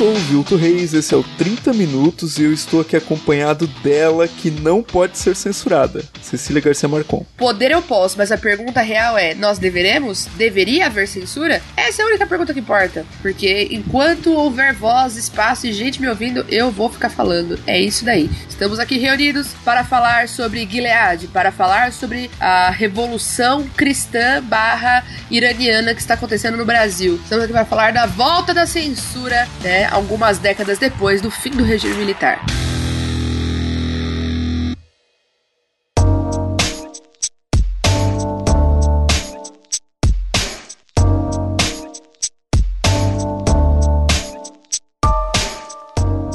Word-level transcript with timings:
Sou 0.00 0.12
o 0.12 0.14
Vilto 0.14 0.56
Reis, 0.56 0.94
esse 0.94 1.12
é 1.12 1.16
o 1.18 1.22
30 1.22 1.74
Minutos 1.74 2.38
e 2.38 2.44
eu 2.44 2.54
estou 2.54 2.80
aqui 2.80 2.96
acompanhado 2.96 3.66
dela 3.84 4.26
que 4.26 4.50
não 4.50 4.82
pode 4.82 5.18
ser 5.18 5.36
censurada, 5.36 6.02
Cecília 6.22 6.62
Garcia 6.62 6.88
Marcon. 6.88 7.26
Poder 7.36 7.70
eu 7.70 7.82
posso, 7.82 8.16
mas 8.16 8.32
a 8.32 8.38
pergunta 8.38 8.80
real 8.80 9.18
é: 9.18 9.34
nós 9.34 9.58
deveremos? 9.58 10.24
Deveria 10.38 10.86
haver 10.86 11.06
censura? 11.06 11.60
Essa 11.76 12.00
é 12.00 12.04
a 12.06 12.08
única 12.08 12.26
pergunta 12.26 12.54
que 12.54 12.60
importa. 12.60 13.04
Porque 13.20 13.68
enquanto 13.70 14.32
houver 14.32 14.72
voz, 14.72 15.16
espaço 15.16 15.66
e 15.66 15.72
gente 15.74 16.00
me 16.00 16.08
ouvindo, 16.08 16.46
eu 16.48 16.70
vou 16.70 16.88
ficar 16.88 17.10
falando. 17.10 17.60
É 17.66 17.78
isso 17.78 18.02
daí. 18.02 18.30
Estamos 18.48 18.78
aqui 18.78 18.96
reunidos 18.96 19.48
para 19.66 19.84
falar 19.84 20.30
sobre 20.30 20.66
Gilead, 20.66 21.28
para 21.28 21.52
falar 21.52 21.92
sobre 21.92 22.30
a 22.40 22.70
revolução 22.70 23.68
cristã 23.76 24.42
barra 24.42 25.04
iraniana 25.30 25.94
que 25.94 26.00
está 26.00 26.14
acontecendo 26.14 26.56
no 26.56 26.64
Brasil. 26.64 27.20
Estamos 27.22 27.44
aqui 27.44 27.52
para 27.52 27.66
falar 27.66 27.92
da 27.92 28.06
volta 28.06 28.54
da 28.54 28.66
censura 28.66 29.46
né, 29.62 29.89
algumas 29.90 30.38
décadas 30.38 30.78
depois 30.78 31.20
do 31.20 31.30
fim 31.30 31.50
do 31.50 31.64
regime 31.64 31.94
militar. 31.94 32.40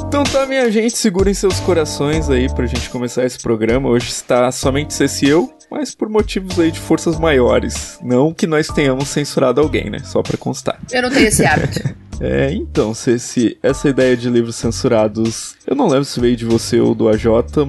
Então 0.06 0.24
tá, 0.24 0.46
minha 0.46 0.70
gente, 0.70 0.96
segurem 0.96 1.34
seus 1.34 1.60
corações 1.60 2.30
aí 2.30 2.48
pra 2.54 2.64
gente 2.64 2.88
começar 2.88 3.24
esse 3.26 3.38
programa. 3.38 3.88
Hoje 3.88 4.08
está 4.08 4.50
somente 4.50 4.94
Ceci 4.94 5.26
e 5.26 5.28
eu, 5.28 5.54
mas 5.70 5.94
por 5.94 6.08
motivos 6.08 6.58
aí 6.58 6.70
de 6.70 6.80
forças 6.80 7.18
maiores. 7.18 7.98
Não 8.02 8.32
que 8.32 8.46
nós 8.46 8.68
tenhamos 8.68 9.08
censurado 9.08 9.60
alguém, 9.60 9.90
né? 9.90 9.98
Só 10.04 10.22
pra 10.22 10.38
constar. 10.38 10.78
Eu 10.90 11.02
não 11.02 11.10
tenho 11.10 11.26
esse 11.26 11.44
hábito. 11.44 11.80
É, 12.20 12.52
então, 12.52 12.94
se, 12.94 13.58
essa 13.62 13.88
ideia 13.88 14.16
de 14.16 14.28
livros 14.30 14.56
censurados, 14.56 15.56
eu 15.66 15.76
não 15.76 15.86
lembro 15.86 16.04
se 16.04 16.20
veio 16.20 16.36
de 16.36 16.44
você 16.44 16.80
ou 16.80 16.94
do 16.94 17.08
AJ, 17.08 17.26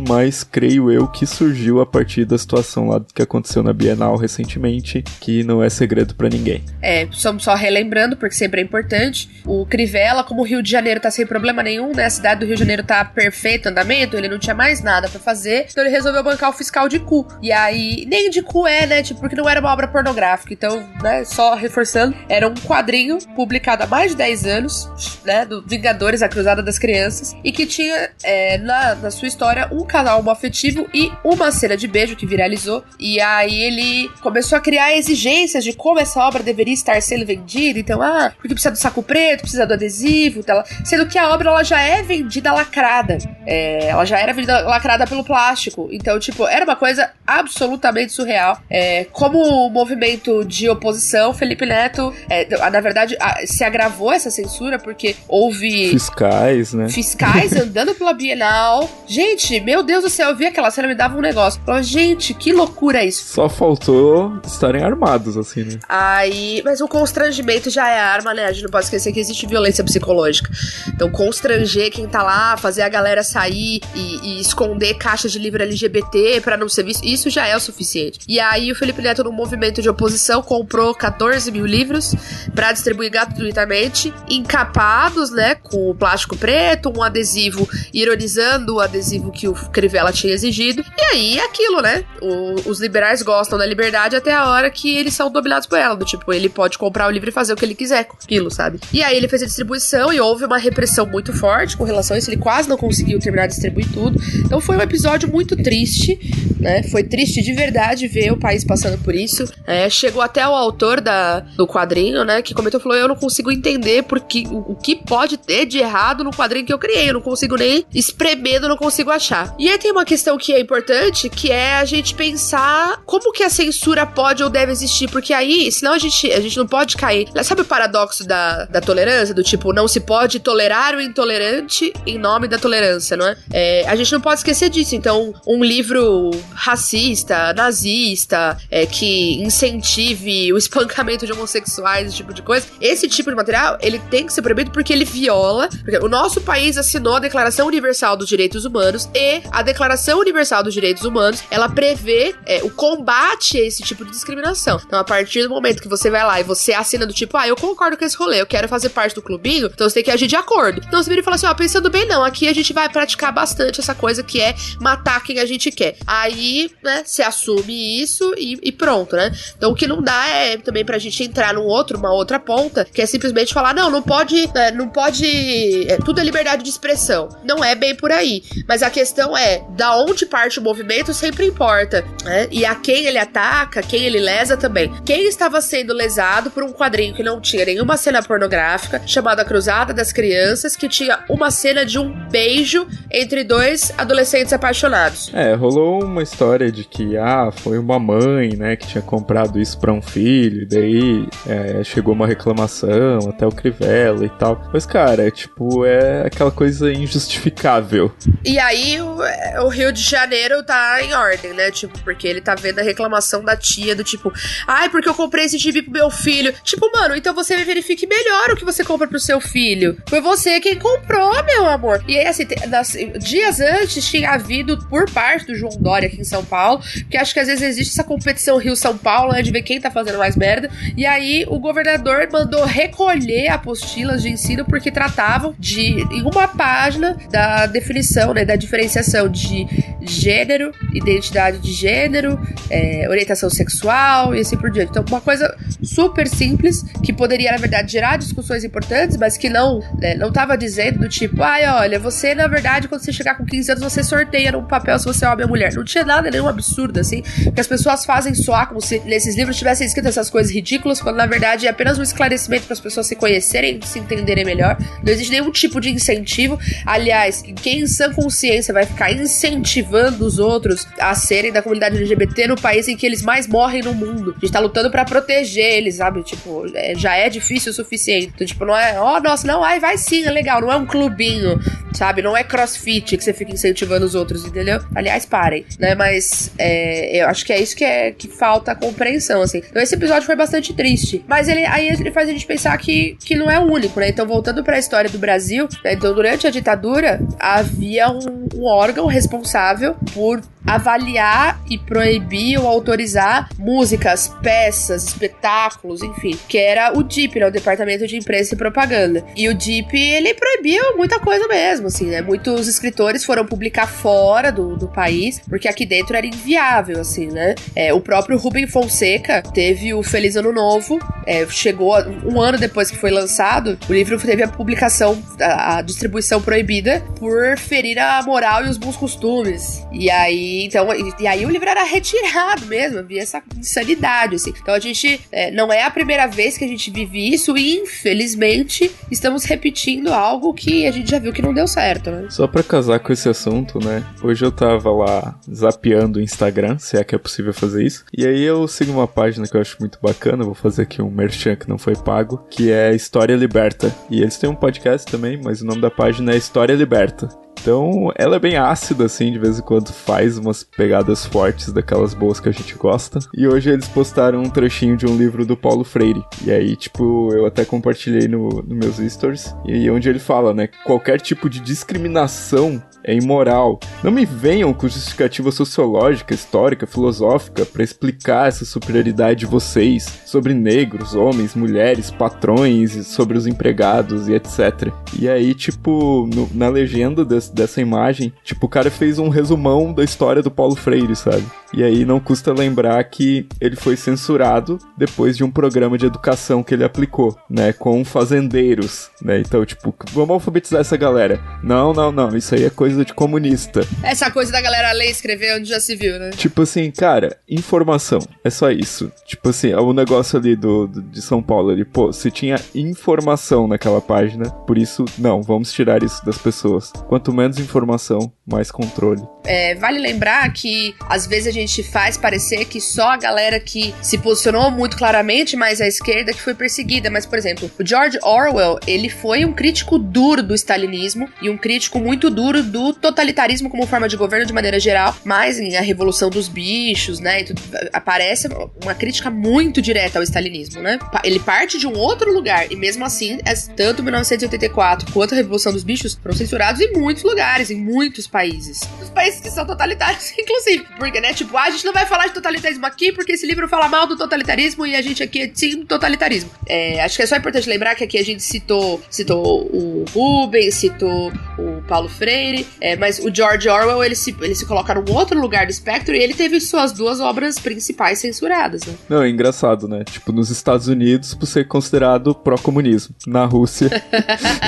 mas 0.08 0.44
creio 0.44 0.92
eu 0.92 1.08
que 1.08 1.26
surgiu 1.26 1.82
a 1.82 1.86
partir 1.86 2.26
da 2.26 2.38
situação 2.38 2.88
lá 2.88 3.02
que 3.14 3.22
aconteceu 3.22 3.62
na 3.62 3.74
Bienal 3.74 4.16
recentemente, 4.16 5.04
que 5.20 5.44
não 5.44 5.64
é 5.64 5.70
segredo 5.70 6.16
para 6.16 6.30
ninguém. 6.30 6.64
É, 6.82 7.04
estamos 7.04 7.44
só 7.44 7.56
relembrando, 7.56 8.16
porque 8.16 8.36
sempre 8.36 8.62
é 8.62 8.64
importante. 8.64 9.30
O 9.46 9.66
Crivella, 9.66 10.24
como 10.24 10.42
o 10.42 10.46
Rio 10.46 10.62
de 10.62 10.72
Janeiro 10.72 11.00
tá 11.00 11.12
sem 11.12 11.26
problema 11.26 11.62
nenhum, 11.62 11.92
né? 11.92 12.06
A 12.06 12.10
cidade 12.10 12.40
do 12.42 12.46
Rio 12.46 12.56
de 12.56 12.62
Janeiro 12.62 12.84
tá 12.84 13.04
perfeito 13.04 13.70
andamento, 13.70 14.16
ele 14.16 14.30
não 14.30 14.40
tinha 14.40 14.56
mais 14.56 14.82
nada 14.82 15.10
para 15.10 15.20
fazer, 15.20 15.68
então 15.70 15.84
ele 15.84 15.92
resolveu 15.92 16.24
bancar 16.24 16.50
o 16.50 16.54
fiscal 16.54 16.88
de 16.88 17.00
cu. 17.00 17.28
E 17.42 17.52
aí, 17.52 18.06
nem 18.08 18.30
de 18.30 18.42
cu 18.42 18.68
é, 18.68 18.86
né? 18.86 19.04
Tipo, 19.04 19.20
porque 19.20 19.36
não 19.36 19.48
era 19.50 19.60
uma 19.60 19.72
obra 19.72 19.88
pornográfica. 19.88 20.54
Então, 20.54 20.88
né, 21.02 21.26
só 21.26 21.56
reforçando, 21.56 22.16
era 22.30 22.48
um 22.48 22.54
quadrinho 22.54 23.18
publicado 23.36 23.84
há 23.84 23.88
mais 23.88 24.12
de 24.12 24.18
10 24.18 24.37
anos, 24.46 24.90
né? 25.24 25.46
Do 25.46 25.62
Vingadores, 25.62 26.22
a 26.22 26.30
Cruzada 26.30 26.62
das 26.62 26.80
Crianças, 26.80 27.36
e 27.44 27.52
que 27.52 27.66
tinha 27.66 28.10
é, 28.24 28.58
na, 28.58 28.96
na 28.96 29.12
sua 29.12 29.28
história 29.28 29.68
um 29.72 29.86
canal 29.86 30.20
homoafetivo 30.20 30.88
e 30.94 31.12
uma 31.24 31.52
cena 31.52 31.78
de 31.78 31.88
beijo 31.88 32.16
que 32.16 32.26
viralizou. 32.26 32.84
E 33.00 33.20
aí 33.20 33.62
ele 33.64 34.10
começou 34.22 34.58
a 34.58 34.62
criar 34.62 34.96
exigências 34.96 35.64
de 35.64 35.74
como 35.74 36.00
essa 36.00 36.20
obra 36.20 36.44
deveria 36.44 36.74
estar 36.74 37.02
sendo 37.02 37.26
vendida. 37.26 37.80
Então, 37.80 38.02
ah, 38.02 38.32
porque 38.36 38.54
precisa 38.54 38.72
do 38.72 38.78
saco 38.78 39.04
preto, 39.04 39.42
precisa 39.42 39.66
do 39.66 39.74
adesivo, 39.74 40.44
tal. 40.44 40.64
sendo 40.84 41.08
que 41.08 41.18
a 41.18 41.30
obra 41.34 41.50
ela 41.50 41.64
já 41.64 41.80
é 41.82 42.02
vendida 42.02 42.54
lacrada. 42.54 43.18
É, 43.46 43.88
ela 43.88 44.06
já 44.06 44.20
era 44.20 44.34
vendida 44.34 44.62
lacrada 44.62 45.06
pelo 45.08 45.24
plástico. 45.24 45.90
Então, 45.92 46.20
tipo, 46.20 46.48
era 46.48 46.64
uma 46.64 46.76
coisa 46.76 47.12
absolutamente 47.26 48.14
surreal. 48.14 48.62
É, 48.70 49.06
como 49.06 49.70
movimento 49.70 50.44
de 50.46 50.70
oposição, 50.70 51.34
Felipe 51.34 51.66
Neto, 51.66 52.14
é, 52.30 52.70
na 52.70 52.82
verdade, 52.82 53.18
se 53.46 53.64
agravou 53.64 54.12
essa 54.12 54.27
censura 54.30 54.80
porque 54.80 55.16
houve 55.28 55.90
fiscais, 55.90 56.74
né? 56.74 56.90
Fiscais 56.90 57.54
andando 57.56 57.94
pela 57.96 58.14
Bienal. 58.14 58.90
Gente, 59.08 59.60
meu 59.60 59.84
Deus 59.84 60.04
do 60.04 60.10
céu, 60.10 60.30
eu 60.30 60.36
vi 60.36 60.46
aquela 60.46 60.72
cena 60.72 60.88
me 60.88 60.96
dava 60.96 61.18
um 61.18 61.22
negócio. 61.22 61.62
Falei, 61.66 61.84
gente, 61.84 62.34
que 62.34 62.52
loucura 62.52 63.04
isso. 63.04 63.26
Só 63.34 63.50
faltou 63.50 64.40
estarem 64.46 64.84
armados 64.84 65.38
assim, 65.38 65.64
né? 65.64 65.80
Aí, 65.88 66.62
mas 66.64 66.82
o 66.82 66.88
constrangimento 66.88 67.70
já 67.70 67.90
é 67.90 68.00
arma, 68.00 68.34
né? 68.34 68.46
A 68.46 68.52
gente 68.52 68.64
não 68.64 68.72
pode 68.72 68.86
esquecer 68.86 69.12
que 69.12 69.20
existe 69.20 69.46
violência 69.46 69.84
psicológica. 69.84 70.50
Então, 70.88 71.10
constranger 71.10 71.92
quem 71.92 72.08
tá 72.08 72.24
lá, 72.24 72.58
fazer 72.58 72.82
a 72.82 72.90
galera 72.90 73.24
sair 73.24 73.82
e, 73.96 74.20
e 74.24 74.42
esconder 74.42 74.96
caixas 74.96 75.32
de 75.32 75.40
livro 75.40 75.62
LGBT 75.62 76.42
para 76.42 76.58
não 76.58 76.70
ser 76.70 76.84
visto, 76.84 77.06
isso 77.06 77.30
já 77.30 77.48
é 77.48 77.56
o 77.56 77.60
suficiente. 77.60 78.20
E 78.28 78.40
aí, 78.40 78.72
o 78.72 78.76
Felipe 78.76 79.02
Neto, 79.02 79.24
no 79.24 79.32
movimento 79.32 79.82
de 79.82 79.90
oposição, 79.90 80.42
comprou 80.42 80.94
14 80.94 81.52
mil 81.52 81.66
livros 81.66 82.16
para 82.54 82.72
distribuir 82.72 83.12
gratuitamente 83.12 84.14
encapados, 84.30 85.32
né, 85.32 85.56
com 85.56 85.96
plástico 85.96 86.36
preto, 86.38 86.92
um 86.96 87.04
adesivo 87.04 87.68
ironizando 87.94 88.76
o 88.76 88.80
adesivo 88.80 89.32
que 89.32 89.48
o 89.48 89.54
Crivella 89.54 90.12
tinha 90.12 90.34
exigido. 90.34 90.84
E 90.98 91.02
aí, 91.02 91.40
aquilo, 91.40 91.82
né? 91.82 92.04
O, 92.22 92.70
os 92.70 92.80
liberais 92.80 93.22
gostam 93.22 93.58
da 93.58 93.66
liberdade 93.66 94.16
até 94.16 94.34
a 94.34 94.50
hora 94.50 94.70
que 94.70 94.96
eles 94.96 95.14
são 95.14 95.32
dominados 95.32 95.68
por 95.68 95.78
ela. 95.78 95.96
Do 95.96 96.06
tipo, 96.06 96.32
ele 96.34 96.50
pode 96.50 96.78
comprar 96.78 97.08
o 97.08 97.12
livro 97.12 97.30
e 97.30 97.32
fazer 97.32 97.54
o 97.54 97.56
que 97.56 97.66
ele 97.66 97.76
quiser 97.76 98.06
com 98.06 98.18
aquilo, 98.22 98.52
sabe? 98.52 98.80
E 98.92 99.04
aí 99.04 99.16
ele 99.16 99.28
fez 99.28 99.44
a 99.44 99.46
distribuição 99.46 100.12
e 100.12 100.20
houve 100.20 100.46
uma 100.46 100.58
repressão 100.58 101.06
muito 101.06 101.34
forte 101.34 101.76
com 101.78 101.84
relação 101.84 102.16
a 102.16 102.18
isso. 102.18 102.30
Ele 102.30 102.42
quase 102.42 102.70
não 102.70 102.78
conseguiu 102.78 103.20
terminar 103.20 103.48
de 103.48 103.54
distribuir 103.54 103.88
tudo. 103.92 104.20
Então 104.46 104.60
foi 104.60 104.78
um 104.78 104.82
episódio 104.82 105.30
muito 105.30 105.56
triste, 105.56 106.20
né? 106.60 106.84
Foi 106.84 107.04
triste 107.04 107.42
de 107.42 107.54
verdade 107.54 108.08
ver 108.08 108.32
o 108.32 108.38
país 108.38 108.64
passando 108.64 108.98
por 108.98 109.16
isso. 109.16 109.46
É, 109.66 109.90
chegou 109.90 110.22
até 110.22 110.48
o 110.48 110.52
autor 110.52 111.02
da, 111.02 111.40
do 111.40 111.68
quadrinho, 111.68 112.24
né? 112.24 112.42
Que 112.42 112.54
comentou, 112.54 112.80
falou, 112.80 112.98
eu 112.98 113.08
não 113.08 113.16
consigo 113.16 113.52
entender 113.52 114.04
porque, 114.08 114.46
o, 114.50 114.72
o 114.72 114.76
que 114.76 114.96
pode 114.96 115.38
ter 115.38 115.66
de 115.66 115.78
errado 115.80 116.24
no 116.24 116.32
quadrinho 116.32 116.66
que 116.66 116.74
eu 116.74 116.80
criei. 116.80 117.10
Eu 117.10 117.16
não 117.16 117.22
consigo 117.22 117.56
nem 117.56 117.86
espremendo, 117.94 118.68
não 118.68 118.78
consigo 118.78 119.12
achar. 119.12 119.54
E 119.58 119.70
aí 119.70 119.78
tem 119.78 119.92
uma 119.92 120.06
questão 120.06 120.38
que 120.38 120.54
é 120.54 120.60
importante, 120.60 121.30
que 121.30 121.52
é 121.52 121.76
a 121.76 121.86
gente 121.86 122.14
pensar 122.16 123.02
como 123.06 123.32
que 123.32 123.44
a 123.44 123.50
censura 123.50 124.06
pode 124.06 124.44
ou 124.44 124.50
deve 124.50 124.72
existir, 124.72 125.10
porque 125.10 125.34
aí, 125.34 125.72
senão 125.72 125.94
a 125.94 125.98
gente, 125.98 126.32
a 126.32 126.40
gente 126.40 126.58
não 126.58 126.68
pode 126.68 126.96
cair. 126.98 127.28
Sabe 127.44 127.62
o 127.62 127.66
paradoxo 127.66 128.26
da, 128.26 128.66
da 128.66 128.82
tolerância? 128.82 129.34
Do 129.34 129.44
tipo, 129.44 129.74
não 129.74 129.88
se 129.88 130.00
pode 130.00 130.40
tolerar 130.40 130.96
o 130.96 131.02
intolerante 131.02 131.94
em 132.06 132.18
nome 132.18 132.48
da 132.48 132.58
tolerância, 132.58 133.16
não 133.18 133.28
é? 133.28 133.38
é 133.52 133.88
a 133.88 133.96
gente 133.96 134.12
não 134.12 134.22
pode 134.22 134.40
esquecer 134.40 134.70
disso. 134.70 134.96
Então, 134.96 135.34
um 135.46 135.64
livro 135.64 136.32
racista, 136.54 137.54
nazista, 137.54 138.58
é, 138.70 138.86
que 138.86 139.42
incentive 139.42 140.52
o 140.54 140.58
espancamento 140.58 141.26
de 141.26 141.32
homossexuais, 141.32 142.08
esse 142.08 142.18
tipo 142.18 142.34
de 142.34 142.42
coisa, 142.42 142.68
esse 142.82 143.08
tipo 143.08 143.30
de 143.30 143.36
material, 143.36 143.78
ele 143.82 143.97
tem 144.00 144.26
que 144.26 144.34
ser 144.34 144.42
proibido 144.42 144.72
porque 144.72 144.94
ele 144.94 145.06
viola. 145.06 145.70
Porque 145.70 145.98
o 145.98 146.10
nosso 146.10 146.42
país 146.42 146.78
assinou 146.78 147.16
a 147.16 147.20
Declaração 147.20 147.68
Universal 147.68 148.18
dos 148.18 148.28
Direitos 148.28 148.66
Humanos 148.66 149.10
e 149.14 149.42
a 149.52 149.62
Declaração 149.62 150.20
Universal 150.20 150.64
dos 150.64 150.74
Direitos 150.74 151.04
Humanos 151.04 151.44
ela 151.50 151.70
prevê 151.70 152.36
é, 152.46 152.64
o 152.64 152.70
combate 152.70 153.58
a 153.58 153.66
esse 153.66 153.84
tipo 153.84 154.06
de 154.06 154.12
discriminação. 154.12 154.80
Então, 154.86 155.00
a 155.00 155.04
partir 155.04 155.44
do 155.44 155.50
momento 155.50 155.82
que 155.82 155.88
você 155.88 156.10
vai 156.10 156.24
lá 156.24 156.40
e 156.40 156.44
você 156.44 156.74
assina 156.74 157.06
do 157.06 157.14
tipo, 157.14 157.38
ah, 157.38 157.48
eu 157.48 157.56
concordo 157.56 157.98
com 157.98 158.06
esse 158.06 158.16
rolê, 158.18 158.42
eu 158.42 158.46
quero 158.46 158.68
fazer 158.68 158.90
parte 158.90 159.16
do 159.16 159.22
clubinho, 159.22 159.70
então 159.74 159.88
você 159.88 159.96
tem 159.96 160.04
que 160.04 160.12
agir 160.12 160.28
de 160.28 160.36
acordo. 160.36 160.82
Então 160.86 161.02
você 161.02 161.10
vira 161.10 161.22
e 161.22 161.24
fala 161.24 161.36
assim, 161.36 161.48
ó, 161.48 161.54
pensando 161.54 161.90
bem, 161.90 162.06
não, 162.08 162.24
aqui 162.24 162.48
a 162.48 162.54
gente 162.54 162.74
vai 162.74 162.90
praticar 162.90 163.34
bastante 163.34 163.80
essa 163.80 163.96
coisa 163.96 164.24
que 164.24 164.40
é 164.40 164.56
matar 164.80 165.24
quem 165.24 165.40
a 165.40 165.46
gente 165.46 165.72
quer. 165.72 165.98
Aí, 166.06 166.72
né, 166.84 167.04
você 167.06 167.22
assume 167.22 168.02
isso 168.02 168.34
e, 168.38 168.58
e 168.62 168.72
pronto, 168.72 169.16
né? 169.16 169.32
Então 169.56 169.72
o 169.72 169.76
que 169.76 169.88
não 169.88 170.02
dá 170.02 170.28
é 170.28 170.58
também 170.58 170.86
pra 170.86 170.98
gente 170.98 171.24
entrar 171.24 171.54
num 171.54 171.64
outro, 171.64 171.98
uma 171.98 172.14
outra 172.14 172.40
ponta, 172.40 172.86
que 172.86 173.02
é 173.02 173.06
simplesmente 173.06 173.54
falar, 173.54 173.74
não, 173.74 173.87
não 173.90 174.02
pode, 174.02 174.50
né, 174.54 174.72
não 174.72 174.88
pode, 174.88 175.86
é, 175.90 175.98
tudo 175.98 176.20
é 176.20 176.24
liberdade 176.24 176.64
de 176.64 176.70
expressão. 176.70 177.30
Não 177.44 177.64
é 177.64 177.76
bem 177.76 177.96
por 177.96 178.12
aí. 178.12 178.44
Mas 178.68 178.84
a 178.84 178.90
questão 178.90 179.38
é, 179.38 179.64
da 179.70 179.96
onde 179.98 180.26
parte 180.26 180.60
o 180.60 180.62
movimento 180.62 181.14
sempre 181.14 181.46
importa, 181.46 182.04
né? 182.24 182.48
E 182.52 182.66
a 182.66 182.76
quem 182.76 183.06
ele 183.06 183.18
ataca, 183.18 183.82
quem 183.82 184.04
ele 184.04 184.20
lesa 184.20 184.58
também. 184.58 184.92
Quem 185.06 185.28
estava 185.28 185.62
sendo 185.62 185.94
lesado 185.94 186.52
por 186.52 186.64
um 186.64 186.72
quadrinho 186.72 187.14
que 187.14 187.24
não 187.24 187.40
tinha 187.40 187.66
nenhuma 187.66 187.98
cena 187.98 188.22
pornográfica, 188.22 189.02
chamado 189.06 189.40
A 189.40 189.46
Cruzada 189.46 189.94
das 189.94 190.12
Crianças, 190.12 190.76
que 190.76 190.88
tinha 190.88 191.20
uma 191.30 191.52
cena 191.52 191.86
de 191.86 192.00
um 192.00 192.12
beijo 192.30 192.88
entre 193.12 193.44
dois 193.44 193.92
adolescentes 193.98 194.54
apaixonados. 194.54 195.32
É, 195.34 195.54
rolou 195.54 196.04
uma 196.04 196.24
história 196.24 196.72
de 196.72 196.84
que, 196.84 197.18
ah, 197.18 197.52
foi 197.52 197.78
uma 197.78 198.00
mãe, 198.00 198.56
né, 198.56 198.76
que 198.76 198.88
tinha 198.88 199.02
comprado 199.02 199.60
isso 199.60 199.80
para 199.80 199.92
um 199.92 200.02
filho, 200.02 200.64
e 200.64 200.66
daí 200.66 201.28
é, 201.48 201.84
chegou 201.84 202.14
uma 202.14 202.28
reclamação 202.28 203.20
até 203.30 203.46
o 203.46 203.52
E 203.80 204.30
tal. 204.38 204.70
Mas, 204.74 204.86
cara, 204.86 205.30
tipo, 205.30 205.86
é 205.86 206.26
aquela 206.26 206.52
coisa 206.52 206.92
injustificável. 206.92 208.14
E 208.44 208.58
aí 208.60 209.00
o, 209.02 209.24
é, 209.24 209.62
o, 209.62 209.68
Rio 209.68 209.92
de 209.92 210.02
Janeiro 210.02 210.64
tá 210.64 211.02
em 211.02 211.14
ordem, 211.14 211.54
né? 211.54 211.72
Tipo, 211.72 211.98
porque 212.00 212.28
ele 212.28 212.42
tá 212.42 212.56
vendo 212.56 212.80
a 212.80 212.84
reclamação 212.84 213.44
da 213.44 213.56
tia 213.56 213.96
do 213.96 214.04
tipo, 214.04 214.32
ai, 214.68 214.90
porque 214.90 215.08
eu 215.08 215.14
comprei 215.14 215.46
esse 215.46 215.58
gibi 215.58 215.82
pro 215.82 215.92
meu 215.92 216.10
filho. 216.10 216.54
Tipo, 216.64 216.92
mano, 216.92 217.16
então 217.16 217.34
você 217.34 217.56
verifique 217.64 218.08
melhor 218.08 218.52
o 218.52 218.56
que 218.56 218.66
você 218.66 218.84
compra 218.84 219.08
pro 219.08 219.20
seu 219.20 219.40
filho. 219.40 219.98
Foi 220.08 220.22
você 220.22 220.60
quem 220.60 220.78
comprou, 220.78 221.44
meu 221.44 221.68
amor. 221.68 222.04
E 222.08 222.18
aí, 222.18 222.28
assim, 222.28 222.46
das, 222.68 222.96
dias 223.20 223.60
antes 223.60 224.10
tinha 224.10 224.32
havido 224.32 224.78
por 224.90 225.10
parte 225.12 225.48
do 225.48 225.56
João 225.56 225.78
Dória 225.80 226.08
aqui 226.08 226.20
em 226.20 226.24
São 226.24 226.44
Paulo, 226.44 226.82
que 227.10 227.18
acho 227.18 227.34
que 227.34 227.40
às 227.40 227.48
vezes 227.48 227.64
existe 227.64 227.94
essa 227.94 228.04
competição 228.04 228.58
Rio-São 228.58 228.98
Paulo, 228.98 229.34
né, 229.34 229.42
de 229.42 229.52
ver 229.52 229.62
quem 229.62 229.80
tá 229.80 229.92
fazendo 229.92 230.18
mais 230.18 230.36
merda. 230.36 230.70
E 230.96 231.06
aí 231.06 231.46
o 231.48 231.60
governador 231.60 232.28
mandou 232.32 232.64
recolher 232.66 233.50
apostilas 233.58 234.22
de 234.22 234.30
ensino 234.30 234.66
porque 234.66 234.92
tratavam 234.92 235.54
de, 235.60 236.06
em 236.12 236.22
uma 236.22 236.48
página, 236.48 237.18
da 237.30 237.66
definição, 237.66 238.34
né, 238.34 238.46
da 238.46 238.56
diferenciação 238.56 239.28
de 239.28 239.68
gênero, 240.02 240.72
identidade 240.94 241.60
de 241.60 241.74
gênero, 241.74 242.40
é, 242.70 243.08
orientação 243.10 243.50
sexual 243.50 244.34
e 244.34 244.40
assim 244.40 244.58
por 244.58 244.72
diante. 244.72 244.92
Então, 244.92 245.04
uma 245.10 245.22
coisa 245.22 245.56
super 245.84 246.28
simples 246.28 246.84
que 247.04 247.12
poderia, 247.12 247.52
na 247.52 247.58
verdade, 247.58 247.92
gerar 247.92 248.18
discussões 248.18 248.64
importantes, 248.64 249.18
mas 249.18 249.38
que 249.38 249.50
não, 249.50 249.80
né, 250.00 250.16
não 250.16 250.32
tava 250.32 250.58
dizendo 250.58 251.00
do 251.00 251.10
tipo, 251.10 251.42
ai, 251.44 251.68
olha, 251.68 252.00
você, 252.00 252.34
na 252.34 252.48
verdade, 252.48 252.88
quando 252.88 253.02
você 253.02 253.12
chegar 253.12 253.36
com 253.36 253.46
15 253.46 253.72
anos, 253.72 253.84
você 253.84 254.04
sorteia 254.04 254.52
num 254.52 254.64
papel 254.64 254.98
se 254.98 255.06
você 255.06 255.26
é 255.26 255.30
homem 255.30 255.44
ou 255.44 255.50
mulher. 255.50 255.74
Não 255.74 255.84
tinha 255.84 256.06
nada 256.06 256.30
nenhum 256.32 256.48
absurdo, 256.48 257.00
assim, 257.00 257.22
que 257.22 257.60
as 257.60 257.68
pessoas 257.68 258.06
fazem 258.06 258.34
soar 258.34 258.68
como 258.68 258.82
se 258.82 259.00
nesses 259.00 259.36
livros 259.36 259.58
tivessem 259.58 259.86
escrito 259.86 260.08
essas 260.08 260.30
coisas 260.30 260.52
ridículas, 260.52 261.02
quando 261.02 261.18
na 261.18 261.26
verdade 261.26 261.68
é 261.68 261.70
apenas 261.70 261.98
um 262.00 262.04
esclarecimento 262.04 262.66
para 262.66 262.74
as 262.74 262.80
pessoas 262.80 263.08
se 263.08 263.16
conhecerem, 263.16 263.47
se 263.50 264.00
entenderem 264.00 264.46
melhor. 264.46 264.78
Não 265.04 265.12
existe 265.12 265.32
nenhum 265.32 265.52
tipo 265.52 265.80
de 265.80 265.90
incentivo. 265.90 266.60
Aliás, 266.86 267.44
quem 267.62 267.82
em 267.82 267.88
sã 267.88 268.14
consciência 268.14 268.74
vai 268.74 268.86
ficar 268.86 269.12
incentivando 269.12 270.26
os 270.26 270.40
outros 270.40 270.88
a 271.00 271.14
serem 271.16 271.52
da 271.52 271.62
comunidade 271.62 271.98
LGBT 271.98 272.48
no 272.48 272.60
país 272.60 272.88
em 272.88 272.96
que 272.96 273.06
eles 273.06 273.22
mais 273.22 273.48
morrem 273.48 273.82
no 273.82 273.94
mundo? 273.94 274.36
A 274.38 274.40
gente 274.40 274.52
tá 274.52 274.60
lutando 274.60 274.90
para 274.92 275.06
proteger 275.06 275.78
eles, 275.78 275.96
sabe? 275.96 276.24
Tipo, 276.24 276.66
é, 276.74 276.96
já 276.96 277.16
é 277.16 277.30
difícil 277.30 277.72
o 277.72 277.76
suficiente. 277.76 278.32
Então, 278.34 278.48
tipo, 278.48 278.66
não 278.66 278.76
é, 278.76 279.00
ó, 279.00 279.18
oh, 279.18 279.20
nossa, 279.20 279.46
não, 279.48 279.64
ai, 279.64 279.80
vai 279.80 279.98
sim, 279.98 280.26
é 280.26 280.32
legal. 280.32 280.62
Não 280.62 280.72
é 280.72 280.76
um 280.76 280.86
clubinho, 280.86 281.60
sabe? 281.94 282.22
Não 282.22 282.36
é 282.36 282.44
crossfit 282.44 283.18
que 283.18 283.24
você 283.24 283.34
fica 283.34 283.52
incentivando 283.52 284.06
os 284.06 284.16
outros, 284.16 284.46
entendeu? 284.46 284.80
Aliás, 284.96 285.26
parem, 285.26 285.66
né? 285.80 285.96
Mas 285.96 286.52
é, 286.58 287.22
eu 287.22 287.28
acho 287.28 287.46
que 287.46 287.54
é 287.54 287.62
isso 287.62 287.76
que, 287.76 287.84
é, 287.84 288.12
que 288.12 288.28
falta 288.28 288.72
a 288.72 288.76
compreensão, 288.76 289.42
assim. 289.42 289.60
Então, 289.60 289.82
esse 289.82 289.96
episódio 289.96 290.26
foi 290.26 290.36
bastante 290.36 290.74
triste. 290.74 291.24
Mas 291.28 291.48
ele, 291.48 291.66
aí 291.66 291.90
ele 291.90 292.12
faz 292.12 292.30
a 292.30 292.32
gente 292.32 292.46
pensar 292.46 292.78
que, 292.78 293.18
que 293.24 293.36
não 293.38 293.50
é 293.50 293.60
o 293.60 293.72
único, 293.72 294.00
né? 294.00 294.10
Então, 294.10 294.26
voltando 294.26 294.64
para 294.64 294.76
a 294.76 294.80
história 294.80 295.10
do 295.10 295.18
Brasil, 295.18 295.68
né? 295.84 295.94
então, 295.94 296.14
durante 296.14 296.48
a 296.48 296.50
ditadura, 296.50 297.20
havia 297.40 298.10
um, 298.10 298.48
um 298.56 298.66
órgão 298.66 299.06
responsável 299.06 299.96
por 300.14 300.42
avaliar 300.68 301.62
e 301.70 301.78
proibir 301.78 302.60
ou 302.60 302.68
autorizar 302.68 303.50
músicas, 303.58 304.28
peças, 304.44 305.06
espetáculos, 305.06 306.04
enfim, 306.04 306.38
que 306.48 306.58
era 306.58 306.92
o 306.98 307.02
DIP, 307.02 307.40
né, 307.40 307.48
o 307.48 307.52
Departamento 307.52 308.06
de 308.06 308.18
Imprensa 308.18 308.54
e 308.54 308.58
Propaganda. 308.58 309.24
E 309.36 309.48
o 309.48 309.54
DIP, 309.54 309.98
ele 309.98 310.34
proibiu 310.34 310.98
muita 310.98 311.20
coisa 311.20 311.48
mesmo, 311.48 311.88
assim, 311.88 312.08
né? 312.08 312.22
Muitos 312.22 312.68
escritores 312.68 313.24
foram 313.24 313.46
publicar 313.46 313.88
fora 313.88 314.52
do, 314.52 314.76
do 314.76 314.88
país, 314.88 315.40
porque 315.48 315.68
aqui 315.68 315.86
dentro 315.86 316.16
era 316.16 316.26
inviável, 316.26 317.00
assim, 317.00 317.28
né? 317.28 317.56
É, 317.74 317.94
o 317.94 318.02
próprio 318.02 318.38
Rubem 318.38 318.68
Fonseca 318.68 319.42
teve 319.42 319.94
o 319.94 320.04
Feliz 320.04 320.36
Ano 320.36 320.52
Novo, 320.52 321.00
é, 321.26 321.46
chegou 321.48 321.96
um 322.26 322.42
ano 322.42 322.58
depois 322.58 322.92
que 322.92 322.98
foi 322.98 323.12
lançado, 323.12 323.78
o 323.90 323.94
livro 323.94 324.20
teve 324.20 324.44
a 324.44 324.48
publicação, 324.48 325.22
a, 325.40 325.78
a 325.78 325.82
distribuição 325.82 326.42
proibida 326.42 327.02
por 327.18 327.58
ferir 327.58 327.98
a 328.00 328.22
moral 328.24 328.66
e 328.66 328.70
os 328.70 328.78
bons 328.78 328.98
costumes. 328.98 329.86
E 329.92 330.10
aí 330.10 330.57
então, 330.66 330.94
e, 330.94 331.14
e, 331.20 331.28
aí 331.28 331.46
o 331.46 331.50
livro 331.50 331.70
era 331.70 331.84
retirado 331.84 332.66
mesmo, 332.66 333.00
havia 333.00 333.22
essa 333.22 333.42
insanidade, 333.58 334.36
assim. 334.36 334.54
Então 334.62 334.74
a 334.74 334.80
gente, 334.80 335.20
é, 335.32 335.52
não 335.52 335.72
é 335.72 335.84
a 335.84 335.92
primeira 335.92 336.28
vez 336.28 336.58
que 336.58 336.64
a 336.64 336.68
gente 336.68 336.90
vive 336.92 337.34
isso 337.34 337.58
e 337.58 337.78
infelizmente 337.78 338.92
estamos 339.12 339.44
repetindo 339.44 340.14
algo 340.14 340.54
que 340.54 340.86
a 340.86 340.92
gente 340.92 341.10
já 341.10 341.20
viu 341.20 341.34
que 341.34 341.42
não 341.42 341.54
deu 341.54 341.68
certo, 341.68 342.12
né? 342.12 342.28
Só 342.30 342.48
pra 342.48 342.64
casar 342.64 343.00
com 343.00 343.12
esse 343.12 343.28
assunto, 343.28 343.80
né? 343.84 344.04
Hoje 344.22 344.44
eu 344.46 344.52
tava 344.52 344.92
lá 344.92 345.40
zapeando 345.54 346.20
o 346.20 346.22
Instagram, 346.22 346.78
se 346.78 346.98
é 346.98 347.04
que 347.04 347.16
é 347.16 347.18
possível 347.18 347.54
fazer 347.54 347.86
isso. 347.86 348.06
E 348.16 348.26
aí 348.26 348.44
eu 348.44 348.68
sigo 348.68 348.92
uma 348.92 349.08
página 349.08 349.48
que 349.48 349.56
eu 349.56 349.62
acho 349.62 349.78
muito 349.80 350.00
bacana, 350.02 350.44
vou 350.44 350.54
fazer 350.54 350.84
aqui 350.84 351.02
um 351.02 351.10
merchan 351.10 351.56
que 351.56 351.70
não 351.70 351.78
foi 351.78 351.96
pago, 351.96 352.46
que 352.50 352.72
é 352.72 352.96
História 352.96 353.36
Liberta. 353.36 353.94
E 354.10 354.22
eles 354.22 354.38
têm 354.38 354.50
um 354.50 354.56
podcast 354.56 355.10
também, 355.10 355.40
mas 355.44 355.62
o 355.62 355.66
nome 355.66 355.82
da 355.82 355.92
página 355.92 356.34
é 356.34 356.38
História 356.38 356.74
Liberta. 356.74 357.30
Então, 357.60 358.12
ela 358.16 358.36
é 358.36 358.40
bem 358.40 358.56
ácida, 358.56 359.06
assim, 359.06 359.32
de 359.32 359.40
vez 359.40 359.60
em 359.60 359.62
quando 359.62 359.92
faz 359.92 360.38
umas 360.48 360.64
pegadas 360.64 361.26
fortes 361.26 361.72
daquelas 361.72 362.14
boas 362.14 362.40
que 362.40 362.50
a 362.50 362.52
gente 362.52 362.74
gosta. 362.76 363.20
E 363.34 363.48
hoje 363.48 363.70
eles 363.70 363.88
postaram 363.88 364.42
um 364.42 364.50
trechinho 364.50 364.98
de 364.98 365.06
um 365.06 365.18
livro 365.18 365.46
do 365.46 365.56
Paulo 365.56 365.84
Freire. 365.84 366.24
E 366.44 366.52
aí, 366.52 366.76
tipo, 366.76 367.34
eu 367.34 367.46
até 367.46 367.66
compartilhei 367.66 368.28
no, 368.28 368.50
no 368.50 368.76
meus 368.76 368.98
stories. 368.98 369.54
E 369.66 369.90
onde 369.90 370.10
ele 370.10 370.20
fala, 370.20 370.54
né? 370.54 370.68
Qualquer 370.86 371.20
tipo 371.20 371.50
de 371.50 371.60
discriminação 371.60 372.82
é 373.08 373.16
imoral. 373.16 373.80
Não 374.04 374.12
me 374.12 374.26
venham 374.26 374.74
com 374.74 374.88
justificativa 374.88 375.50
sociológica, 375.52 376.34
histórica, 376.34 376.86
filosófica 376.86 377.66
para 377.66 377.84
explicar 377.84 378.50
essa 378.50 378.66
superioridade 378.66 379.40
de 379.40 379.46
vocês 379.46 380.06
sobre 380.26 380.54
negros, 380.54 381.16
homens, 381.16 381.56
mulheres, 381.56 382.12
patrões, 382.12 383.08
sobre 383.08 383.38
os 383.38 383.48
empregados 383.48 384.28
e 384.28 384.34
etc. 384.34 384.92
E 385.18 385.30
aí, 385.30 385.54
tipo, 385.54 386.28
no, 386.34 386.50
na 386.54 386.68
legenda 386.68 387.24
desse, 387.24 387.54
dessa 387.54 387.80
imagem, 387.80 388.34
tipo, 388.44 388.66
o 388.66 388.70
cara 388.70 388.92
fez 388.92 389.18
um 389.20 389.30
resumão 389.30 389.94
da 389.94 390.04
história 390.04 390.27
do 390.42 390.52
Paulo 390.52 390.76
Freire, 390.76 391.16
sabe? 391.16 391.44
E 391.74 391.84
aí 391.84 392.06
não 392.06 392.20
custa 392.20 392.54
lembrar 392.54 393.04
que 393.04 393.48
ele 393.60 393.76
foi 393.76 393.96
censurado 393.96 394.80
depois 394.98 395.36
de 395.36 395.44
um 395.44 395.52
programa 395.52 395.98
de 395.98 396.06
educação 396.06 396.64
que 396.64 396.74
ele 396.74 396.84
aplicou, 396.84 397.38
né, 397.50 397.74
com 397.74 398.04
fazendeiros, 398.06 399.10
né? 399.22 399.40
Então, 399.40 399.66
tipo, 399.66 399.94
vamos 400.12 400.32
alfabetizar 400.32 400.82
essa 400.82 400.96
galera. 400.96 401.40
Não, 401.64 401.94
não, 401.94 402.12
não, 402.12 402.36
isso 402.36 402.56
aí 402.56 402.64
é 402.64 402.70
coisa 402.70 403.04
de 403.04 403.14
comunista. 403.14 403.82
Essa 404.04 404.32
coisa 404.32 404.52
da 404.52 404.62
galera 404.62 404.92
ler 404.92 405.08
e 405.08 405.12
escrever 405.12 405.58
onde 405.58 405.70
já 405.70 405.80
se 405.80 405.96
viu, 405.96 406.18
né? 406.20 406.30
Tipo 406.32 406.62
assim, 406.62 406.90
cara, 406.92 407.38
informação, 407.50 408.20
é 408.44 408.50
só 408.50 408.72
isso. 408.72 409.12
Tipo 409.26 409.50
assim, 409.50 409.72
é 409.72 409.80
o 409.80 409.94
negócio 409.94 410.40
ali 410.40 410.56
do, 410.56 410.88
do 410.88 411.02
de 411.02 411.22
São 411.22 411.42
Paulo 411.42 411.72
ali, 411.72 411.84
pô, 411.84 412.12
se 412.14 412.30
tinha 412.32 412.60
informação 412.74 413.68
naquela 413.68 414.02
página, 414.02 414.50
por 414.50 414.78
isso, 414.78 415.06
não, 415.18 415.42
vamos 415.42 415.72
tirar 415.72 416.04
isso 416.04 416.26
das 416.26 416.38
pessoas. 416.38 416.92
Quanto 417.08 417.34
menos 417.34 417.60
informação, 417.60 418.32
mais 418.46 418.72
controle. 418.72 419.22
É, 419.46 419.76
vale 419.76 420.00
lembrar 420.00 420.52
que 420.54 420.96
às 421.08 421.26
vezes 421.26 421.48
a 421.48 421.52
gente 421.52 421.57
faz 421.92 422.18
parecer 422.18 422.66
que 422.66 422.82
só 422.82 423.12
a 423.12 423.18
galera 423.18 423.60
que 423.60 423.96
se 424.02 424.18
posicionou 424.18 424.70
muito 424.70 424.98
claramente 424.98 425.56
mais 425.56 425.80
à 425.80 425.88
esquerda 425.88 426.34
que 426.34 426.42
foi 426.42 426.54
perseguida. 426.54 427.10
Mas, 427.10 427.26
por 427.26 427.38
exemplo, 427.38 427.72
o 427.80 427.86
George 427.86 428.20
Orwell, 428.22 428.80
ele 428.86 429.10
foi 429.10 429.46
um 429.46 429.54
crítico 429.54 429.98
duro 429.98 430.44
do 430.44 430.54
stalinismo 430.54 431.30
e 431.42 431.50
um 431.50 431.58
crítico 431.58 432.00
muito 432.00 432.30
duro 432.30 432.62
do 432.62 432.94
totalitarismo 432.94 433.70
como 433.70 433.88
forma 433.88 434.10
de 434.10 434.18
governo 434.18 434.46
de 434.46 434.54
maneira 434.54 434.80
geral, 434.80 435.16
mas 435.24 435.60
em 435.60 435.78
A 435.78 435.82
Revolução 435.82 436.30
dos 436.30 436.48
Bichos, 436.48 437.20
né, 437.20 437.44
tudo, 437.44 437.62
aparece 437.94 438.48
uma 438.84 438.94
crítica 438.94 439.30
muito 439.30 439.82
direta 439.82 440.20
ao 440.20 440.24
stalinismo, 440.24 440.82
né? 440.82 441.00
Ele 441.24 441.40
parte 441.40 441.78
de 441.78 441.88
um 441.88 441.98
outro 441.98 442.34
lugar 442.34 442.72
e 442.72 442.76
mesmo 442.76 443.06
assim, 443.06 443.40
é 443.46 443.54
tanto 443.76 444.04
1984 444.04 445.12
quanto 445.12 445.34
a 445.34 445.38
Revolução 445.38 445.72
dos 445.72 445.84
Bichos 445.84 446.16
foram 446.22 446.36
censurados 446.36 446.82
em 446.82 446.94
muitos 446.94 447.24
lugares, 447.24 447.70
em 447.70 447.76
muitos 447.76 448.28
países. 448.28 448.82
Os 449.02 449.10
países 449.10 449.40
que 449.40 449.50
são 449.50 449.66
totalitários, 449.66 450.34
inclusive, 450.38 450.86
porque, 450.98 451.22
né, 451.22 451.34
tipo, 451.34 451.47
ah, 451.56 451.64
a 451.64 451.70
gente 451.70 451.86
não 451.86 451.94
vai 451.94 452.06
falar 452.06 452.28
de 452.28 452.34
totalitarismo 452.34 452.86
aqui 452.86 453.12
porque 453.12 453.34
esse 453.34 453.46
livro 453.46 453.68
fala 453.68 453.88
mal 453.88 454.08
do 454.08 454.18
totalitarismo 454.18 454.86
e 454.86 454.96
a 454.96 455.02
gente 455.02 455.22
aqui 455.22 455.42
é 455.42 455.52
sim 455.54 455.86
totalitarismo. 455.86 456.50
É, 456.66 457.02
acho 457.04 457.16
que 457.16 457.24
é 457.24 457.26
só 457.26 457.36
importante 457.36 457.70
lembrar 457.70 457.96
que 457.96 458.04
aqui 458.04 458.18
a 458.18 458.24
gente 458.24 458.42
citou, 458.42 459.02
citou 459.10 459.66
o 459.72 460.06
Rubens, 460.14 460.76
citou 460.76 461.32
o 461.58 461.82
Paulo 461.88 462.10
Freire, 462.10 462.66
é, 462.82 462.96
mas 462.96 463.20
o 463.20 463.34
George 463.34 463.70
Orwell 463.70 464.04
ele 464.04 464.16
se, 464.16 464.36
ele 464.42 464.56
se 464.56 464.66
coloca 464.66 464.94
num 464.96 465.14
outro 465.14 465.40
lugar 465.40 465.66
do 465.66 465.72
espectro 465.72 466.16
e 466.16 466.20
ele 466.20 466.34
teve 466.34 466.60
suas 466.60 466.92
duas 466.92 467.20
obras 467.20 467.60
principais 467.60 468.20
censuradas, 468.20 468.86
né? 468.86 468.96
Não, 469.08 469.22
é 469.22 469.30
engraçado, 469.30 469.88
né? 469.88 470.04
Tipo, 470.04 470.32
nos 470.32 470.50
Estados 470.50 470.88
Unidos, 470.88 471.34
por 471.34 471.46
ser 471.46 471.68
considerado 471.68 472.34
pró-comunismo. 472.34 473.16
Na 473.26 473.46
Rússia, 473.46 473.90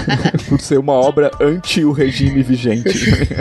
por 0.47 0.59
ser 0.59 0.77
uma 0.77 0.93
obra 0.93 1.31
anti 1.39 1.83
o 1.83 1.91
regime 1.91 2.43
vigente. 2.43 2.89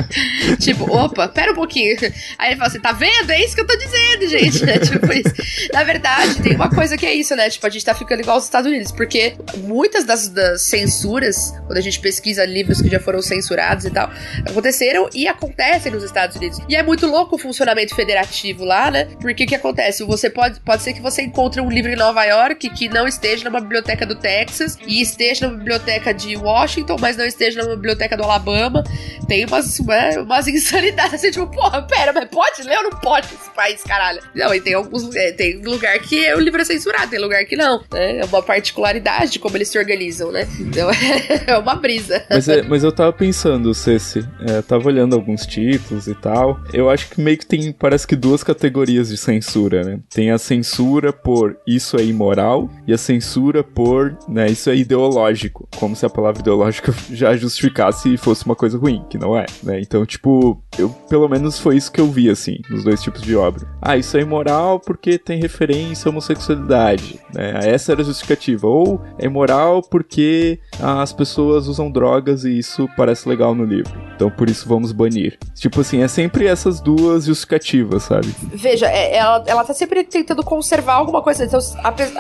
tipo, 0.59 0.85
opa, 0.91 1.29
pera 1.29 1.53
um 1.53 1.55
pouquinho. 1.55 1.97
Aí 2.39 2.51
ele 2.51 2.57
fala 2.57 2.69
assim: 2.69 2.81
tá 2.81 2.93
vendo? 2.93 3.28
Não 3.29 3.35
é 3.35 3.45
isso 3.45 3.55
que 3.55 3.61
eu 3.61 3.67
tô 3.67 3.77
dizendo, 3.77 4.27
gente. 4.27 4.69
É 4.69 4.79
tipo 4.81 5.13
isso. 5.13 5.35
Na 5.73 5.85
verdade, 5.85 6.43
tem 6.43 6.57
uma 6.57 6.71
coisa 6.71 6.97
que 6.97 7.05
é 7.05 7.15
isso, 7.15 7.37
né? 7.37 7.49
Tipo, 7.51 7.67
a 7.67 7.71
gente 7.71 7.85
tá 7.85 7.95
ficando 7.95 8.21
igual 8.21 8.37
aos 8.37 8.45
Estados 8.45 8.69
Unidos, 8.71 8.91
porque 8.91 9.37
muitas 9.59 10.05
das, 10.05 10.29
das 10.29 10.63
censuras, 10.63 11.53
quando 11.67 11.77
a 11.77 11.81
gente 11.81 12.01
pesquisa 12.01 12.45
livros 12.45 12.81
que 12.81 12.89
já 12.89 12.99
foram 12.99 13.21
censurados 13.21 13.85
e 13.85 13.91
tal, 13.91 14.11
aconteceram 14.49 15.09
e 15.15 15.29
acontecem 15.29 15.93
nos 15.93 16.03
Estados 16.03 16.37
Unidos. 16.37 16.59
E 16.69 16.75
é 16.75 16.83
muito 16.83 17.07
louco 17.07 17.37
o 17.37 17.39
funcionamento 17.39 17.95
federativo 17.95 18.65
lá, 18.65 18.91
né? 18.91 19.09
Porque 19.21 19.45
o 19.45 19.47
que 19.47 19.55
acontece? 19.55 20.03
Você 20.05 20.31
pode, 20.31 20.59
pode 20.61 20.83
ser 20.83 20.95
que 20.95 21.01
você 21.01 21.23
encontre 21.23 21.61
um 21.61 21.69
livro 21.69 21.93
em 21.93 21.97
Nova 21.97 22.25
York 22.25 22.71
que 22.71 22.89
não 22.89 23.07
esteja 23.07 23.45
numa 23.45 23.61
biblioteca 23.61 24.07
do 24.07 24.15
Texas 24.15 24.79
e 24.87 25.03
esteja 25.03 25.47
numa 25.47 25.59
biblioteca 25.59 26.15
de 26.15 26.35
Washington, 26.37 26.97
mas 26.99 27.17
não 27.17 27.27
esteja 27.27 27.63
numa 27.63 27.77
biblioteca 27.77 28.17
do 28.17 28.25
Alabama. 28.25 28.83
Tem 29.27 29.45
umas, 29.45 29.79
né, 29.81 30.19
umas 30.19 30.49
insanidades 30.49 31.15
assim, 31.15 31.31
tipo, 31.31 31.47
porra, 31.49 31.83
pera, 31.83 32.13
mas 32.13 32.25
pode 32.31 32.63
ler 32.63 32.79
ou 32.79 32.85
não 32.85 32.91
pode 32.91 33.18
esse 33.27 33.51
país, 33.51 33.83
caralho? 33.83 34.21
Não, 34.35 34.55
e 34.55 34.61
tem 34.61 34.75
alguns. 34.75 35.15
É, 35.15 35.33
tem 35.33 35.61
lugar 35.63 35.99
que 36.01 36.33
o 36.35 36.41
livro 36.41 36.61
é 36.61 36.65
censurado, 36.65 37.11
tem 37.11 37.19
lugar 37.19 37.45
que 37.45 37.57
não. 37.57 37.83
Né? 37.93 38.19
É 38.19 38.25
uma 38.25 38.43
particularidade 38.43 39.33
de 39.33 39.39
como 39.39 39.57
eles 39.57 39.69
se 39.69 39.79
organizam, 39.79 40.31
né? 40.31 40.47
Então 40.61 40.89
é 41.47 41.59
uma 41.59 41.75
brisa. 41.75 42.25
Mas, 42.31 42.49
é, 42.49 42.63
mas 42.63 42.85
eu 42.85 42.93
tava 42.93 43.13
pensando, 43.13 43.73
Ceci, 43.75 44.27
é, 44.49 44.63
tava 44.63 44.89
olhando 44.89 45.15
alguns 45.15 45.47
títulos 45.47 46.07
e 46.07 46.15
tal. 46.15 46.59
Eu 46.73 46.91
acho 46.91 47.09
que 47.11 47.21
meio 47.21 47.39
que 47.39 47.47
tem, 47.47 47.73
parece 47.73 48.07
que 48.07 48.17
duas 48.17 48.43
categorias 48.43 49.09
de 49.09 49.17
censura, 49.17 49.83
né? 49.83 50.01
Tem 50.11 50.31
a 50.31 50.39
censura 50.39 51.13
por 51.13 51.57
isso 51.67 51.97
é 51.97 52.05
imoral 52.05 52.69
e 52.87 52.93
a 52.93 52.99
censura 52.99 53.63
por, 53.63 54.17
né, 54.29 54.49
isso 54.51 54.71
é 54.71 54.77
ideológico. 54.77 55.69
Como 55.77 55.95
se 55.95 56.05
a 56.07 56.11
palavra 56.11 56.41
ideológica 56.41 56.93
já 57.11 57.37
justificasse 57.37 58.15
e 58.15 58.17
fosse 58.17 58.45
uma 58.45 58.57
coisa 58.57 58.79
ruim, 58.79 59.05
que 59.09 59.19
não 59.19 59.37
é, 59.37 59.47
né? 59.63 59.81
Então, 59.81 60.05
tipo, 60.05 60.63
eu 60.79 60.89
pelo 61.09 61.29
menos 61.29 61.59
foi 61.59 61.77
isso 61.77 61.93
que 61.93 62.01
eu 62.01 62.11
vi, 62.11 62.29
assim, 62.29 62.59
nos 62.71 62.85
dois 62.85 63.03
tipos 63.09 63.23
de 63.23 63.35
obra. 63.37 63.67
Ah, 63.81 63.97
isso 63.97 64.17
é 64.17 64.21
imoral 64.21 64.79
porque 64.81 65.19
tem 65.19 65.41
referência 65.41 66.09
à 66.09 66.11
homossexualidade, 66.11 67.19
né? 67.35 67.61
Essa 67.65 67.93
era 67.93 68.03
a 68.03 68.05
justificativa. 68.05 68.67
Ou 68.67 69.01
é 69.19 69.27
imoral 69.27 69.83
porque 69.83 70.59
as 70.81 71.13
pessoas 71.13 71.67
usam 71.69 71.91
drogas 71.91 72.45
e 72.45 72.59
isso 72.59 72.89
parece 72.97 73.29
legal 73.29 73.55
no 73.55 73.65
livro. 73.65 73.93
Então, 74.15 74.31
por 74.31 74.51
isso 74.51 74.69
vamos 74.69 74.93
banir. 74.93 75.39
Tipo 75.55 75.81
assim, 75.81 76.03
é 76.03 76.09
sempre 76.09 76.47
essas 76.47 76.81
duas 76.81 77.25
justificativas, 77.25 78.03
sabe? 78.03 78.35
Veja, 78.53 78.87
é, 78.87 79.17
ela, 79.17 79.45
ela 79.47 79.65
tá 79.65 79.73
sempre 79.73 80.05
tentando 80.05 80.43
conservar 80.43 80.95
alguma 80.95 81.23
coisa. 81.23 81.45
Então, 81.45 81.61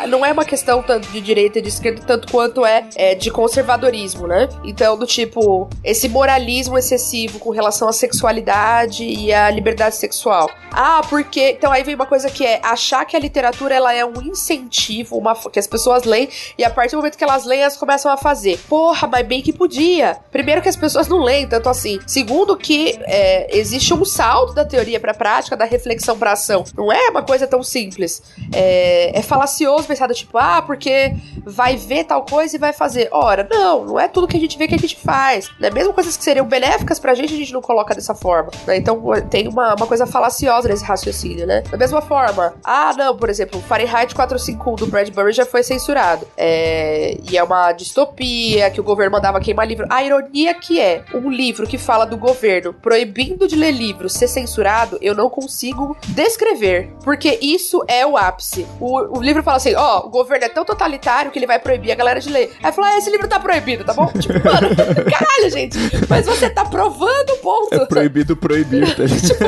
não 0.08 0.24
é 0.24 0.32
uma 0.32 0.44
questão 0.44 0.82
tanto 0.82 1.08
de 1.10 1.20
direita 1.20 1.58
e 1.58 1.62
de 1.62 1.68
esquerda, 1.68 2.02
tanto 2.06 2.30
quanto 2.30 2.64
é, 2.64 2.88
é 2.94 3.14
de 3.14 3.30
conservadorismo, 3.30 4.26
né? 4.26 4.48
Então, 4.64 4.96
do 4.96 5.06
tipo, 5.06 5.68
esse 5.82 6.08
moralismo 6.08 6.78
excessivo 6.78 7.38
com 7.40 7.50
relação 7.50 7.88
à 7.88 7.92
sexualidade 7.92 9.02
e 9.04 9.32
à 9.32 9.50
liberdade 9.50 9.96
sexual. 9.96 10.48
Ah, 10.80 11.00
porque. 11.10 11.56
Então 11.58 11.72
aí 11.72 11.82
vem 11.82 11.96
uma 11.96 12.06
coisa 12.06 12.30
que 12.30 12.46
é 12.46 12.60
achar 12.62 13.04
que 13.04 13.16
a 13.16 13.18
literatura 13.18 13.74
ela 13.74 13.92
é 13.92 14.04
um 14.04 14.22
incentivo, 14.22 15.18
uma, 15.18 15.34
que 15.34 15.58
as 15.58 15.66
pessoas 15.66 16.04
leem, 16.04 16.28
e 16.56 16.64
a 16.64 16.70
partir 16.70 16.92
do 16.92 16.98
momento 16.98 17.18
que 17.18 17.24
elas 17.24 17.44
leem, 17.44 17.62
elas 17.62 17.76
começam 17.76 18.12
a 18.12 18.16
fazer. 18.16 18.60
Porra, 18.68 19.08
mas 19.08 19.26
bem 19.26 19.42
que 19.42 19.52
podia. 19.52 20.16
Primeiro 20.30 20.62
que 20.62 20.68
as 20.68 20.76
pessoas 20.76 21.08
não 21.08 21.18
leem 21.18 21.48
tanto 21.48 21.68
assim. 21.68 21.98
Segundo 22.06 22.56
que 22.56 22.96
é, 23.06 23.58
existe 23.58 23.92
um 23.92 24.04
salto 24.04 24.54
da 24.54 24.64
teoria 24.64 25.00
pra 25.00 25.12
prática, 25.12 25.56
da 25.56 25.64
reflexão 25.64 26.16
pra 26.16 26.30
ação. 26.30 26.62
Não 26.76 26.92
é 26.92 27.08
uma 27.08 27.22
coisa 27.22 27.44
tão 27.44 27.60
simples. 27.60 28.22
É, 28.54 29.18
é 29.18 29.22
falacioso 29.22 29.88
pensar 29.88 30.06
do 30.06 30.14
tipo, 30.14 30.38
ah, 30.38 30.62
porque 30.62 31.12
vai 31.44 31.76
ver 31.76 32.04
tal 32.04 32.24
coisa 32.24 32.54
e 32.54 32.58
vai 32.58 32.72
fazer. 32.72 33.08
Ora, 33.10 33.48
não, 33.50 33.84
não 33.84 33.98
é 33.98 34.06
tudo 34.06 34.28
que 34.28 34.36
a 34.36 34.40
gente 34.40 34.56
vê 34.56 34.68
que 34.68 34.76
a 34.76 34.78
gente 34.78 34.94
faz. 34.94 35.50
Né? 35.58 35.70
Mesmo 35.70 35.92
coisas 35.92 36.16
que 36.16 36.22
seriam 36.22 36.46
benéficas 36.46 37.00
pra 37.00 37.14
gente, 37.14 37.34
a 37.34 37.36
gente 37.36 37.52
não 37.52 37.60
coloca 37.60 37.96
dessa 37.96 38.14
forma. 38.14 38.52
Né? 38.64 38.76
Então 38.76 39.02
tem 39.28 39.48
uma, 39.48 39.74
uma 39.74 39.86
coisa 39.88 40.06
falaciosa 40.06 40.67
nesse 40.68 40.84
raciocínio, 40.84 41.46
né? 41.46 41.62
Da 41.70 41.76
mesma 41.76 42.00
forma, 42.00 42.54
ah, 42.64 42.92
não, 42.96 43.16
por 43.16 43.28
exemplo, 43.28 43.60
Fahrenheit 43.60 44.14
451 44.14 44.76
do 44.76 44.86
Bradbury 44.86 45.32
já 45.32 45.46
foi 45.46 45.62
censurado. 45.62 46.26
É, 46.36 47.16
e 47.30 47.36
é 47.36 47.42
uma 47.42 47.72
distopia 47.72 48.70
que 48.70 48.80
o 48.80 48.84
governo 48.84 49.12
mandava 49.12 49.40
queimar 49.40 49.66
livro. 49.66 49.86
A 49.90 50.02
ironia 50.02 50.54
que 50.54 50.80
é 50.80 51.04
um 51.14 51.30
livro 51.30 51.66
que 51.66 51.78
fala 51.78 52.04
do 52.04 52.16
governo 52.16 52.72
proibindo 52.72 53.46
de 53.46 53.56
ler 53.56 53.72
livros 53.72 54.12
ser 54.12 54.28
censurado, 54.28 54.98
eu 55.00 55.14
não 55.14 55.28
consigo 55.28 55.96
descrever. 56.08 56.90
Porque 57.02 57.38
isso 57.40 57.84
é 57.88 58.06
o 58.06 58.16
ápice. 58.16 58.66
O, 58.80 59.18
o 59.18 59.22
livro 59.22 59.42
fala 59.42 59.56
assim: 59.56 59.74
ó, 59.74 60.00
oh, 60.02 60.06
o 60.06 60.10
governo 60.10 60.44
é 60.44 60.48
tão 60.48 60.64
totalitário 60.64 61.30
que 61.30 61.38
ele 61.38 61.46
vai 61.46 61.58
proibir 61.58 61.92
a 61.92 61.94
galera 61.94 62.20
de 62.20 62.30
ler. 62.30 62.52
Aí 62.62 62.72
fala: 62.72 62.88
ah, 62.88 62.98
esse 62.98 63.10
livro 63.10 63.28
tá 63.28 63.38
proibido, 63.38 63.84
tá 63.84 63.92
bom? 63.92 64.06
Tipo, 64.06 64.34
mano, 64.44 64.68
caralho, 65.10 65.50
gente. 65.50 65.78
Mas 66.08 66.26
você 66.26 66.50
tá 66.50 66.64
provando 66.64 67.30
o 67.30 67.36
ponto. 67.38 67.74
É 67.74 67.86
proibido 67.86 68.36
proibir, 68.36 68.94
tá? 68.94 69.04
tipo, 69.08 69.44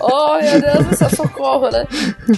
oh, 0.00 0.40
céu, 0.96 1.10
socorro, 1.10 1.70
né? 1.70 1.86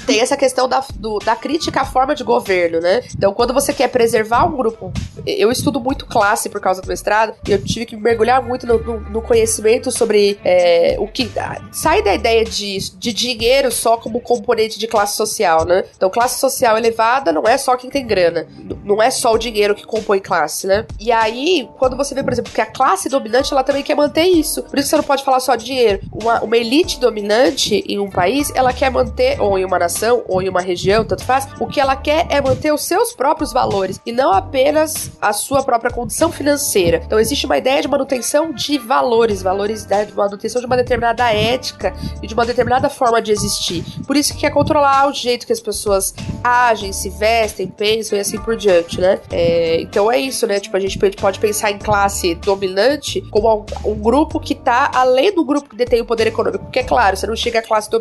Tem 0.06 0.20
essa 0.20 0.36
questão 0.36 0.68
da, 0.68 0.84
do, 0.94 1.18
da 1.18 1.36
crítica 1.36 1.82
à 1.82 1.84
forma 1.84 2.14
de 2.14 2.24
governo, 2.24 2.80
né? 2.80 3.02
Então, 3.16 3.32
quando 3.32 3.52
você 3.52 3.72
quer 3.72 3.88
preservar 3.88 4.44
um 4.44 4.56
grupo. 4.56 4.92
Eu 5.26 5.50
estudo 5.50 5.80
muito 5.80 6.06
classe 6.06 6.48
por 6.48 6.60
causa 6.60 6.80
do 6.80 6.88
mestrado, 6.88 7.34
e 7.46 7.52
eu 7.52 7.62
tive 7.62 7.86
que 7.86 7.96
mergulhar 7.96 8.42
muito 8.42 8.66
no, 8.66 8.78
no, 8.78 9.00
no 9.00 9.22
conhecimento 9.22 9.90
sobre 9.90 10.38
é, 10.44 10.96
o 10.98 11.06
que. 11.08 11.30
Sai 11.72 12.02
da 12.02 12.14
ideia 12.14 12.44
de, 12.44 12.78
de 12.96 13.12
dinheiro 13.12 13.72
só 13.72 13.96
como 13.96 14.20
componente 14.20 14.78
de 14.78 14.86
classe 14.86 15.16
social, 15.16 15.64
né? 15.64 15.84
Então, 15.96 16.08
classe 16.08 16.38
social 16.38 16.78
elevada 16.78 17.32
não 17.32 17.42
é 17.44 17.58
só 17.58 17.76
quem 17.76 17.90
tem 17.90 18.06
grana. 18.06 18.46
Não 18.84 19.02
é 19.02 19.10
só 19.10 19.32
o 19.32 19.38
dinheiro 19.38 19.74
que 19.74 19.84
compõe 19.84 20.20
classe, 20.20 20.66
né? 20.66 20.86
E 21.00 21.10
aí, 21.10 21.68
quando 21.78 21.96
você 21.96 22.14
vê, 22.14 22.22
por 22.22 22.32
exemplo, 22.32 22.52
que 22.52 22.60
a 22.60 22.66
classe 22.66 23.08
dominante 23.08 23.52
ela 23.52 23.64
também 23.64 23.82
quer 23.82 23.94
manter 23.94 24.24
isso. 24.24 24.62
Por 24.62 24.78
isso 24.78 24.88
você 24.88 24.96
não 24.96 25.04
pode 25.04 25.24
falar 25.24 25.40
só 25.40 25.56
de 25.56 25.64
dinheiro. 25.64 26.00
Uma, 26.12 26.40
uma 26.42 26.56
elite 26.56 27.00
dominante 27.00 27.84
em 27.86 27.98
um 27.98 28.05
país, 28.10 28.50
ela 28.54 28.72
quer 28.72 28.90
manter, 28.90 29.40
ou 29.40 29.58
em 29.58 29.64
uma 29.64 29.78
nação, 29.78 30.22
ou 30.26 30.40
em 30.40 30.48
uma 30.48 30.60
região, 30.60 31.04
tanto 31.04 31.24
faz, 31.24 31.48
o 31.60 31.66
que 31.66 31.80
ela 31.80 31.96
quer 31.96 32.26
é 32.30 32.40
manter 32.40 32.72
os 32.72 32.82
seus 32.82 33.12
próprios 33.12 33.52
valores 33.52 34.00
e 34.04 34.12
não 34.12 34.32
apenas 34.32 35.10
a 35.20 35.32
sua 35.32 35.62
própria 35.62 35.90
condição 35.90 36.30
financeira. 36.30 37.02
Então, 37.04 37.18
existe 37.18 37.46
uma 37.46 37.58
ideia 37.58 37.82
de 37.82 37.88
manutenção 37.88 38.52
de 38.52 38.78
valores, 38.78 39.42
valores 39.42 39.84
da 39.84 40.04
de 40.04 40.14
manutenção 40.14 40.60
de 40.60 40.66
uma 40.66 40.76
determinada 40.76 41.32
ética 41.32 41.94
e 42.22 42.26
de 42.26 42.34
uma 42.34 42.46
determinada 42.46 42.88
forma 42.88 43.20
de 43.20 43.32
existir. 43.32 43.84
Por 44.06 44.16
isso 44.16 44.34
que 44.34 44.40
quer 44.40 44.50
controlar 44.50 45.08
o 45.08 45.12
jeito 45.12 45.46
que 45.46 45.52
as 45.52 45.60
pessoas 45.60 46.14
agem, 46.42 46.92
se 46.92 47.08
vestem, 47.10 47.66
pensam 47.66 48.16
e 48.16 48.20
assim 48.20 48.38
por 48.38 48.56
diante, 48.56 49.00
né? 49.00 49.20
É, 49.30 49.80
então 49.80 50.10
é 50.10 50.18
isso, 50.18 50.46
né? 50.46 50.60
Tipo, 50.60 50.76
a 50.76 50.80
gente 50.80 50.98
pode 50.98 51.38
pensar 51.38 51.70
em 51.70 51.78
classe 51.78 52.34
dominante 52.36 53.20
como 53.30 53.66
um, 53.84 53.90
um 53.90 53.94
grupo 53.94 54.38
que 54.38 54.54
tá 54.54 54.90
além 54.94 55.34
do 55.34 55.44
grupo 55.44 55.68
que 55.68 55.76
detém 55.76 56.00
o 56.00 56.04
poder 56.04 56.28
econômico. 56.28 56.64
Porque, 56.64 56.80
é 56.80 56.84
claro, 56.84 57.16
você 57.16 57.26
não 57.26 57.36
chega 57.36 57.58
à 57.58 57.62
classe 57.62 57.90
dominante 57.90 57.95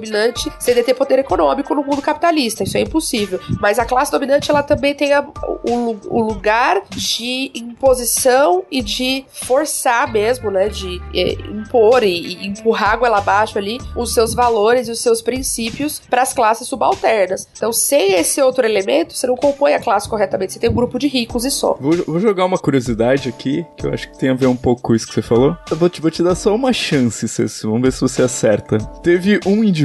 sem 0.60 0.74
deter 0.74 0.96
poder 0.96 1.20
econômico 1.20 1.74
no 1.74 1.84
mundo 1.84 2.02
capitalista. 2.02 2.64
Isso 2.64 2.78
é 2.78 2.82
impossível. 2.82 3.40
Mas 3.60 3.80
a 3.80 3.86
classe 3.86 4.12
dominante, 4.12 4.50
ela 4.50 4.64
também 4.64 4.94
tem 4.94 5.14
a, 5.14 5.22
o, 5.22 5.98
o, 6.08 6.22
lugar 6.22 6.82
de 6.90 7.52
imposição 7.54 8.64
e 8.72 8.82
de 8.82 9.26
forçar 9.32 10.12
mesmo, 10.12 10.52
né? 10.52 10.70
De 10.70 11.02
é, 11.14 11.34
impor 11.34 12.04
e, 12.04 12.08
e, 12.08 12.48
empurrar 12.48 12.94
água 12.94 13.18
abaixo 13.18 13.58
ali 13.58 13.78
os 13.96 14.14
seus 14.14 14.34
valores 14.34 14.88
e 14.88 14.92
os 14.92 15.00
seus 15.00 15.22
princípios 15.22 16.02
para 16.10 16.22
as 16.22 16.34
classes 16.34 16.68
subalternas. 16.68 17.48
Então, 17.56 17.72
sem 17.72 18.14
esse 18.14 18.42
outro 18.42 18.66
elemento, 18.66 19.14
você 19.14 19.28
não 19.28 19.36
compõe 19.36 19.74
a 19.74 19.80
classe 19.80 20.08
corretamente. 20.08 20.54
Você 20.54 20.60
tem 20.60 20.70
um 20.70 20.74
grupo 20.74 21.00
de 21.00 21.08
ricos 21.08 21.46
e 21.46 21.52
só. 21.52 21.78
Vou, 21.80 21.96
vou 22.06 22.20
jogar 22.20 22.46
uma 22.46 22.58
curiosidade 22.58 23.30
aqui, 23.30 23.66
que 23.78 23.86
eu 23.86 23.94
acho 23.94 24.10
que 24.10 24.18
tem 24.18 24.30
a 24.30 24.34
ver 24.34 24.48
um 24.48 24.56
pouco 24.56 24.82
com 24.82 24.96
isso 24.96 25.08
que 25.08 25.14
você 25.14 25.22
falou. 25.22 25.58
Eu 25.70 25.78
vou 25.78 25.90
te, 25.90 26.02
vou 26.02 26.12
te 26.12 26.24
dar 26.24 26.36
só 26.36 26.54
uma 26.54 26.74
chance, 26.74 27.28
Ceci. 27.28 27.66
Vamos 27.66 27.82
ver 27.82 27.92
se 27.92 28.02
você 28.02 28.22
acerta. 28.22 28.78
Teve 29.02 29.40
um 29.46 29.64
indivíduo, 29.64 29.85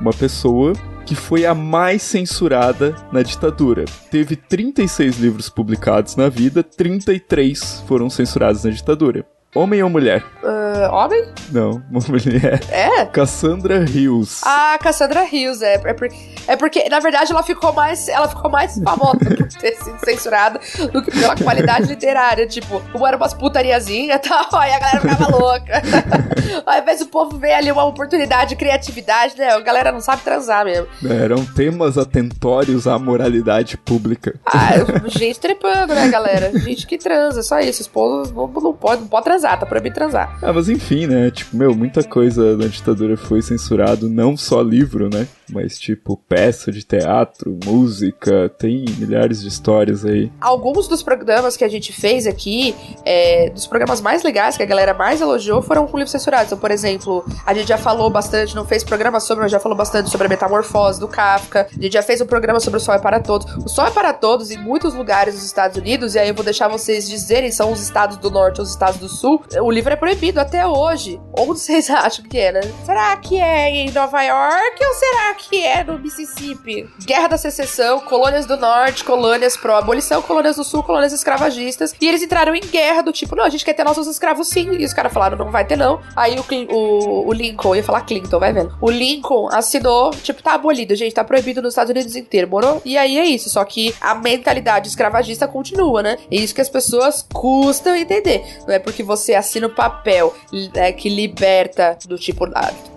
uma 0.00 0.12
pessoa, 0.12 0.72
que 1.06 1.14
foi 1.14 1.44
a 1.46 1.54
mais 1.54 2.02
censurada 2.02 2.94
na 3.12 3.22
ditadura. 3.22 3.84
Teve 4.10 4.36
36 4.36 5.18
livros 5.18 5.48
publicados 5.48 6.16
na 6.16 6.28
vida, 6.28 6.62
33 6.62 7.84
foram 7.86 8.08
censurados 8.08 8.64
na 8.64 8.70
ditadura. 8.70 9.26
Homem 9.52 9.82
ou 9.82 9.90
mulher? 9.90 10.24
Uh, 10.44 10.94
homem? 10.94 11.26
Não, 11.50 11.82
mulher. 11.90 12.60
É? 12.70 13.04
Cassandra 13.06 13.84
Rios. 13.84 14.42
Ah, 14.44 14.78
Cassandra 14.80 15.24
Rios, 15.24 15.60
é. 15.60 15.74
É 15.74 15.92
porque, 15.92 16.16
é 16.46 16.56
porque, 16.56 16.88
na 16.88 17.00
verdade, 17.00 17.32
ela 17.32 17.42
ficou 17.42 17.72
mais. 17.72 18.08
Ela 18.08 18.28
ficou 18.28 18.48
mais 18.48 18.78
famosa 18.84 19.18
por 19.18 19.48
ter 19.48 19.74
sido 19.74 19.98
censurada 20.04 20.60
do 20.92 21.02
que 21.02 21.10
pela 21.10 21.34
qualidade 21.34 21.88
literária. 21.88 22.46
Tipo, 22.46 22.80
como 22.92 23.04
era 23.04 23.16
umas 23.16 23.34
putariazinhas 23.34 24.18
e 24.24 24.28
tal, 24.28 24.46
aí 24.52 24.72
a 24.72 24.78
galera 24.78 25.00
ficava 25.00 25.36
louca. 25.36 25.82
Ao 26.64 26.78
invés 26.78 27.00
do 27.00 27.06
povo 27.06 27.36
ver 27.36 27.52
ali 27.52 27.72
uma 27.72 27.84
oportunidade 27.84 28.50
de 28.50 28.56
criatividade, 28.56 29.36
né? 29.36 29.50
A 29.50 29.60
galera 29.60 29.90
não 29.90 30.00
sabe 30.00 30.22
transar 30.22 30.64
mesmo. 30.64 30.86
É, 31.04 31.24
eram 31.24 31.44
temas 31.44 31.98
atentórios 31.98 32.86
à 32.86 32.98
moralidade 33.00 33.76
pública. 33.76 34.38
Ah, 34.46 34.74
gente 35.06 35.40
trepando, 35.40 35.92
né, 35.92 36.08
galera? 36.08 36.56
Gente 36.60 36.86
que 36.86 36.96
transa, 36.96 37.42
só 37.42 37.58
isso. 37.58 37.82
Os 37.82 37.88
povos 37.88 38.30
não, 38.30 38.46
não 38.46 38.72
pode, 38.72 39.00
não 39.02 39.08
pode 39.08 39.24
transar 39.24 39.39
transar, 39.40 39.58
tá 39.58 39.66
proibido 39.66 39.94
transar. 39.94 40.38
Ah, 40.42 40.52
mas 40.52 40.68
enfim, 40.68 41.06
né? 41.06 41.30
Tipo, 41.30 41.56
meu, 41.56 41.74
muita 41.74 42.02
coisa 42.02 42.56
na 42.56 42.66
ditadura 42.66 43.16
foi 43.16 43.40
censurado, 43.40 44.08
não 44.08 44.36
só 44.36 44.60
livro, 44.60 45.08
né? 45.08 45.26
Mas 45.52 45.78
tipo, 45.78 46.16
peça 46.28 46.70
de 46.70 46.84
teatro, 46.84 47.58
música, 47.64 48.48
tem 48.58 48.84
milhares 48.98 49.42
de 49.42 49.48
histórias 49.48 50.04
aí. 50.04 50.30
Alguns 50.40 50.88
dos 50.88 51.02
programas 51.02 51.56
que 51.56 51.64
a 51.64 51.68
gente 51.68 51.92
fez 51.92 52.26
aqui, 52.26 52.74
é, 53.04 53.50
dos 53.50 53.66
programas 53.66 54.00
mais 54.00 54.22
legais, 54.22 54.56
que 54.56 54.62
a 54.62 54.66
galera 54.66 54.94
mais 54.94 55.20
elogiou, 55.20 55.62
foram 55.62 55.86
com 55.86 55.96
livros 55.96 56.12
censurados. 56.12 56.46
Então, 56.46 56.58
por 56.58 56.70
exemplo, 56.70 57.24
a 57.44 57.54
gente 57.54 57.68
já 57.68 57.78
falou 57.78 58.10
bastante, 58.10 58.54
não 58.54 58.64
fez 58.64 58.84
programa 58.84 59.20
sobre, 59.20 59.42
mas 59.42 59.52
já 59.52 59.60
falou 59.60 59.76
bastante 59.76 60.10
sobre 60.10 60.26
a 60.26 60.30
metamorfose 60.30 61.00
do 61.00 61.08
Kafka. 61.08 61.68
A 61.70 61.82
gente 61.82 61.92
já 61.92 62.02
fez 62.02 62.20
um 62.20 62.26
programa 62.26 62.60
sobre 62.60 62.78
o 62.78 62.80
Sol 62.80 62.94
é 62.94 62.98
para 62.98 63.20
Todos. 63.20 63.52
O 63.56 63.68
Sol 63.68 63.86
é 63.86 63.90
para 63.90 64.12
Todos 64.12 64.50
em 64.50 64.58
muitos 64.58 64.94
lugares 64.94 65.34
dos 65.34 65.44
Estados 65.44 65.76
Unidos, 65.76 66.14
e 66.14 66.18
aí 66.18 66.28
eu 66.28 66.34
vou 66.34 66.44
deixar 66.44 66.68
vocês 66.68 67.08
dizerem, 67.08 67.50
são 67.50 67.72
os 67.72 67.80
estados 67.80 68.16
do 68.16 68.30
norte 68.30 68.60
ou 68.60 68.64
os 68.64 68.70
estados 68.70 68.98
do 68.98 69.08
sul. 69.08 69.42
O 69.62 69.70
livro 69.70 69.92
é 69.92 69.96
proibido 69.96 70.40
até 70.40 70.66
hoje. 70.66 71.20
Onde 71.36 71.60
vocês 71.60 71.88
acham 71.90 72.24
que 72.24 72.38
é, 72.38 72.52
né? 72.52 72.60
Será 72.84 73.16
que 73.16 73.36
é 73.36 73.70
em 73.70 73.90
Nova 73.90 74.22
York 74.22 74.84
ou 74.84 74.94
será 74.94 75.34
que 75.34 75.39
é 75.52 75.84
no 75.84 75.98
Mississippi? 75.98 76.88
Guerra 77.04 77.28
da 77.28 77.38
Secessão, 77.38 78.00
colônias 78.00 78.46
do 78.46 78.56
norte, 78.56 79.04
colônias 79.04 79.56
pró-abolição, 79.56 80.22
colônias 80.22 80.56
do 80.56 80.64
sul, 80.64 80.82
colônias 80.82 81.12
escravagistas. 81.12 81.94
E 82.00 82.08
eles 82.08 82.22
entraram 82.22 82.54
em 82.54 82.60
guerra 82.60 83.02
do 83.02 83.12
tipo, 83.12 83.36
não, 83.36 83.44
a 83.44 83.48
gente 83.48 83.64
quer 83.64 83.74
ter 83.74 83.84
nossos 83.84 84.06
escravos 84.06 84.48
sim. 84.48 84.70
E 84.72 84.84
os 84.84 84.92
caras 84.92 85.12
falaram, 85.12 85.36
não 85.36 85.50
vai 85.50 85.64
ter 85.64 85.76
não. 85.76 86.00
Aí 86.16 86.36
o, 86.38 86.44
o, 86.74 87.28
o 87.28 87.32
Lincoln, 87.32 87.76
ia 87.76 87.82
falar 87.82 88.02
Clinton, 88.02 88.38
vai 88.38 88.52
vendo. 88.52 88.76
O 88.80 88.90
Lincoln 88.90 89.48
assinou, 89.52 90.10
tipo, 90.10 90.42
tá 90.42 90.54
abolido, 90.54 90.94
gente, 90.94 91.14
tá 91.14 91.24
proibido 91.24 91.62
nos 91.62 91.72
Estados 91.72 91.90
Unidos 91.90 92.16
inteiro, 92.16 92.48
morou? 92.48 92.80
E 92.84 92.96
aí 92.96 93.18
é 93.18 93.24
isso. 93.24 93.50
Só 93.50 93.64
que 93.64 93.94
a 94.00 94.14
mentalidade 94.14 94.88
escravagista 94.88 95.46
continua, 95.46 96.02
né? 96.02 96.16
É 96.30 96.36
isso 96.36 96.54
que 96.54 96.60
as 96.60 96.68
pessoas 96.68 97.24
custam 97.32 97.96
entender. 97.96 98.44
Não 98.66 98.74
é 98.74 98.78
porque 98.78 99.02
você 99.02 99.34
assina 99.34 99.66
o 99.66 99.70
papel 99.70 100.34
é, 100.74 100.92
que 100.92 101.08
liberta 101.08 101.98
do 102.06 102.18
tipo, 102.18 102.46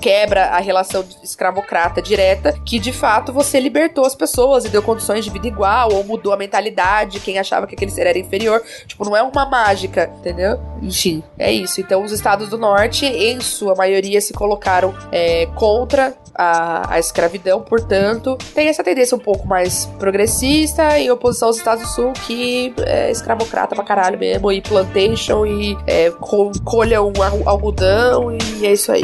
quebra 0.01 0.45
a 0.47 0.59
relação 0.59 1.05
escravocrata 1.23 2.01
direta, 2.01 2.32
que 2.65 2.79
de 2.79 2.91
fato 2.91 3.31
você 3.31 3.59
libertou 3.59 4.05
as 4.05 4.15
pessoas 4.15 4.65
e 4.65 4.69
deu 4.69 4.81
condições 4.81 5.25
de 5.25 5.31
vida 5.31 5.47
igual, 5.47 5.93
ou 5.93 6.03
mudou 6.03 6.33
a 6.33 6.37
mentalidade, 6.37 7.19
quem 7.19 7.39
achava 7.39 7.67
que 7.67 7.75
aquele 7.75 7.91
ser 7.91 8.07
era 8.07 8.17
inferior. 8.17 8.61
Tipo, 8.87 9.05
não 9.05 9.15
é 9.15 9.21
uma 9.21 9.45
mágica, 9.45 10.11
entendeu? 10.19 10.59
Enfim, 10.81 11.23
é 11.37 11.51
isso. 11.51 11.79
Então, 11.79 12.03
os 12.03 12.11
estados 12.11 12.49
do 12.49 12.57
norte, 12.57 13.05
em 13.05 13.39
sua 13.41 13.75
maioria, 13.75 14.19
se 14.21 14.33
colocaram 14.33 14.93
é, 15.11 15.45
contra 15.55 16.13
a, 16.35 16.95
a 16.95 16.99
escravidão, 16.99 17.61
portanto, 17.61 18.37
tem 18.53 18.67
essa 18.67 18.83
tendência 18.83 19.15
um 19.15 19.19
pouco 19.19 19.47
mais 19.47 19.85
progressista 19.99 20.97
em 20.97 21.11
oposição 21.11 21.49
aos 21.49 21.57
Estados 21.57 21.83
do 21.83 21.89
Sul, 21.89 22.13
que 22.25 22.73
é 22.85 23.11
escravocrata 23.11 23.75
pra 23.75 23.83
caralho 23.83 24.17
mesmo, 24.17 24.51
e 24.51 24.61
plantation, 24.61 25.45
e 25.45 25.77
é, 25.85 26.11
colham 26.63 27.13
algodão, 27.45 28.35
e 28.59 28.65
é 28.65 28.73
isso 28.73 28.91
aí. 28.91 29.01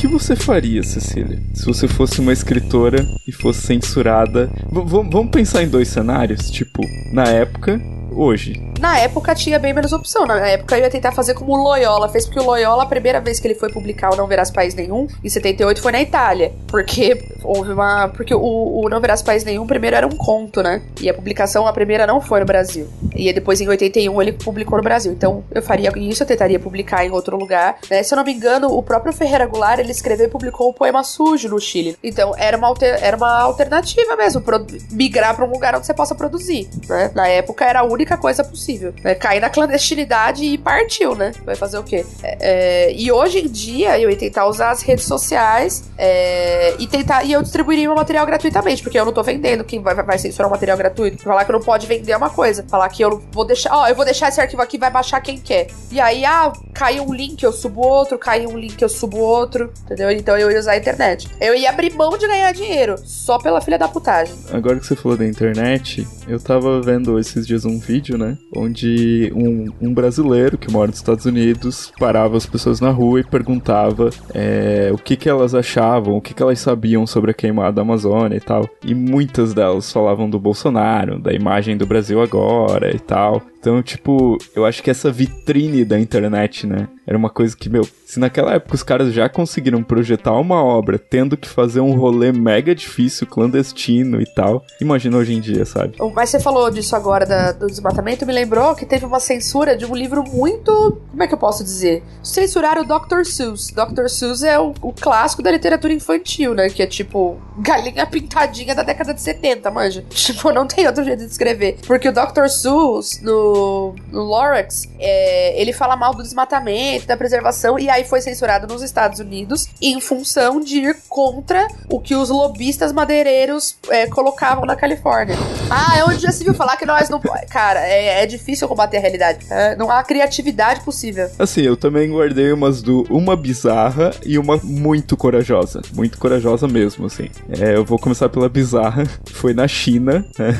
Que 0.00 0.06
você 0.06 0.34
faria, 0.34 0.82
Cecília, 0.82 1.38
se 1.52 1.66
você 1.66 1.86
fosse 1.86 2.20
uma 2.20 2.32
escritora 2.32 3.06
e 3.28 3.32
fosse 3.32 3.60
censurada? 3.66 4.50
V 4.72 4.82
vamos 5.10 5.30
pensar 5.30 5.62
em 5.62 5.68
dois 5.68 5.88
cenários, 5.88 6.50
tipo, 6.50 6.80
na 7.12 7.24
época 7.24 7.78
hoje? 8.12 8.70
Na 8.78 8.98
época 8.98 9.34
tinha 9.34 9.58
bem 9.58 9.72
menos 9.72 9.92
opção. 9.92 10.26
Na 10.26 10.36
época 10.48 10.76
eu 10.76 10.82
ia 10.82 10.90
tentar 10.90 11.12
fazer 11.12 11.34
como 11.34 11.52
o 11.52 11.62
Loyola 11.62 12.08
fez, 12.08 12.24
porque 12.24 12.40
o 12.40 12.44
Loyola, 12.44 12.84
a 12.84 12.86
primeira 12.86 13.20
vez 13.20 13.38
que 13.38 13.46
ele 13.46 13.54
foi 13.54 13.70
publicar 13.70 14.12
o 14.12 14.16
Não 14.16 14.26
Verás 14.26 14.50
País 14.50 14.74
Nenhum, 14.74 15.06
em 15.22 15.28
78, 15.28 15.80
foi 15.80 15.92
na 15.92 16.00
Itália. 16.00 16.52
Porque 16.66 17.22
houve 17.42 17.72
uma. 17.72 18.08
Porque 18.08 18.34
o, 18.34 18.40
o 18.40 18.88
Não 18.88 19.00
Verás 19.00 19.22
País 19.22 19.44
Nenhum 19.44 19.66
primeiro 19.66 19.96
era 19.96 20.06
um 20.06 20.16
conto, 20.16 20.62
né? 20.62 20.82
E 21.00 21.08
a 21.08 21.14
publicação, 21.14 21.66
a 21.66 21.72
primeira 21.72 22.06
não 22.06 22.20
foi 22.20 22.40
no 22.40 22.46
Brasil. 22.46 22.88
E 23.14 23.32
depois, 23.32 23.60
em 23.60 23.68
81, 23.68 24.22
ele 24.22 24.32
publicou 24.32 24.78
no 24.78 24.84
Brasil. 24.84 25.12
Então 25.12 25.44
eu 25.50 25.62
faria 25.62 25.92
isso, 25.96 26.22
eu 26.22 26.26
tentaria 26.26 26.58
publicar 26.58 27.04
em 27.04 27.10
outro 27.10 27.36
lugar. 27.36 27.78
Né? 27.90 28.02
Se 28.02 28.14
eu 28.14 28.16
não 28.16 28.24
me 28.24 28.32
engano, 28.32 28.68
o 28.68 28.82
próprio 28.82 29.12
Ferreira 29.12 29.46
Goulart, 29.46 29.78
ele 29.78 29.89
escreveu 29.90 30.26
e 30.26 30.30
publicou 30.30 30.68
o 30.68 30.72
Poema 30.72 31.02
Sujo 31.02 31.48
no 31.48 31.60
Chile. 31.60 31.96
Então 32.02 32.34
era 32.36 32.56
uma, 32.56 32.66
alter, 32.66 32.98
era 33.02 33.16
uma 33.16 33.40
alternativa 33.40 34.16
mesmo, 34.16 34.42
migrar 34.90 35.34
para 35.34 35.44
um 35.44 35.50
lugar 35.50 35.74
onde 35.74 35.86
você 35.86 35.94
possa 35.94 36.14
produzir. 36.14 36.68
Né? 36.88 37.10
Na 37.14 37.28
época 37.28 37.64
era 37.64 37.80
a 37.80 37.84
única 37.84 38.16
coisa 38.16 38.44
possível. 38.44 38.94
Né? 39.02 39.14
Cair 39.14 39.40
na 39.40 39.50
clandestinidade 39.50 40.44
e 40.44 40.58
partiu, 40.58 41.14
né? 41.14 41.32
Vai 41.44 41.54
fazer 41.54 41.78
o 41.78 41.82
quê? 41.82 42.04
É, 42.22 42.38
é, 42.40 42.92
e 42.92 43.10
hoje 43.10 43.40
em 43.40 43.48
dia 43.48 43.98
eu 43.98 44.10
ia 44.10 44.16
tentar 44.16 44.46
usar 44.46 44.70
as 44.70 44.82
redes 44.82 45.04
sociais 45.04 45.84
é, 45.96 46.74
e 46.78 46.86
tentar. 46.86 47.24
E 47.24 47.32
eu 47.32 47.42
distribuiria 47.42 47.86
meu 47.86 47.96
material 47.96 48.26
gratuitamente, 48.26 48.82
porque 48.82 48.98
eu 48.98 49.04
não 49.04 49.12
tô 49.12 49.22
vendendo. 49.22 49.64
Quem 49.64 49.80
vai, 49.80 49.94
vai 49.94 50.18
censurar 50.18 50.48
o 50.48 50.50
material 50.50 50.76
gratuito? 50.76 51.22
Falar 51.22 51.44
que 51.44 51.52
não 51.52 51.60
pode 51.60 51.86
vender 51.86 52.12
é 52.12 52.16
uma 52.16 52.30
coisa. 52.30 52.64
Falar 52.68 52.88
que 52.88 53.02
eu 53.02 53.22
vou 53.32 53.44
deixar. 53.44 53.74
Ó, 53.74 53.86
eu 53.86 53.94
vou 53.94 54.04
deixar 54.04 54.28
esse 54.28 54.40
arquivo 54.40 54.62
aqui, 54.62 54.78
vai 54.78 54.90
baixar 54.90 55.20
quem 55.20 55.38
quer. 55.38 55.68
E 55.90 56.00
aí, 56.00 56.24
ah, 56.24 56.52
caiu 56.72 57.04
um 57.04 57.14
link, 57.14 57.42
eu 57.42 57.52
subo 57.52 57.86
outro, 57.86 58.18
caiu 58.18 58.50
um 58.50 58.58
link, 58.58 58.80
eu 58.80 58.88
subo 58.88 59.18
outro. 59.18 59.72
Entendeu? 59.84 60.10
Então 60.10 60.38
eu 60.38 60.50
ia 60.50 60.58
usar 60.58 60.72
a 60.72 60.76
internet. 60.76 61.28
Eu 61.40 61.54
ia 61.54 61.70
abrir 61.70 61.92
mão 61.94 62.16
de 62.16 62.26
ganhar 62.26 62.52
dinheiro, 62.52 62.94
só 63.04 63.38
pela 63.38 63.60
filha 63.60 63.78
da 63.78 63.88
putagem. 63.88 64.34
Agora 64.52 64.78
que 64.78 64.86
você 64.86 64.94
falou 64.94 65.18
da 65.18 65.26
internet, 65.26 66.06
eu 66.28 66.38
tava 66.38 66.80
vendo 66.80 67.18
esses 67.18 67.46
dias 67.46 67.64
um 67.64 67.78
vídeo, 67.78 68.16
né? 68.16 68.38
Onde 68.54 69.32
um, 69.34 69.66
um 69.80 69.92
brasileiro 69.92 70.56
que 70.56 70.70
mora 70.70 70.88
nos 70.88 70.96
Estados 70.96 71.26
Unidos 71.26 71.92
parava 71.98 72.36
as 72.36 72.46
pessoas 72.46 72.80
na 72.80 72.90
rua 72.90 73.20
e 73.20 73.24
perguntava 73.24 74.10
é, 74.32 74.90
o 74.92 74.98
que, 74.98 75.16
que 75.16 75.28
elas 75.28 75.54
achavam, 75.54 76.16
o 76.16 76.20
que, 76.20 76.34
que 76.34 76.42
elas 76.42 76.60
sabiam 76.60 77.06
sobre 77.06 77.32
a 77.32 77.34
queimada 77.34 77.72
da 77.72 77.82
Amazônia 77.82 78.36
e 78.36 78.40
tal. 78.40 78.68
E 78.84 78.94
muitas 78.94 79.52
delas 79.52 79.92
falavam 79.92 80.30
do 80.30 80.38
Bolsonaro, 80.38 81.18
da 81.18 81.32
imagem 81.32 81.76
do 81.76 81.86
Brasil 81.86 82.22
agora 82.22 82.94
e 82.94 82.98
tal. 82.98 83.42
Então, 83.60 83.82
tipo, 83.82 84.38
eu 84.56 84.64
acho 84.64 84.82
que 84.82 84.90
essa 84.90 85.12
vitrine 85.12 85.84
da 85.84 86.00
internet, 86.00 86.66
né? 86.66 86.88
Era 87.06 87.18
uma 87.18 87.28
coisa 87.28 87.54
que, 87.54 87.68
meu, 87.68 87.86
se 88.06 88.18
naquela 88.18 88.54
época 88.54 88.74
os 88.74 88.82
caras 88.82 89.12
já 89.12 89.28
conseguiram 89.28 89.82
projetar 89.82 90.32
uma 90.32 90.64
obra 90.64 90.98
tendo 90.98 91.36
que 91.36 91.46
fazer 91.46 91.80
um 91.80 91.92
rolê 91.92 92.32
mega 92.32 92.74
difícil, 92.74 93.26
clandestino 93.26 94.20
e 94.20 94.24
tal, 94.24 94.64
imagina 94.80 95.18
hoje 95.18 95.34
em 95.34 95.40
dia, 95.40 95.66
sabe? 95.66 95.96
Mas 96.14 96.30
você 96.30 96.40
falou 96.40 96.70
disso 96.70 96.96
agora 96.96 97.26
da, 97.26 97.52
do 97.52 97.66
desmatamento, 97.66 98.24
me 98.24 98.32
lembrou 98.32 98.74
que 98.74 98.86
teve 98.86 99.04
uma 99.04 99.20
censura 99.20 99.76
de 99.76 99.84
um 99.84 99.94
livro 99.94 100.24
muito. 100.24 100.98
Como 101.10 101.22
é 101.22 101.26
que 101.26 101.34
eu 101.34 101.38
posso 101.38 101.62
dizer? 101.62 102.02
Censuraram 102.22 102.82
o 102.82 102.86
Dr. 102.86 103.24
Seuss. 103.24 103.70
Dr. 103.70 104.08
Seuss 104.08 104.42
é 104.42 104.58
o, 104.58 104.72
o 104.80 104.92
clássico 104.92 105.42
da 105.42 105.50
literatura 105.50 105.92
infantil, 105.92 106.54
né? 106.54 106.70
Que 106.70 106.82
é 106.82 106.86
tipo 106.86 107.36
galinha 107.58 108.06
pintadinha 108.06 108.74
da 108.74 108.82
década 108.82 109.12
de 109.12 109.20
70, 109.20 109.70
manja. 109.70 110.02
Tipo, 110.30 110.52
não 110.52 110.64
tem 110.64 110.86
outro 110.86 111.02
jeito 111.02 111.24
de 111.24 111.30
escrever. 111.30 111.78
Porque 111.86 112.08
o 112.08 112.12
Dr. 112.12 112.46
Seuss, 112.48 113.20
no 113.20 113.49
no, 113.50 113.94
Lorax, 114.12 114.88
é, 114.98 115.60
ele 115.60 115.72
fala 115.72 115.96
mal 115.96 116.14
do 116.14 116.22
desmatamento, 116.22 117.06
da 117.06 117.16
preservação, 117.16 117.78
e 117.78 117.88
aí 117.88 118.04
foi 118.04 118.20
censurado 118.20 118.66
nos 118.72 118.82
Estados 118.82 119.18
Unidos 119.18 119.66
em 119.80 120.00
função 120.00 120.60
de 120.60 120.78
ir 120.78 120.96
contra 121.08 121.66
o 121.88 122.00
que 122.00 122.14
os 122.14 122.28
lobistas 122.28 122.92
madeireiros 122.92 123.76
é, 123.88 124.06
colocavam 124.06 124.64
na 124.64 124.76
Califórnia. 124.76 125.36
Ah, 125.70 125.98
é 125.98 126.04
onde 126.04 126.22
já 126.22 126.32
se 126.32 126.44
viu 126.44 126.54
falar 126.54 126.76
que 126.76 126.86
nós 126.86 127.08
não. 127.08 127.20
Cara, 127.48 127.80
é, 127.80 128.22
é 128.22 128.26
difícil 128.26 128.68
combater 128.68 128.98
a 128.98 129.00
realidade. 129.00 129.46
É, 129.50 129.76
não 129.76 129.90
há 129.90 130.02
criatividade 130.02 130.80
possível. 130.80 131.30
Assim, 131.38 131.62
eu 131.62 131.76
também 131.76 132.10
guardei 132.10 132.52
umas 132.52 132.82
do. 132.82 133.06
Uma 133.10 133.36
bizarra 133.36 134.10
e 134.24 134.38
uma 134.38 134.58
muito 134.62 135.16
corajosa. 135.16 135.80
Muito 135.94 136.18
corajosa 136.18 136.66
mesmo, 136.66 137.06
assim. 137.06 137.28
É, 137.48 137.76
eu 137.76 137.84
vou 137.84 137.98
começar 137.98 138.28
pela 138.28 138.48
bizarra. 138.48 139.04
Foi 139.32 139.54
na 139.54 139.66
China, 139.66 140.24
né? 140.38 140.56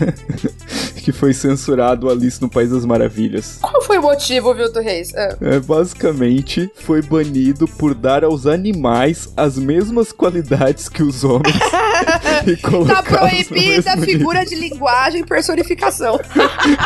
que 1.00 1.12
foi 1.12 1.32
censurado 1.32 2.08
Alice 2.08 2.40
no 2.40 2.48
País 2.48 2.70
das 2.70 2.79
Maravilhas. 2.84 3.58
Qual 3.60 3.82
foi 3.82 3.98
o 3.98 4.02
motivo, 4.02 4.54
Vilto 4.54 4.80
Reis? 4.80 5.12
É. 5.14 5.36
é. 5.40 5.60
basicamente, 5.60 6.70
foi 6.74 7.02
banido 7.02 7.66
por 7.66 7.94
dar 7.94 8.24
aos 8.24 8.46
animais 8.46 9.32
as 9.36 9.56
mesmas 9.56 10.12
qualidades 10.12 10.88
que 10.88 11.02
os 11.02 11.24
homens. 11.24 11.58
tá 12.86 13.02
proibida 13.02 13.92
a 13.92 13.96
figura 13.96 14.44
de 14.44 14.54
linguagem 14.54 15.20
e 15.22 15.24
personificação. 15.24 16.18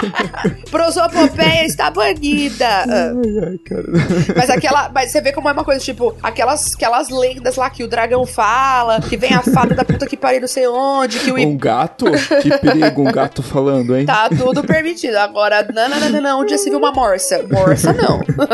Prosopopeia 0.70 1.64
está 1.64 1.90
banida. 1.90 2.66
Ai, 2.68 3.48
ai, 3.48 3.58
cara. 3.58 3.84
Mas 4.36 4.50
aquela. 4.50 4.90
Mas 4.92 5.10
você 5.10 5.20
vê 5.20 5.32
como 5.32 5.48
é 5.48 5.52
uma 5.52 5.64
coisa, 5.64 5.82
tipo, 5.82 6.14
aquelas, 6.22 6.74
aquelas 6.74 7.08
lendas 7.08 7.56
lá 7.56 7.70
que 7.70 7.84
o 7.84 7.88
dragão 7.88 8.26
fala, 8.26 9.00
que 9.00 9.16
vem 9.16 9.32
a 9.32 9.42
fada 9.42 9.74
da 9.74 9.84
puta 9.84 10.06
que 10.06 10.16
pariu 10.16 10.40
não 10.40 10.48
sei 10.48 10.66
onde, 10.66 11.18
que 11.20 11.30
o. 11.30 11.38
Um 11.38 11.56
gato? 11.56 12.06
Que 12.42 12.58
perigo, 12.58 13.02
um 13.02 13.12
gato 13.12 13.42
falando, 13.42 13.96
hein? 13.96 14.06
Tá 14.06 14.28
tudo 14.28 14.62
permitido. 14.64 15.16
Agora, 15.16 15.66
não, 15.72 15.83
não, 15.88 16.00
não, 16.00 16.10
não, 16.10 16.20
não. 16.20 16.40
Onde 16.40 16.52
já 16.52 16.58
se 16.58 16.70
viu 16.70 16.78
uma 16.78 16.92
morsa? 16.92 17.44
Morsa 17.50 17.92
não. 17.92 18.20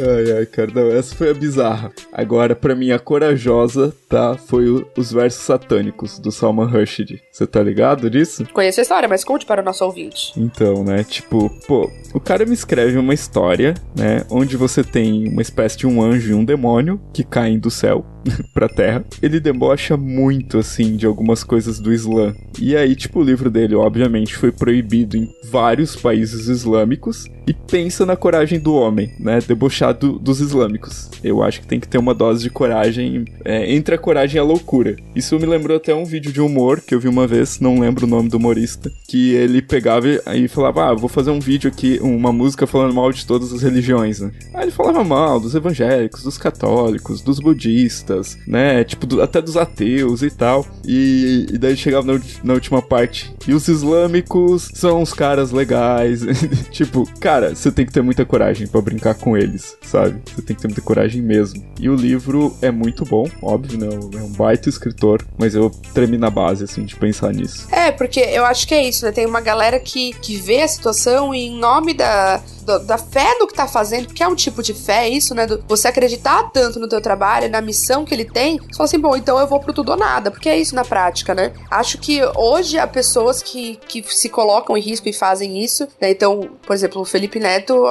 ai, 0.00 0.38
ai, 0.38 0.46
cara, 0.46 0.70
não, 0.74 0.90
essa 0.90 1.14
foi 1.14 1.30
a 1.30 1.34
bizarra. 1.34 1.92
Agora, 2.12 2.54
pra 2.54 2.74
mim, 2.74 2.90
a 2.90 2.98
corajosa, 2.98 3.94
tá? 4.08 4.36
Foi 4.36 4.68
o, 4.68 4.86
os 4.96 5.12
versos 5.12 5.42
satânicos 5.42 6.18
do 6.18 6.30
Salman 6.30 6.66
Rushdie. 6.66 7.20
Você 7.32 7.46
tá 7.46 7.62
ligado 7.62 8.10
disso? 8.10 8.46
Conheço 8.52 8.80
a 8.80 8.82
história, 8.82 9.08
mas 9.08 9.24
conte 9.24 9.46
para 9.46 9.62
o 9.62 9.64
nosso 9.64 9.84
ouvinte. 9.84 10.32
Então, 10.36 10.84
né, 10.84 11.04
tipo, 11.04 11.50
pô, 11.66 11.90
o 12.14 12.20
cara 12.20 12.44
me 12.44 12.54
escreve 12.54 12.98
uma 12.98 13.14
história, 13.14 13.74
né, 13.96 14.24
onde 14.30 14.56
você 14.56 14.82
tem 14.82 15.28
uma 15.28 15.42
espécie 15.42 15.78
de 15.78 15.86
um 15.86 16.02
anjo 16.02 16.30
e 16.30 16.34
um 16.34 16.44
demônio 16.44 17.00
que 17.12 17.22
caem 17.22 17.58
do 17.58 17.70
céu 17.70 18.04
pra 18.52 18.68
terra. 18.68 19.04
Ele 19.22 19.40
debocha 19.40 19.96
muito, 19.96 20.58
assim, 20.58 20.96
de 20.96 21.06
algumas 21.06 21.42
coisas 21.44 21.78
do 21.78 21.92
Islã. 21.92 22.34
E 22.60 22.76
aí, 22.76 22.94
tipo, 22.94 23.20
o 23.20 23.24
livro 23.24 23.50
dele, 23.50 23.74
obviamente, 23.74 24.36
foi 24.36 24.52
proibido 24.52 25.16
em 25.16 25.28
vários 25.50 25.96
países 25.96 26.48
islâmicos. 26.48 27.26
E 27.46 27.54
pensa 27.54 28.04
na 28.04 28.16
coragem 28.16 28.58
do 28.58 28.74
homem, 28.74 29.12
né? 29.18 29.38
Debochar 29.46 29.94
do, 29.94 30.18
dos 30.18 30.40
islâmicos. 30.40 31.10
Eu 31.24 31.42
acho 31.42 31.60
que 31.60 31.66
tem 31.66 31.80
que 31.80 31.88
ter 31.88 31.98
uma 31.98 32.14
dose 32.14 32.42
de 32.42 32.50
coragem 32.50 33.24
é, 33.44 33.72
entre 33.72 33.94
a 33.94 33.98
coragem 33.98 34.36
e 34.36 34.38
a 34.38 34.44
loucura. 34.44 34.96
Isso 35.14 35.38
me 35.38 35.46
lembrou 35.46 35.76
até 35.76 35.94
um 35.94 36.04
vídeo 36.04 36.32
de 36.32 36.40
humor 36.40 36.80
que 36.80 36.94
eu 36.94 37.00
vi 37.00 37.08
uma 37.08 37.26
vez, 37.26 37.58
não 37.58 37.78
lembro 37.78 38.06
o 38.06 38.08
nome 38.08 38.28
do 38.28 38.36
humorista, 38.36 38.90
que 39.08 39.34
ele 39.34 39.62
pegava 39.62 40.06
e 40.08 40.46
falava: 40.48 40.90
Ah, 40.90 40.94
vou 40.94 41.08
fazer 41.08 41.30
um 41.30 41.40
vídeo 41.40 41.70
aqui, 41.70 41.98
uma 42.02 42.32
música 42.32 42.66
falando 42.66 42.94
mal 42.94 43.10
de 43.12 43.24
todas 43.24 43.52
as 43.52 43.62
religiões, 43.62 44.20
né? 44.20 44.30
Aí 44.52 44.64
ele 44.64 44.70
falava 44.70 45.02
mal 45.02 45.40
dos 45.40 45.54
evangélicos, 45.54 46.22
dos 46.22 46.36
católicos, 46.36 47.22
dos 47.22 47.38
budistas, 47.38 48.07
né? 48.46 48.84
Tipo, 48.84 49.06
do, 49.06 49.22
até 49.22 49.40
dos 49.40 49.56
ateus 49.56 50.22
e 50.22 50.30
tal. 50.30 50.66
E, 50.84 51.46
e 51.52 51.58
daí 51.58 51.76
chegava 51.76 52.12
na, 52.12 52.20
na 52.42 52.54
última 52.54 52.82
parte. 52.82 53.34
E 53.46 53.54
os 53.54 53.68
islâmicos 53.68 54.70
são 54.74 55.02
os 55.02 55.12
caras 55.12 55.50
legais. 55.50 56.20
tipo, 56.70 57.08
cara, 57.20 57.54
você 57.54 57.70
tem 57.70 57.86
que 57.86 57.92
ter 57.92 58.02
muita 58.02 58.24
coragem 58.24 58.66
para 58.66 58.80
brincar 58.80 59.14
com 59.14 59.36
eles, 59.36 59.76
sabe? 59.82 60.20
Você 60.26 60.42
tem 60.42 60.56
que 60.56 60.62
ter 60.62 60.68
muita 60.68 60.82
coragem 60.82 61.22
mesmo. 61.22 61.64
E 61.80 61.88
o 61.88 61.94
livro 61.94 62.56
é 62.62 62.70
muito 62.70 63.04
bom, 63.04 63.28
óbvio, 63.42 63.78
né? 63.78 63.88
É 64.14 64.22
um 64.22 64.32
baita 64.32 64.68
escritor, 64.68 65.24
mas 65.38 65.54
eu 65.54 65.70
tremi 65.92 66.18
na 66.18 66.30
base, 66.30 66.64
assim, 66.64 66.84
de 66.84 66.96
pensar 66.96 67.32
nisso. 67.32 67.66
É, 67.72 67.90
porque 67.92 68.20
eu 68.20 68.44
acho 68.44 68.66
que 68.66 68.74
é 68.74 68.88
isso, 68.88 69.04
né? 69.04 69.12
Tem 69.12 69.26
uma 69.26 69.40
galera 69.40 69.78
que, 69.78 70.12
que 70.14 70.36
vê 70.36 70.62
a 70.62 70.68
situação 70.68 71.34
e 71.34 71.46
em 71.46 71.58
nome 71.58 71.94
da 71.94 72.40
da, 72.68 72.78
da 72.78 72.98
fé 72.98 73.38
no 73.38 73.46
que 73.46 73.54
tá 73.54 73.66
fazendo, 73.66 74.12
que 74.12 74.22
é 74.22 74.28
um 74.28 74.34
tipo 74.34 74.62
de 74.62 74.74
fé, 74.74 75.08
isso, 75.08 75.34
né? 75.34 75.46
Do, 75.46 75.64
você 75.66 75.88
acreditar 75.88 76.50
tanto 76.50 76.78
no 76.78 76.88
teu 76.88 77.00
trabalho, 77.00 77.48
na 77.48 77.62
missão 77.62 78.04
que 78.04 78.14
ele 78.14 78.26
tem, 78.26 78.58
você 78.58 78.76
fala 78.76 78.84
assim, 78.84 78.98
bom, 78.98 79.16
então 79.16 79.38
eu 79.38 79.46
vou 79.46 79.58
pro 79.58 79.72
tudo 79.72 79.92
ou 79.92 79.96
nada, 79.96 80.30
porque 80.30 80.48
é 80.48 80.58
isso 80.58 80.74
na 80.74 80.84
prática, 80.84 81.34
né? 81.34 81.52
Acho 81.70 81.98
que 81.98 82.20
hoje 82.36 82.78
há 82.78 82.86
pessoas 82.86 83.42
que, 83.42 83.76
que 83.88 84.02
se 84.02 84.28
colocam 84.28 84.76
em 84.76 84.80
risco 84.80 85.08
e 85.08 85.12
fazem 85.12 85.62
isso, 85.62 85.88
né? 86.00 86.10
Então, 86.10 86.50
por 86.66 86.74
exemplo, 86.74 87.00
o 87.00 87.04
Felipe 87.04 87.40
Neto 87.40 87.84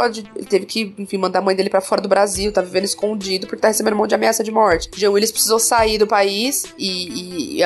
teve 0.49 0.65
que, 0.65 0.93
enfim, 0.97 1.17
mandar 1.17 1.39
a 1.39 1.41
mãe 1.41 1.55
dele 1.55 1.69
para 1.69 1.81
fora 1.81 2.01
do 2.01 2.07
Brasil, 2.07 2.51
tá 2.51 2.61
vivendo 2.61 2.85
escondido 2.85 3.47
porque 3.47 3.61
tá 3.61 3.69
recebendo 3.69 3.93
um 3.93 3.97
monte 3.97 4.09
de 4.09 4.15
ameaça 4.15 4.43
de 4.43 4.51
morte. 4.51 4.89
Jean 4.95 5.11
Willis 5.11 5.31
precisou 5.31 5.59
sair 5.59 5.97
do 5.97 6.05
país 6.05 6.65
e, 6.77 7.57
e, 7.57 7.63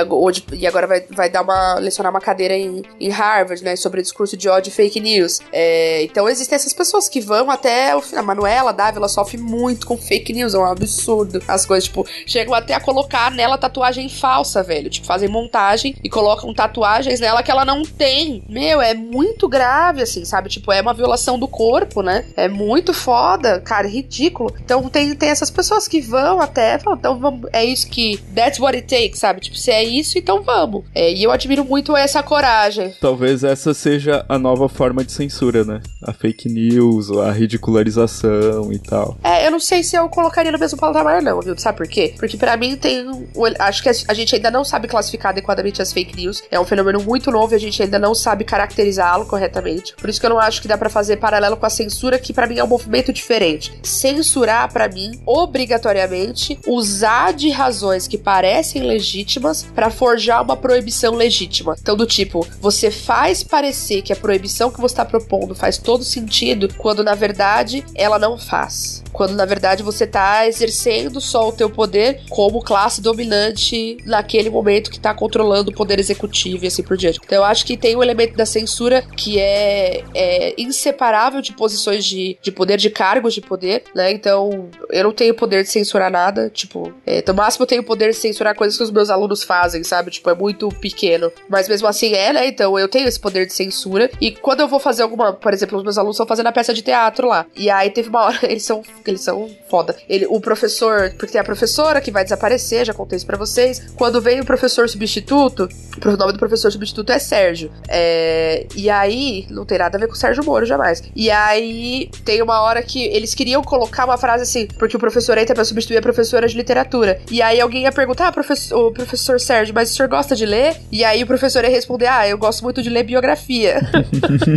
e 0.54 0.68
agora 0.68 0.88
vai, 0.88 1.06
vai 1.10 1.30
dar 1.30 1.42
uma, 1.42 1.76
lecionar 1.76 2.12
uma 2.12 2.22
cadeira 2.22 2.56
em, 2.56 2.84
em 3.00 3.10
Harvard, 3.10 3.64
né? 3.64 3.76
Sobre 3.76 4.02
discurso 4.02 4.38
de 4.38 4.48
ódio 4.48 4.70
e 4.70 4.74
fake 4.74 5.00
news. 5.00 5.42
É, 5.52 6.04
então 6.04 6.30
existem 6.30 6.56
essas 6.56 6.74
pessoas 6.74 7.01
pessoas 7.02 7.10
que 7.10 7.22
vão 7.22 7.50
até 7.50 7.96
o 7.96 8.02
final. 8.02 8.22
A 8.22 8.28
Manuela 8.28 8.72
Dávila 8.72 9.08
sofre 9.08 9.38
muito 9.38 9.88
com 9.88 9.98
fake 9.98 10.34
news, 10.34 10.54
é 10.54 10.58
um 10.58 10.66
absurdo. 10.66 11.42
As 11.48 11.66
coisas, 11.66 11.86
tipo, 11.86 12.06
chegam 12.28 12.54
até 12.54 12.76
a 12.76 12.80
colocar 12.80 13.32
nela 13.32 13.58
tatuagem 13.58 14.08
falsa, 14.10 14.62
velho. 14.62 14.90
Tipo, 14.90 15.08
fazem 15.08 15.28
montagem 15.28 15.96
e 16.04 16.10
colocam 16.10 16.54
tatuagens 16.54 17.20
nela 17.20 17.42
que 17.42 17.50
ela 17.50 17.66
não 17.66 17.82
tem. 17.84 18.44
Meu, 18.48 18.82
é 18.82 18.94
muito 18.94 19.48
grave, 19.48 20.04
assim, 20.04 20.24
sabe? 20.24 20.50
Tipo, 20.50 20.72
é 20.72 20.82
uma 20.82 20.94
violação 20.94 21.40
do 21.40 21.48
corpo, 21.48 22.04
né? 22.04 22.26
É 22.36 22.48
muito 22.48 22.94
foda, 22.94 23.60
cara, 23.60 23.88
é 23.88 23.90
ridículo. 23.90 24.54
Então 24.64 24.88
tem, 24.90 25.16
tem 25.16 25.30
essas 25.30 25.50
pessoas 25.50 25.88
que 25.88 26.02
vão 26.02 26.40
até, 26.40 26.78
falam, 26.78 27.00
então 27.00 27.20
vamos, 27.20 27.50
é 27.52 27.64
isso 27.64 27.88
que. 27.88 28.18
That's 28.36 28.60
what 28.60 28.76
it 28.76 28.88
takes, 28.88 29.20
sabe? 29.20 29.42
Tipo, 29.42 29.58
se 29.58 29.72
é 29.72 29.84
isso, 29.84 30.18
então 30.18 30.44
vamos. 30.44 30.84
É, 30.94 31.12
e 31.12 31.24
eu 31.24 31.32
admiro 31.32 31.66
muito 31.66 31.96
essa 31.96 32.22
coragem. 32.22 32.94
Talvez 33.02 33.44
essa 33.44 33.74
seja 33.74 34.26
a 34.30 34.38
nova 34.38 34.70
forma 34.70 35.04
de 35.04 35.12
censura, 35.12 35.64
né? 35.64 35.82
A 36.04 36.14
fake 36.14 36.50
news 36.50 36.91
a 37.22 37.32
ridicularização 37.32 38.72
e 38.72 38.80
tal. 38.80 39.18
É, 39.24 39.46
eu 39.46 39.52
não 39.52 39.60
sei 39.60 39.84
se 39.84 39.96
eu 39.96 40.08
colocaria 40.10 40.52
no 40.52 40.60
mesmo 40.60 40.78
patamar, 40.78 41.22
não, 41.22 41.40
viu? 41.40 41.58
Sabe 41.58 41.78
por 41.78 41.88
quê? 41.88 42.14
Porque 42.18 42.38
para 42.38 42.58
mim 42.58 42.76
tem. 42.76 43.30
Acho 43.60 43.84
que 43.84 43.90
a 43.90 44.14
gente 44.14 44.36
ainda 44.36 44.52
não 44.52 44.64
sabe 44.64 44.88
classificar 44.88 45.32
adequadamente 45.32 45.82
as 45.82 45.94
fake 45.94 46.16
news. 46.16 46.44
É 46.52 46.60
um 46.60 46.66
fenômeno 46.66 47.02
muito 47.02 47.32
novo 47.32 47.54
e 47.54 47.56
a 47.56 47.60
gente 47.60 47.82
ainda 47.82 48.00
não 48.00 48.14
sabe 48.14 48.44
caracterizá-lo 48.44 49.26
corretamente. 49.26 49.96
Por 49.96 50.10
isso 50.10 50.20
que 50.20 50.26
eu 50.26 50.30
não 50.30 50.40
acho 50.40 50.62
que 50.62 50.68
dá 50.68 50.78
para 50.78 50.90
fazer 50.90 51.18
paralelo 51.18 51.58
com 51.58 51.66
a 51.66 51.70
censura, 51.70 52.20
que 52.20 52.34
para 52.34 52.48
mim 52.48 52.58
é 52.58 52.64
um 52.64 52.68
movimento 52.68 53.14
diferente. 53.14 53.80
Censurar, 53.84 54.72
para 54.72 54.88
mim, 54.88 55.20
obrigatoriamente, 55.26 56.60
usar 56.68 57.34
de 57.34 57.50
razões 57.50 58.08
que 58.08 58.18
parecem 58.18 58.84
legítimas 58.84 59.64
para 59.76 59.90
forjar 59.90 60.44
uma 60.44 60.58
proibição 60.58 61.16
legítima. 61.16 61.76
Então, 61.80 61.96
do 61.96 62.06
tipo, 62.06 62.48
você 62.60 62.90
faz 62.90 63.44
parecer 63.44 64.02
que 64.02 64.14
a 64.14 64.16
proibição 64.16 64.72
que 64.72 64.82
você 64.82 64.94
está 64.94 65.06
propondo 65.06 65.56
faz 65.56 65.78
todo 65.78 66.04
sentido 66.04 66.68
quando 66.82 67.04
na 67.04 67.14
verdade 67.14 67.86
ela 67.94 68.18
não 68.18 68.40
faz. 68.40 69.04
Quando 69.14 69.36
na 69.36 69.46
verdade 69.46 69.84
você 69.84 70.08
tá 70.08 70.48
exercendo 70.48 71.22
só 71.22 71.48
o 71.48 71.52
teu 71.52 71.70
poder 71.70 72.22
como 72.28 72.64
classe 72.64 73.02
dominante 73.02 73.98
naquele 74.04 74.50
momento 74.50 74.90
que 74.90 75.00
tá 75.00 75.14
controlando 75.14 75.70
o 75.70 75.74
poder 75.74 76.00
executivo 76.00 76.66
e 76.66 76.68
assim 76.68 76.82
por 76.82 76.98
diante. 76.98 77.20
Então 77.24 77.38
eu 77.38 77.44
acho 77.44 77.64
que 77.66 77.78
tem 77.78 77.96
um 77.96 78.02
elemento 78.02 78.36
da 78.36 78.48
censura 78.48 79.04
que 79.16 79.40
é, 79.40 80.04
é 80.16 80.56
inseparável 80.58 81.40
de 81.40 81.54
posições 81.54 82.04
de, 82.04 82.36
de 82.42 82.52
poder, 82.52 82.78
de 82.78 82.90
cargos 82.90 83.36
de 83.36 83.42
poder, 83.42 83.84
né? 83.94 84.12
Então 84.12 84.68
eu 84.90 85.04
não 85.04 85.14
tenho 85.14 85.36
poder 85.36 85.62
de 85.62 85.70
censurar 85.70 86.10
nada, 86.10 86.50
tipo, 86.50 86.92
é, 87.06 87.24
no 87.28 87.36
máximo 87.36 87.64
eu 87.64 87.68
tenho 87.68 87.84
poder 87.84 88.10
de 88.10 88.16
censurar 88.16 88.56
coisas 88.56 88.76
que 88.76 88.84
os 88.84 88.90
meus 88.90 89.12
alunos 89.12 89.44
fazem, 89.44 89.84
sabe? 89.84 90.10
Tipo, 90.10 90.32
é 90.32 90.34
muito 90.36 90.68
pequeno. 90.70 91.32
Mas 91.48 91.68
mesmo 91.68 91.88
assim 91.88 92.14
é, 92.14 92.34
né? 92.34 92.48
Então 92.48 92.80
eu 92.80 92.88
tenho 92.88 93.08
esse 93.08 93.20
poder 93.20 93.46
de 93.46 93.54
censura. 93.54 94.10
E 94.20 94.32
quando 94.32 94.62
eu 94.62 94.68
vou 94.68 94.80
fazer 94.80 95.04
alguma, 95.04 95.32
por 95.34 95.54
exemplo, 95.54 95.78
os 95.78 95.84
meus 95.84 95.98
alunos 96.00 96.16
estão 96.16 96.26
fazendo 96.26 96.48
a 96.48 96.52
peça 96.62 96.74
de 96.74 96.84
teatro 96.84 97.28
lá. 97.28 97.46
E 97.56 97.70
aí 97.70 97.90
teve 97.90 98.10
uma 98.10 98.26
hora, 98.26 98.38
eles 98.44 98.64
são, 98.64 98.84
eles 99.06 99.22
são 99.22 99.50
foda. 99.70 99.96
Ele, 100.08 100.28
o 100.30 100.40
professor, 100.40 101.12
porque 101.18 101.32
tem 101.32 101.42
a 101.42 101.44
professora 101.44 102.00
que 102.00 102.12
vai 102.12 102.24
desaparecer, 102.24 102.86
já 102.86 102.94
contei 102.94 103.18
isso 103.18 103.26
pra 103.26 103.38
vocês. 103.38 103.92
Quando 103.96 104.22
vem 104.22 104.40
o 104.40 104.46
professor 104.46 104.88
substituto, 104.88 105.68
o 106.06 106.18
nome 106.18 106.34
do 106.34 106.40
professor 106.40 106.72
substituto 106.72 107.12
é 107.12 107.20
Sérgio. 107.20 107.72
É, 107.88 108.68
e 108.76 108.90
aí, 108.90 109.48
não 109.50 109.66
tem 109.66 109.80
nada 109.80 109.98
a 109.98 110.00
ver 110.00 110.08
com 110.08 110.14
o 110.14 110.18
Sérgio 110.18 110.44
Moro 110.44 110.66
jamais. 110.66 111.04
E 111.16 111.32
aí, 111.32 112.10
tem 112.24 112.42
uma 112.42 112.62
hora 112.62 112.84
que 112.84 113.04
eles 113.06 113.34
queriam 113.34 113.64
colocar 113.64 114.06
uma 114.06 114.18
frase 114.18 114.44
assim, 114.44 114.68
porque 114.78 114.96
o 114.96 115.00
professor 115.00 115.38
entra 115.38 115.56
pra 115.56 115.66
substituir 115.66 115.98
a 115.98 116.02
professora 116.02 116.48
de 116.48 116.56
literatura. 116.56 117.20
E 117.32 117.42
aí 117.42 117.60
alguém 117.60 117.84
ia 117.84 117.92
perguntar, 117.92 118.28
ah, 118.28 118.32
professor, 118.32 118.88
o 118.88 118.92
professor 118.92 119.40
Sérgio, 119.40 119.74
mas 119.74 119.92
o 119.92 119.96
senhor 119.96 120.10
gosta 120.10 120.36
de 120.36 120.46
ler? 120.46 120.78
E 120.92 121.04
aí 121.04 121.24
o 121.24 121.28
professor 121.28 121.64
ia 121.64 121.70
responder, 121.70 122.08
ah, 122.08 122.28
eu 122.28 122.38
gosto 122.38 122.64
muito 122.64 122.84
de 122.84 122.90
ler 122.90 123.04
biografia. 123.04 123.82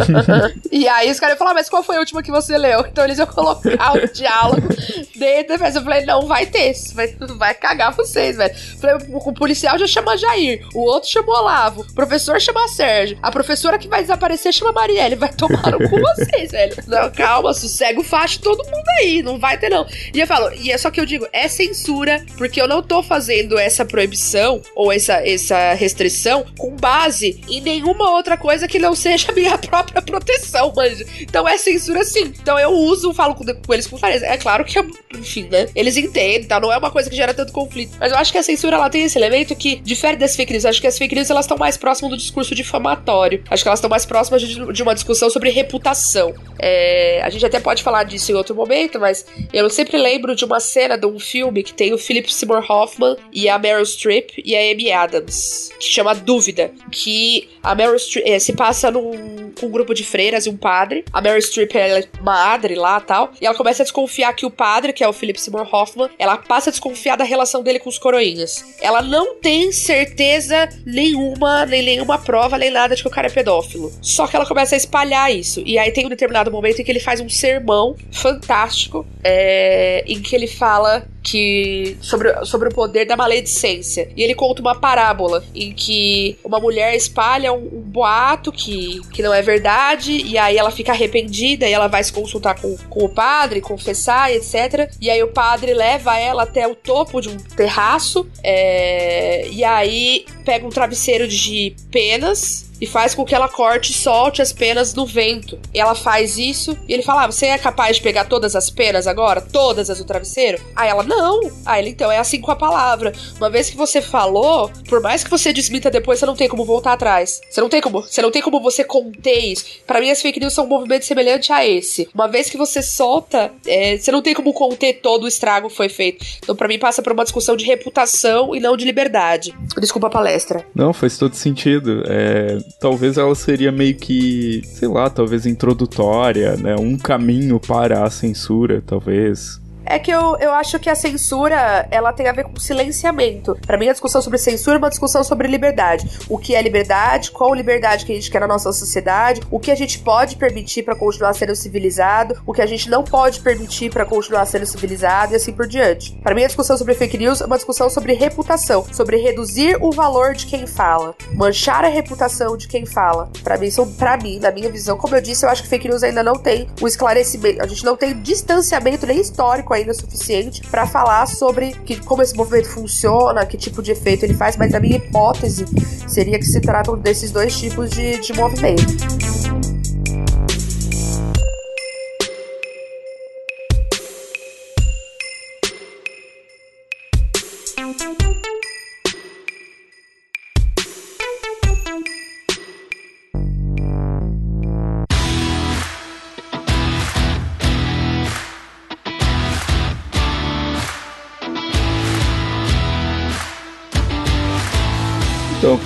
e 0.71 0.87
aí 0.89 1.11
os 1.11 1.19
caras 1.19 1.35
iam 1.35 1.39
falar, 1.39 1.53
ah, 1.53 1.55
mas 1.55 1.69
qual 1.69 1.83
foi 1.83 1.94
a 1.97 2.01
última 2.01 2.23
que 2.23 2.31
você 2.31 2.57
leu? 2.57 2.81
Então 2.81 3.05
eles 3.05 3.19
iam 3.19 3.27
colocar 3.27 3.93
o 3.97 4.09
diálogo 4.13 4.69
dentro 5.17 5.59
da 5.59 5.69
Eu 5.69 5.83
falei, 5.83 6.05
não 6.05 6.27
vai 6.27 6.47
ter, 6.47 6.75
vai, 6.95 7.15
vai 7.37 7.55
cagar 7.55 7.95
vocês, 7.95 8.37
velho. 8.37 8.55
Falei, 8.81 8.97
o 9.11 9.33
policial 9.33 9.79
já 9.79 9.87
chama 9.87 10.17
Jair, 10.17 10.67
o 10.75 10.81
outro 10.81 11.11
chamou 11.11 11.35
Olavo, 11.35 11.83
o 11.83 11.95
professor 11.95 12.41
chama 12.41 12.69
Sérgio, 12.69 13.19
a 13.23 13.31
professora 13.31 13.79
que 13.79 13.89
vai 13.89 14.03
desaparecer 14.03 14.53
chama 14.53 14.73
Marielle. 14.73 15.17
Vai 15.17 15.33
tomar 15.33 15.71
no 15.71 15.89
cu 15.89 16.01
vocês, 16.01 16.51
velho. 16.51 16.75
Não, 16.87 17.11
calma, 17.11 17.55
sossega 17.55 18.01
o 18.01 18.05
facho 18.05 18.41
todo 18.41 18.65
mundo 18.65 18.89
aí, 18.99 19.23
não 19.23 19.39
vai 19.39 19.59
ter 19.59 19.71
não. 19.71 19.87
E 20.13 20.21
eu 20.21 20.27
falo, 20.27 20.53
e 20.55 20.71
é 20.71 20.79
só 20.79 20.91
que 20.91 21.01
eu 21.01 21.07
digo, 21.07 21.27
é 21.33 21.49
censura, 21.49 22.25
porque 22.37 22.61
eu 22.61 22.69
não 22.69 22.83
tô 22.83 23.03
fazendo 23.03 23.59
essa 23.59 23.85
proibição 23.85 24.61
ou 24.75 24.93
essa, 24.93 25.15
essa 25.27 25.73
restrição 25.75 26.45
com 26.59 26.75
base 26.77 27.41
em 27.49 27.61
nenhuma 27.61 28.11
outra 28.11 28.37
coisa 28.37 28.69
que 28.69 28.79
não 28.79 28.95
seja 28.95 29.33
minha 29.33 29.57
própria 29.59 30.03
proteção, 30.03 30.73
manja. 30.75 31.05
Então 31.21 31.47
é 31.49 31.57
censura 31.59 31.84
Então 31.89 32.59
eu 32.59 32.71
uso, 32.71 33.13
falo 33.13 33.35
com, 33.35 33.45
com 33.45 33.75
eles 33.75 33.87
com 33.87 33.99
clareza. 33.99 34.27
É 34.27 34.37
claro 34.37 34.65
que, 34.65 34.79
enfim, 35.17 35.49
né? 35.51 35.69
Eles 35.75 35.97
entendem, 35.97 36.45
tá? 36.45 36.61
Não 36.61 36.73
é 36.73 36.77
uma 36.77 36.91
coisa 36.91 37.09
que 37.11 37.17
gera 37.17 37.35
tanto 37.35 37.53
conflito. 37.53 37.97
Mas 37.99 38.13
eu 38.13 38.19
acho 38.19 38.33
que 38.33 38.39
a 38.39 38.43
censura, 38.43 38.77
ela 38.77 38.91
tem 38.91 39.03
esse 39.03 39.19
elemento 39.19 39.55
que 39.55 39.77
difere 39.77 40.17
das 40.17 40.37
fake 40.37 40.53
news. 40.53 40.65
Eu 40.65 40.71
acho 40.71 40.81
que 40.81 40.87
as 40.87 40.99
fake 40.99 41.15
news, 41.15 41.31
elas 41.31 41.45
estão 41.45 41.57
mais 41.57 41.77
próximas 41.77 42.11
do 42.11 42.17
discurso 42.17 42.55
difamatório. 42.55 43.43
Acho 43.51 43.63
que 43.63 43.69
elas 43.69 43.79
estão 43.79 43.91
mais 43.91 44.07
próximas 44.07 44.43
de, 44.43 44.73
de, 44.73 44.83
uma 44.83 44.95
discussão 44.95 45.31
sobre 45.31 45.51
reputação. 45.51 46.35
É, 46.59 47.21
a 47.23 47.31
gente 47.31 47.45
até 47.45 47.61
pode 47.61 47.83
falar 47.83 48.05
disso 48.05 48.31
em 48.33 48.35
outro 48.35 48.55
momento, 48.55 48.99
mas 48.99 49.27
eu 49.53 49.69
sempre 49.71 49.97
lembro 49.99 50.35
de 50.35 50.45
uma 50.45 50.61
cena 50.61 50.97
de 50.97 51.07
um 51.07 51.19
filme 51.19 51.63
que 51.63 51.73
tem 51.75 51.93
o 51.93 51.99
Philip 51.99 52.33
Seymour 52.33 52.65
Hoffman 52.71 53.17
e 53.33 53.49
a 53.49 53.59
Meryl 53.59 53.85
Streep 53.85 54.31
e 54.45 54.57
a 54.57 54.73
Amy 54.73 54.93
Adams, 54.93 55.71
que 55.79 55.87
chama 55.87 56.15
Dúvida, 56.15 56.71
que 56.91 57.49
a 57.65 57.75
Meryl 57.75 57.99
Streep 57.99 58.27
é, 58.27 58.39
se 58.39 58.53
passa 58.53 58.91
num, 58.91 59.53
um 59.63 59.71
grupo 59.71 59.95
de 59.95 60.05
freiras 60.05 60.47
e 60.47 60.51
um 60.51 60.57
padre. 60.57 61.05
A 61.13 61.21
Meryl 61.21 61.41
Streep 61.41 61.75
é 61.75 62.05
madre 62.21 62.75
lá 62.75 63.01
tal, 63.01 63.33
e 63.41 63.47
ela 63.47 63.57
começa 63.57 63.83
a 63.83 63.85
desconfiar 63.85 64.33
que 64.35 64.45
o 64.45 64.51
padre, 64.51 64.93
que 64.93 65.03
é 65.03 65.09
o 65.09 65.13
Philip 65.13 65.41
Seymour 65.41 65.67
Hoffman, 65.73 66.11
ela 66.19 66.37
passa 66.37 66.71
a 66.71 66.73
desconfiar 66.73 67.17
da 67.17 67.25
relação 67.25 67.63
dele 67.63 67.79
com 67.79 67.89
os 67.89 67.99
coroinhas. 67.99 68.65
Ela 68.81 69.01
não 69.01 69.37
tem 69.37 69.73
certeza 69.73 70.69
nenhuma, 70.85 71.65
nem 71.65 71.83
nenhuma 71.83 72.19
prova, 72.19 72.59
nem 72.59 72.71
nada 72.71 72.95
de 72.95 73.03
que 73.03 73.09
o 73.09 73.11
cara 73.11 73.29
é 73.29 73.31
pedófilo. 73.31 73.93
Só 74.03 74.27
que 74.27 74.37
ela 74.37 74.47
começa 74.47 74.75
a 74.75 74.79
espalhar 74.79 75.35
isso. 75.35 75.63
E 75.65 75.79
aí 75.79 75.91
tem 75.91 76.05
um 76.05 76.11
determinado 76.11 76.51
momento 76.51 76.81
em 76.81 76.85
que 76.85 76.93
ele 76.93 77.01
faz 77.01 77.21
um 77.21 77.29
sermão 77.29 77.97
fantástico, 78.13 79.07
é, 79.23 80.05
em 80.07 80.21
que 80.21 80.37
ele 80.37 80.47
fala 80.47 81.07
que 81.25 81.97
sobre, 82.03 82.45
sobre 82.45 82.69
o 82.69 82.73
poder 82.73 83.07
da 83.07 83.17
maledicência. 83.17 84.11
E 84.15 84.23
ele 84.23 84.35
conta 84.35 84.61
uma 84.61 84.75
parábola 84.75 85.43
em 85.55 85.73
que 85.73 86.37
uma 86.45 86.61
mulher 86.61 86.95
espalha 86.95 87.54
um, 87.55 87.81
boato 87.81 88.53
que, 88.53 89.01
que 89.11 89.23
não 89.23 89.33
é 89.33 89.41
verdade, 89.41 90.13
e 90.13 90.37
aí 90.37 90.57
ela 90.57 90.71
fica 90.71 90.93
arrependida 90.93 91.67
e 91.67 91.73
ela 91.73 91.87
vai 91.87 92.03
se 92.03 92.13
consultar 92.13 92.61
com, 92.61 92.77
com 92.89 93.05
o 93.05 93.09
padre, 93.09 93.61
confessar, 93.61 94.33
etc. 94.33 94.91
E 95.01 95.11
aí 95.11 95.23
o 95.23 95.29
padre 95.29 95.73
leva 95.73 96.17
ela 96.19 96.43
até 96.43 96.67
o 96.67 96.75
topo 96.75 97.21
de 97.21 97.29
um 97.29 97.37
terraço, 97.37 98.29
é, 98.43 99.49
e 99.49 99.65
aí 99.65 100.27
pega 100.45 100.67
um 100.67 100.71
travesseiro 100.71 101.27
de 101.27 101.75
penas 101.91 102.65
e 102.81 102.87
faz 102.87 103.15
com 103.15 103.25
que 103.25 103.35
ela 103.35 103.49
corte 103.49 103.93
e 103.93 103.95
solte 103.95 104.43
as 104.43 104.53
penas 104.53 104.95
no 104.95 105.07
vento. 105.07 105.59
E 105.73 105.81
ela 105.81 105.95
faz 105.95 106.37
isso 106.37 106.77
e 106.89 106.93
ele 106.93 107.03
fala: 107.03 107.25
ah, 107.25 107.27
Você 107.27 107.47
é 107.47 107.59
capaz 107.59 107.97
de 107.97 108.03
pegar 108.03 108.25
todas 108.25 108.55
as 108.55 108.71
penas 108.71 109.07
agora? 109.07 109.41
Todas 109.41 109.91
as 109.91 109.99
do 109.99 110.05
travesseiro? 110.05 110.63
Aí 110.75 110.89
ela: 110.89 111.03
Não. 111.03 111.41
Aí 111.65 111.83
ele: 111.83 111.91
Então 111.91 112.11
é 112.11 112.19
assim 112.19 112.41
com 112.41 112.51
a 112.51 112.57
palavra. 112.57 113.13
Uma 113.37 113.51
vez 113.51 113.71
que 113.71 113.77
você 113.77 114.03
falou, 114.03 114.71
por 114.89 115.01
mais 115.01 115.25
que 115.25 115.31
você 115.31 115.53
desmita 115.53 115.91
depois, 115.91 116.19
você 116.19 116.27
não 116.27 116.37
tem 116.37 116.49
como 116.49 116.65
voltar 116.65 116.93
atrás. 116.93 117.41
Você 117.49 117.61
não 117.61 117.69
tem 117.69 117.81
como, 117.81 118.03
você 118.03 118.23
não 118.23 118.31
tem 118.31 118.43
como 118.43 118.61
você 118.61 118.85
conter 118.85 119.39
isso. 119.39 119.65
Para 119.87 120.01
mim, 120.01 120.11
as 120.11 120.21
fake 120.21 120.41
news 120.41 120.53
são 120.53 120.65
um 120.65 120.69
movimento 120.69 121.05
semelhante 121.05 121.53
a 121.53 121.67
esse. 121.67 122.09
Uma 122.15 122.29
vez 122.29 122.51
que 122.51 122.57
você 122.57 122.83
solta, 122.83 123.53
é, 123.67 123.97
você 123.97 124.11
não 124.13 124.23
tem 124.23 124.35
como 124.35 124.53
conter 124.53 125.01
todo 125.01 125.25
o 125.25 125.29
estrago 125.29 125.69
que 125.69 125.77
foi 125.77 125.89
feito. 125.89 126.25
Então, 126.43 126.55
para 126.55 126.69
mim, 126.69 126.79
passa 126.79 127.03
por 127.03 127.13
uma 127.13 127.25
discussão 127.25 127.57
de 127.57 127.65
reputação 127.65 128.55
e 128.55 128.61
não 128.61 128.77
de 128.77 128.85
liberdade. 128.85 129.55
Desculpa 129.79 130.09
a 130.09 130.11
palestra. 130.11 130.34
Não, 130.75 130.93
faz 130.93 131.19
todo 131.19 131.35
sentido. 131.35 132.03
É, 132.07 132.59
talvez 132.81 133.17
ela 133.17 133.35
seria 133.35 133.73
meio 133.73 133.95
que, 133.95 134.63
sei 134.65 134.89
lá, 134.89 135.09
talvez 135.09 135.47
introdutória, 135.47 136.57
né? 136.57 136.77
Um 136.77 136.97
caminho 136.97 137.59
para 137.61 138.05
a 138.05 138.11
censura, 138.11 138.83
talvez. 138.87 139.61
É 139.87 139.99
que 139.99 140.11
eu, 140.11 140.37
eu 140.39 140.53
acho 140.53 140.79
que 140.79 140.89
a 140.89 140.95
censura, 140.95 141.87
ela 141.91 142.13
tem 142.13 142.27
a 142.27 142.33
ver 142.33 142.45
com 142.45 142.59
silenciamento. 142.59 143.57
Para 143.67 143.77
mim, 143.77 143.89
a 143.89 143.93
discussão 143.93 144.23
sobre 144.23 144.39
censura 144.39 144.77
é 144.77 144.79
uma 144.79 144.89
discussão 144.89 145.23
sobre 145.23 145.47
liberdade. 145.47 146.09
O 146.29 146.39
que 146.39 146.55
é 146.55 146.63
liberdade, 146.63 147.31
qual 147.31 147.55
liberdade 147.55 148.07
que 148.07 148.13
a 148.13 148.15
gente 148.15 148.31
quer 148.31 148.41
na 148.41 148.47
nossa 148.47 148.73
sociedade, 148.73 149.43
o 149.51 149.61
que 149.61 149.71
a 149.71 149.75
gente 149.75 149.99
pode 149.99 150.37
permitir 150.37 150.83
para 150.83 150.97
continuar 150.97 151.35
sendo 151.35 151.55
civilizado, 151.55 152.41
o 152.47 152.53
que 152.53 152.63
a 152.63 152.67
gente 152.67 152.89
não 152.89 153.05
pode 153.05 153.41
permitir 153.41 153.91
para 153.91 154.05
continuar 154.05 154.47
sendo 154.47 154.67
civilizado 154.67 155.33
e 155.33 155.37
assim 155.37 155.53
por 155.53 155.67
diante. 155.67 156.13
Para 156.23 156.35
mim, 156.35 156.45
a 156.45 156.47
discussão 156.47 156.79
sobre 156.79 156.95
fake 156.95 157.19
news 157.19 157.41
é 157.41 157.47
uma 157.47 157.57
discussão 157.57 157.91
sobre 157.91 158.15
reputação, 158.15 158.87
sobre 158.93 159.19
reduzir 159.19 159.77
o 159.81 159.91
valor 159.91 160.35
de 160.35 160.47
quem 160.47 160.67
fala, 160.67 161.15
manchar 161.35 161.85
a 161.85 161.89
reputação 161.89 162.57
de 162.57 162.69
quem 162.69 162.87
fala. 162.87 163.31
Para 163.43 163.59
mim, 163.59 163.71
são 163.71 163.91
para 163.93 164.17
mim, 164.17 164.39
na 164.39 164.51
minha 164.51 164.71
visão, 164.71 164.97
como 164.97 165.15
eu 165.15 165.21
disse, 165.21 165.45
eu 165.45 165.51
acho 165.51 165.63
que 165.63 165.69
fake 165.69 165.89
news 165.89 166.03
ainda 166.03 166.23
não 166.23 166.35
tem 166.35 166.69
o 166.81 166.89
esclarecimento, 166.89 167.63
a 167.63 167.67
gente 167.67 167.85
não 167.85 167.97
tem 167.97 168.19
distanciamento 168.21 169.07
nem 169.07 169.21
histórico 169.21 169.74
ainda 169.75 169.93
suficiente 169.93 170.63
para 170.71 170.87
falar 170.87 171.27
sobre 171.27 171.73
que, 171.85 171.97
como 172.01 172.23
esse 172.23 172.35
movimento 172.35 172.69
funciona, 172.69 173.45
que 173.45 173.57
tipo 173.57 173.83
de 173.83 173.93
efeito 173.93 174.25
ele 174.25 174.35
faz, 174.35 174.57
mas 174.57 174.75
a 174.75 174.81
minha 174.81 174.97
hipótese 174.97 175.65
seria 176.09 176.39
que 176.39 176.47
se 176.47 176.61
tratam 176.61 176.97
desses 176.97 177.31
dois 177.31 177.59
tipos 177.59 177.91
de, 177.91 178.19
de 178.21 178.33
movimento. 178.33 179.34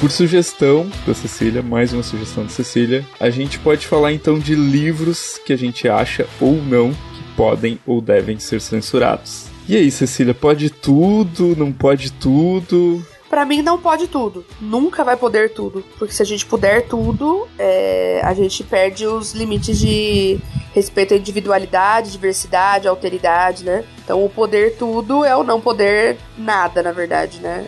Por 0.09 0.13
sugestão 0.13 0.91
da 1.07 1.13
Cecília, 1.13 1.63
mais 1.63 1.93
uma 1.93 2.03
sugestão 2.03 2.43
da 2.43 2.49
Cecília, 2.49 3.05
a 3.21 3.29
gente 3.29 3.59
pode 3.59 3.87
falar 3.87 4.11
então 4.11 4.39
de 4.39 4.55
livros 4.55 5.39
que 5.45 5.53
a 5.53 5.57
gente 5.57 5.87
acha 5.87 6.27
ou 6.41 6.55
não 6.55 6.93
que 6.93 7.23
podem 7.37 7.79
ou 7.87 8.01
devem 8.01 8.39
ser 8.39 8.59
censurados. 8.63 9.49
E 9.69 9.77
aí, 9.77 9.91
Cecília, 9.91 10.33
pode 10.33 10.71
tudo, 10.71 11.55
não 11.57 11.71
pode 11.71 12.11
tudo? 12.11 13.05
Para 13.29 13.45
mim 13.45 13.61
não 13.61 13.77
pode 13.77 14.09
tudo. 14.09 14.47
Nunca 14.59 15.05
vai 15.05 15.15
poder 15.15 15.53
tudo. 15.53 15.85
Porque 15.99 16.15
se 16.15 16.23
a 16.23 16.27
gente 16.27 16.47
puder 16.47 16.87
tudo, 16.87 17.47
é, 17.59 18.23
a 18.25 18.33
gente 18.33 18.65
perde 18.65 19.07
os 19.07 19.35
limites 19.35 19.79
de 19.79 20.41
respeito 20.73 21.13
à 21.13 21.19
individualidade, 21.19 22.13
diversidade, 22.13 22.89
alteridade, 22.89 23.63
né? 23.63 23.85
Então 24.03 24.25
o 24.25 24.31
poder 24.31 24.77
tudo 24.77 25.23
é 25.23 25.37
o 25.37 25.45
não 25.45 25.61
poder 25.61 26.17
nada, 26.39 26.83
na 26.83 26.93
verdade, 26.93 27.41
né? 27.41 27.67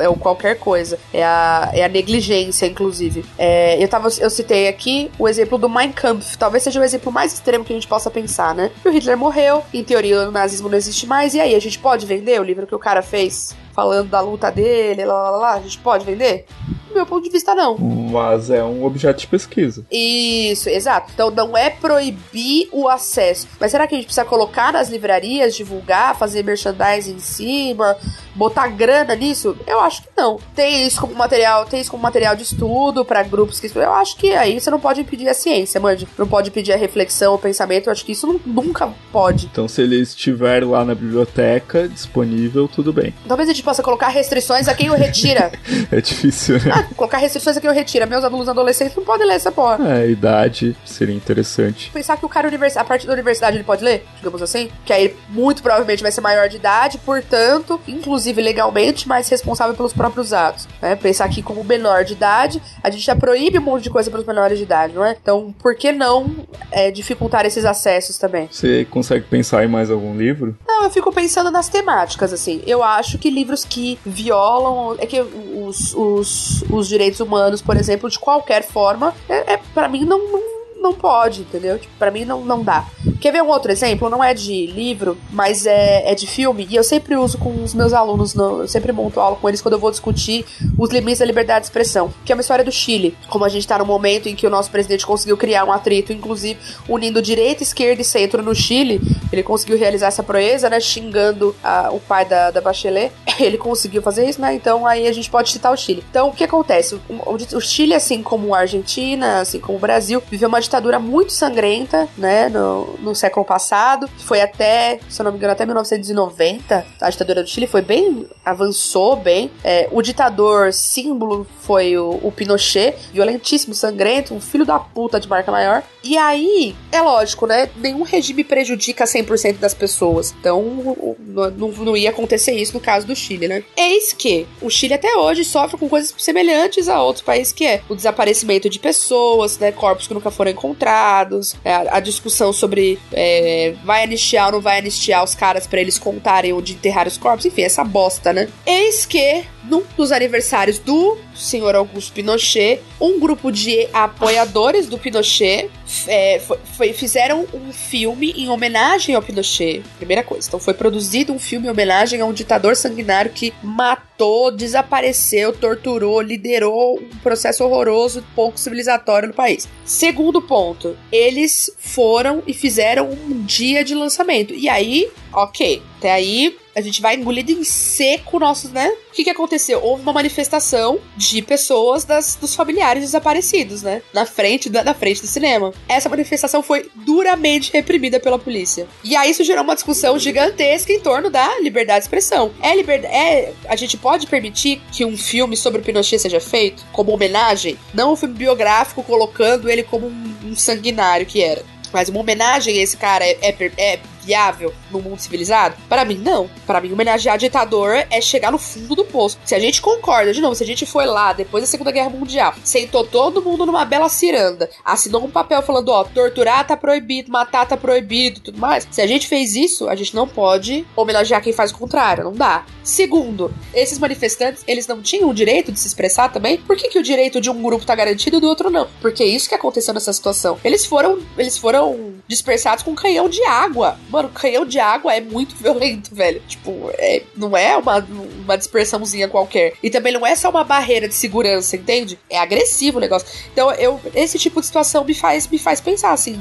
É, 0.00 0.08
o 0.08 0.16
qualquer 0.16 0.58
coisa. 0.58 0.98
É 1.12 1.24
a, 1.24 1.70
é 1.72 1.84
a 1.84 1.88
negligência, 1.88 2.66
inclusive. 2.66 3.24
É, 3.38 3.82
eu, 3.82 3.88
tava, 3.88 4.08
eu 4.18 4.30
citei 4.30 4.68
aqui 4.68 5.10
o 5.18 5.28
exemplo 5.28 5.58
do 5.58 5.68
Mein 5.68 5.92
Kampf. 5.92 6.36
Talvez 6.36 6.62
seja 6.62 6.80
o 6.80 6.84
exemplo 6.84 7.12
mais 7.12 7.32
extremo 7.32 7.64
que 7.64 7.72
a 7.72 7.76
gente 7.76 7.88
possa 7.88 8.10
pensar, 8.10 8.54
né? 8.54 8.70
o 8.84 8.90
Hitler 8.90 9.16
morreu, 9.16 9.62
em 9.72 9.84
teoria 9.84 10.28
o 10.28 10.30
nazismo 10.30 10.68
não 10.68 10.76
existe 10.76 11.06
mais, 11.06 11.34
e 11.34 11.40
aí, 11.40 11.54
a 11.54 11.60
gente 11.60 11.78
pode 11.78 12.06
vender 12.06 12.40
o 12.40 12.44
livro 12.44 12.66
que 12.66 12.74
o 12.74 12.78
cara 12.78 13.02
fez? 13.02 13.54
falando 13.76 14.08
da 14.08 14.20
luta 14.22 14.50
dele, 14.50 15.04
lá, 15.04 15.30
lá, 15.30 15.36
lá, 15.36 15.52
a 15.52 15.60
gente 15.60 15.78
pode 15.78 16.02
vender? 16.02 16.46
Do 16.88 16.94
meu 16.94 17.04
ponto 17.04 17.24
de 17.24 17.30
vista, 17.30 17.54
não. 17.54 17.76
Mas 17.76 18.48
é 18.48 18.64
um 18.64 18.82
objeto 18.82 19.20
de 19.20 19.26
pesquisa. 19.26 19.84
Isso, 19.92 20.70
exato. 20.70 21.12
Então 21.12 21.30
não 21.30 21.54
é 21.54 21.68
proibir 21.68 22.70
o 22.72 22.88
acesso. 22.88 23.46
Mas 23.60 23.70
será 23.70 23.86
que 23.86 23.94
a 23.94 23.98
gente 23.98 24.06
precisa 24.06 24.24
colocar 24.24 24.72
nas 24.72 24.88
livrarias, 24.88 25.54
divulgar, 25.54 26.16
fazer 26.16 26.42
merchandising 26.42 27.16
em 27.16 27.20
cima, 27.20 27.94
botar 28.36 28.68
grana 28.68 29.14
nisso? 29.14 29.56
Eu 29.66 29.80
acho 29.80 30.02
que 30.02 30.08
não. 30.16 30.38
Tem 30.54 30.86
isso 30.86 31.00
como 31.00 31.14
material, 31.14 31.64
tem 31.64 31.80
isso 31.80 31.90
como 31.90 32.02
material 32.02 32.36
de 32.36 32.42
estudo 32.42 33.04
para 33.04 33.22
grupos 33.22 33.58
que 33.58 33.70
eu 33.74 33.92
acho 33.92 34.16
que 34.16 34.34
aí 34.34 34.60
você 34.60 34.70
não 34.70 34.78
pode 34.78 35.00
impedir 35.00 35.28
a 35.28 35.34
ciência, 35.34 35.80
mande. 35.80 36.06
Não 36.18 36.26
pode 36.26 36.50
impedir 36.50 36.72
a 36.72 36.76
reflexão, 36.76 37.34
o 37.34 37.38
pensamento. 37.38 37.86
Eu 37.86 37.92
acho 37.92 38.04
que 38.04 38.12
isso 38.12 38.26
não, 38.26 38.40
nunca 38.44 38.92
pode. 39.12 39.46
Então 39.46 39.66
se 39.66 39.82
ele 39.82 40.00
estiver 40.00 40.64
lá 40.64 40.84
na 40.84 40.94
biblioteca 40.94 41.88
disponível, 41.88 42.68
tudo 42.68 42.92
bem. 42.92 43.14
Talvez 43.26 43.48
a 43.48 43.52
gente 43.52 43.64
possa 43.64 43.82
colocar 43.82 44.08
restrições 44.08 44.68
a 44.68 44.74
quem 44.74 44.90
o 44.90 44.94
retira. 44.94 45.52
é 45.90 46.00
difícil, 46.00 46.56
né? 46.56 46.72
Ah, 46.72 46.94
colocar 46.94 47.18
restrições 47.18 47.56
a 47.56 47.60
quem 47.60 47.70
o 47.70 47.72
retira. 47.72 48.06
Meus 48.06 48.24
alunos 48.24 48.48
adolescentes 48.48 48.96
não 48.96 49.04
podem 49.04 49.26
ler 49.26 49.34
essa 49.34 49.52
porra. 49.52 49.78
É, 49.98 50.08
idade 50.08 50.76
seria 50.84 51.14
interessante. 51.14 51.90
Pensar 51.90 52.16
que 52.16 52.24
o 52.24 52.28
cara 52.28 52.48
a 52.76 52.84
partir 52.84 53.06
da 53.06 53.12
universidade 53.12 53.56
ele 53.56 53.64
pode 53.64 53.84
ler, 53.84 54.06
digamos 54.16 54.42
assim, 54.42 54.70
que 54.84 54.92
aí 54.92 55.14
muito 55.28 55.62
provavelmente 55.62 56.02
vai 56.02 56.10
ser 56.10 56.20
maior 56.20 56.48
de 56.48 56.56
idade, 56.56 56.98
portanto, 56.98 57.80
inclusive 57.86 58.25
legalmente, 58.32 59.08
mais 59.08 59.28
responsável 59.28 59.74
pelos 59.74 59.92
próprios 59.92 60.32
atos. 60.32 60.68
Né? 60.80 60.96
Pensar 60.96 61.24
aqui 61.24 61.42
como 61.42 61.62
menor 61.64 62.04
de 62.04 62.12
idade, 62.12 62.62
a 62.82 62.90
gente 62.90 63.04
já 63.04 63.14
proíbe 63.14 63.58
um 63.58 63.62
monte 63.62 63.84
de 63.84 63.90
coisa 63.90 64.10
para 64.10 64.20
os 64.20 64.26
menores 64.26 64.58
de 64.58 64.64
idade, 64.64 64.94
não 64.94 65.04
é? 65.04 65.16
Então, 65.20 65.54
por 65.60 65.74
que 65.76 65.92
não 65.92 66.46
é, 66.70 66.90
dificultar 66.90 67.44
esses 67.46 67.64
acessos 67.64 68.18
também? 68.18 68.48
Você 68.50 68.86
consegue 68.90 69.26
pensar 69.26 69.64
em 69.64 69.68
mais 69.68 69.90
algum 69.90 70.16
livro? 70.16 70.56
Não, 70.66 70.84
eu 70.84 70.90
fico 70.90 71.12
pensando 71.12 71.50
nas 71.50 71.68
temáticas, 71.68 72.32
assim. 72.32 72.62
Eu 72.66 72.82
acho 72.82 73.18
que 73.18 73.30
livros 73.30 73.64
que 73.64 73.98
violam. 74.04 74.96
É 74.98 75.06
que 75.06 75.20
os, 75.20 75.94
os, 75.94 76.62
os 76.70 76.88
direitos 76.88 77.20
humanos, 77.20 77.60
por 77.62 77.76
exemplo, 77.76 78.08
de 78.08 78.18
qualquer 78.18 78.62
forma, 78.62 79.14
é, 79.28 79.54
é 79.54 79.60
para 79.74 79.88
mim 79.88 80.04
não, 80.04 80.18
não 80.30 80.55
não 80.80 80.92
pode, 80.92 81.42
entendeu? 81.42 81.78
Tipo, 81.78 81.92
pra 81.98 82.10
mim 82.10 82.24
não, 82.24 82.44
não 82.44 82.62
dá. 82.62 82.86
Quer 83.20 83.32
ver 83.32 83.42
um 83.42 83.48
outro 83.48 83.72
exemplo? 83.72 84.08
Não 84.08 84.22
é 84.22 84.34
de 84.34 84.66
livro, 84.66 85.16
mas 85.30 85.66
é, 85.66 86.10
é 86.10 86.14
de 86.14 86.26
filme. 86.26 86.66
E 86.70 86.76
eu 86.76 86.84
sempre 86.84 87.16
uso 87.16 87.38
com 87.38 87.62
os 87.62 87.74
meus 87.74 87.92
alunos, 87.92 88.34
no, 88.34 88.62
eu 88.62 88.68
sempre 88.68 88.92
monto 88.92 89.18
aula 89.18 89.36
com 89.36 89.48
eles 89.48 89.60
quando 89.60 89.74
eu 89.74 89.80
vou 89.80 89.90
discutir 89.90 90.44
os 90.78 90.90
limites 90.90 91.18
da 91.18 91.24
liberdade 91.24 91.60
de 91.60 91.66
expressão. 91.66 92.12
Que 92.24 92.32
é 92.32 92.34
uma 92.34 92.40
história 92.40 92.64
do 92.64 92.70
Chile. 92.70 93.16
Como 93.28 93.44
a 93.44 93.48
gente 93.48 93.66
tá 93.66 93.78
no 93.78 93.86
momento 93.86 94.28
em 94.28 94.34
que 94.34 94.46
o 94.46 94.50
nosso 94.50 94.70
presidente 94.70 95.06
conseguiu 95.06 95.36
criar 95.36 95.64
um 95.64 95.72
atrito, 95.72 96.12
inclusive 96.12 96.58
unindo 96.88 97.22
direita, 97.22 97.62
esquerda 97.62 98.02
e 98.02 98.04
centro 98.04 98.42
no 98.42 98.54
Chile. 98.54 99.00
Ele 99.32 99.42
conseguiu 99.42 99.78
realizar 99.78 100.08
essa 100.08 100.22
proeza, 100.22 100.68
né? 100.68 100.78
Xingando 100.78 101.54
a, 101.62 101.90
o 101.90 102.00
pai 102.00 102.24
da, 102.24 102.50
da 102.50 102.60
Bachelet. 102.60 103.12
Ele 103.40 103.58
conseguiu 103.58 104.02
fazer 104.02 104.28
isso, 104.28 104.40
né? 104.40 104.54
Então 104.54 104.86
aí 104.86 105.06
a 105.06 105.12
gente 105.12 105.30
pode 105.30 105.50
citar 105.50 105.72
o 105.72 105.76
Chile. 105.76 106.04
Então 106.10 106.28
o 106.28 106.32
que 106.32 106.44
acontece? 106.44 106.94
O, 106.94 107.56
o 107.56 107.60
Chile, 107.60 107.94
assim 107.94 108.22
como 108.22 108.54
a 108.54 108.60
Argentina, 108.60 109.40
assim 109.40 109.60
como 109.60 109.78
o 109.78 109.80
Brasil, 109.80 110.22
viveu 110.30 110.48
uma 110.48 110.58
ditadura 110.66 110.98
muito 110.98 111.32
sangrenta, 111.32 112.08
né, 112.16 112.48
no, 112.48 112.96
no 112.98 113.14
século 113.14 113.44
passado. 113.44 114.08
Foi 114.18 114.40
até, 114.40 115.00
se 115.08 115.20
eu 115.20 115.24
não 115.24 115.32
me 115.32 115.38
engano, 115.38 115.52
até 115.52 115.64
1990. 115.64 116.86
A 117.00 117.10
ditadura 117.10 117.42
do 117.42 117.48
Chile 117.48 117.66
foi 117.66 117.82
bem, 117.82 118.26
avançou 118.44 119.16
bem. 119.16 119.50
É, 119.64 119.88
o 119.90 120.02
ditador 120.02 120.72
símbolo 120.72 121.46
foi 121.60 121.96
o, 121.96 122.20
o, 122.22 122.30
Pinochet, 122.30 122.96
violentíssimo, 123.12 123.74
sangrento, 123.74 124.34
um 124.34 124.40
filho 124.40 124.64
da 124.64 124.78
puta 124.78 125.18
de 125.18 125.28
marca 125.28 125.50
maior. 125.50 125.82
E 126.02 126.16
aí, 126.16 126.76
é 126.92 127.00
lógico, 127.00 127.46
né, 127.46 127.68
nenhum 127.76 128.02
regime 128.02 128.44
prejudica 128.44 129.04
100% 129.04 129.58
das 129.58 129.74
pessoas. 129.74 130.34
Então, 130.38 131.16
não, 131.26 131.70
não 131.70 131.96
ia 131.96 132.10
acontecer 132.10 132.52
isso 132.52 132.74
no 132.74 132.80
caso 132.80 133.06
do 133.06 133.16
Chile, 133.16 133.48
né? 133.48 133.64
Eis 133.76 134.12
que 134.12 134.46
o 134.60 134.70
Chile 134.70 134.94
até 134.94 135.16
hoje 135.16 135.44
sofre 135.44 135.76
com 135.76 135.88
coisas 135.88 136.14
semelhantes 136.18 136.88
a 136.88 137.02
outros 137.02 137.24
países, 137.24 137.52
que 137.52 137.66
é 137.66 137.82
o 137.88 137.94
desaparecimento 137.94 138.68
de 138.68 138.78
pessoas, 138.78 139.58
né, 139.58 139.72
corpos 139.72 140.06
que 140.06 140.14
nunca 140.14 140.30
foram 140.30 140.50
encontrados, 140.56 141.54
é, 141.64 141.74
a, 141.74 141.96
a, 141.96 142.00
discussão 142.00 142.52
sobre 142.52 142.98
é, 143.12 143.74
vai 143.84 144.02
anistiar 144.02 144.46
ou 144.46 144.52
não 144.52 144.60
vai 144.60 144.78
anistiar 144.78 145.22
os 145.22 145.34
caras 145.34 145.66
para 145.66 145.80
eles 145.80 145.98
contarem 145.98 146.52
onde 146.52 146.72
enterrar 146.72 147.06
os 147.06 147.18
corpos. 147.18 147.44
Enfim, 147.46 147.62
essa 147.62 147.84
bosta, 147.84 148.32
né? 148.32 148.48
Eis 148.66 149.04
que 149.04 149.44
num 149.68 149.82
dos 149.96 150.12
aniversários 150.12 150.78
do 150.78 151.18
senhor 151.34 151.74
Augusto 151.74 152.12
Pinochet, 152.12 152.80
um 153.00 153.18
grupo 153.18 153.50
de 153.50 153.88
apoiadores 153.92 154.86
do 154.86 154.96
Pinochet 154.96 155.70
é, 156.06 156.38
foi, 156.40 156.58
foi, 156.76 156.92
fizeram 156.92 157.46
um 157.54 157.72
filme 157.72 158.32
em 158.36 158.48
homenagem 158.48 159.14
ao 159.14 159.22
Pinochet. 159.22 159.82
Primeira 159.98 160.22
coisa. 160.22 160.48
Então 160.48 160.60
foi 160.60 160.74
produzido 160.74 161.32
um 161.32 161.38
filme 161.38 161.66
em 161.66 161.70
homenagem 161.70 162.20
a 162.20 162.26
um 162.26 162.32
ditador 162.32 162.76
sanguinário 162.76 163.30
que 163.30 163.52
matou, 163.62 164.50
desapareceu, 164.50 165.52
torturou, 165.52 166.20
liderou 166.20 166.98
um 166.98 167.18
processo 167.18 167.64
horroroso, 167.64 168.24
pouco 168.34 168.58
civilizatório 168.58 169.28
no 169.28 169.34
país. 169.34 169.68
Segundo 169.84 170.42
ponto, 170.42 170.96
eles 171.10 171.70
foram 171.78 172.42
e 172.46 172.52
fizeram 172.52 173.10
um 173.10 173.42
dia 173.44 173.84
de 173.84 173.94
lançamento. 173.94 174.54
E 174.54 174.68
aí, 174.68 175.08
ok, 175.36 175.82
até 175.98 176.12
aí 176.12 176.56
a 176.74 176.80
gente 176.80 177.00
vai 177.00 177.14
engolido 177.14 177.52
em 177.52 177.64
seco 177.64 178.38
nossos, 178.38 178.70
né? 178.70 178.88
O 179.10 179.12
que, 179.12 179.24
que 179.24 179.30
aconteceu? 179.30 179.82
Houve 179.82 180.02
uma 180.02 180.12
manifestação 180.12 180.98
de 181.16 181.40
pessoas 181.40 182.04
das, 182.04 182.36
dos 182.36 182.54
familiares 182.54 183.02
desaparecidos, 183.02 183.82
né? 183.82 184.02
Na 184.12 184.26
frente, 184.26 184.68
da, 184.68 184.84
na 184.84 184.92
frente 184.92 185.22
do 185.22 185.26
cinema. 185.26 185.72
Essa 185.88 186.08
manifestação 186.10 186.62
foi 186.62 186.90
duramente 186.94 187.72
reprimida 187.72 188.20
pela 188.20 188.38
polícia. 188.38 188.86
E 189.02 189.16
aí 189.16 189.30
isso 189.30 189.42
gerou 189.42 189.64
uma 189.64 189.74
discussão 189.74 190.18
gigantesca 190.18 190.92
em 190.92 191.00
torno 191.00 191.30
da 191.30 191.58
liberdade 191.60 192.00
de 192.00 192.04
expressão. 192.04 192.52
É 192.60 192.76
liberdade. 192.76 193.14
É, 193.14 193.52
a 193.68 193.76
gente 193.76 193.96
pode 193.96 194.26
permitir 194.26 194.82
que 194.92 195.02
um 195.02 195.16
filme 195.16 195.56
sobre 195.56 195.80
o 195.80 195.84
Pinochet 195.84 196.18
seja 196.18 196.40
feito 196.40 196.84
como 196.92 197.10
homenagem? 197.12 197.78
Não 197.94 198.12
um 198.12 198.16
filme 198.16 198.34
biográfico 198.34 199.02
colocando 199.02 199.70
ele 199.70 199.82
como 199.82 200.08
um, 200.08 200.34
um 200.44 200.56
sanguinário 200.56 201.24
que 201.24 201.42
era. 201.42 201.62
Mas 201.90 202.10
uma 202.10 202.20
homenagem 202.20 202.78
a 202.78 202.82
esse 202.82 202.96
cara 202.98 203.24
é, 203.24 203.38
é, 203.40 203.72
é 203.78 204.00
viável 204.26 204.74
no 204.90 205.00
mundo 205.00 205.20
civilizado? 205.20 205.76
Para 205.88 206.04
mim, 206.04 206.18
não. 206.18 206.50
Para 206.66 206.80
mim, 206.80 206.92
homenagear 206.92 207.38
ditador 207.38 208.04
é 208.10 208.20
chegar 208.20 208.50
no 208.50 208.58
fundo 208.58 208.96
do 208.96 209.04
poço. 209.04 209.38
Se 209.44 209.54
a 209.54 209.58
gente 209.58 209.80
concorda, 209.80 210.32
de 210.32 210.40
novo, 210.40 210.54
se 210.54 210.64
a 210.64 210.66
gente 210.66 210.84
foi 210.84 211.06
lá 211.06 211.32
depois 211.32 211.62
da 211.62 211.68
Segunda 211.68 211.92
Guerra 211.92 212.10
Mundial, 212.10 212.54
sentou 212.64 213.04
todo 213.04 213.42
mundo 213.42 213.64
numa 213.64 213.84
bela 213.84 214.08
ciranda, 214.08 214.68
assinou 214.84 215.24
um 215.24 215.30
papel 215.30 215.62
falando, 215.62 215.90
ó, 215.90 216.04
torturar 216.04 216.66
tá 216.66 216.76
proibido, 216.76 217.30
matar 217.30 217.66
tá 217.66 217.76
proibido, 217.76 218.40
tudo 218.40 218.58
mais. 218.58 218.86
Se 218.90 219.00
a 219.00 219.06
gente 219.06 219.28
fez 219.28 219.54
isso, 219.54 219.88
a 219.88 219.94
gente 219.94 220.14
não 220.14 220.26
pode 220.26 220.84
homenagear 220.96 221.42
quem 221.42 221.52
faz 221.52 221.70
o 221.70 221.78
contrário, 221.78 222.24
não 222.24 222.32
dá. 222.32 222.64
Segundo, 222.82 223.52
esses 223.72 223.98
manifestantes, 223.98 224.64
eles 224.66 224.86
não 224.86 225.00
tinham 225.00 225.30
o 225.30 225.34
direito 225.34 225.70
de 225.70 225.78
se 225.78 225.86
expressar 225.86 226.28
também? 226.32 226.56
Por 226.56 226.76
que, 226.76 226.88
que 226.88 226.98
o 226.98 227.02
direito 227.02 227.40
de 227.40 227.50
um 227.50 227.62
grupo 227.62 227.84
tá 227.84 227.94
garantido 227.94 228.36
e 228.36 228.40
do 228.40 228.48
outro 228.48 228.70
não? 228.70 228.88
Porque 229.00 229.22
é 229.22 229.26
isso 229.26 229.48
que 229.48 229.54
aconteceu 229.54 229.94
nessa 229.94 230.12
situação. 230.12 230.58
Eles 230.64 230.84
foram, 230.86 231.18
eles 231.36 231.58
foram 231.58 232.14
dispersados 232.26 232.82
com 232.82 232.92
um 232.92 232.94
canhão 232.94 233.28
de 233.28 233.42
água. 233.44 233.98
Mano, 234.16 234.30
canhão 234.30 234.64
de 234.64 234.80
água 234.80 235.14
é 235.14 235.20
muito 235.20 235.54
violento, 235.56 236.14
velho. 236.14 236.40
Tipo, 236.48 236.90
é, 236.94 237.22
não 237.36 237.54
é 237.54 237.76
uma, 237.76 237.98
uma 237.98 238.56
dispersãozinha 238.56 239.28
qualquer. 239.28 239.74
E 239.82 239.90
também 239.90 240.10
não 240.10 240.26
é 240.26 240.34
só 240.34 240.48
uma 240.48 240.64
barreira 240.64 241.06
de 241.06 241.14
segurança, 241.14 241.76
entende? 241.76 242.18
É 242.30 242.38
agressivo 242.38 242.96
o 242.96 243.00
negócio. 243.00 243.28
Então, 243.52 243.70
eu, 243.72 244.00
esse 244.14 244.38
tipo 244.38 244.58
de 244.58 244.66
situação 244.66 245.04
me 245.04 245.12
faz, 245.12 245.46
me 245.48 245.58
faz 245.58 245.82
pensar 245.82 246.12
assim: 246.12 246.40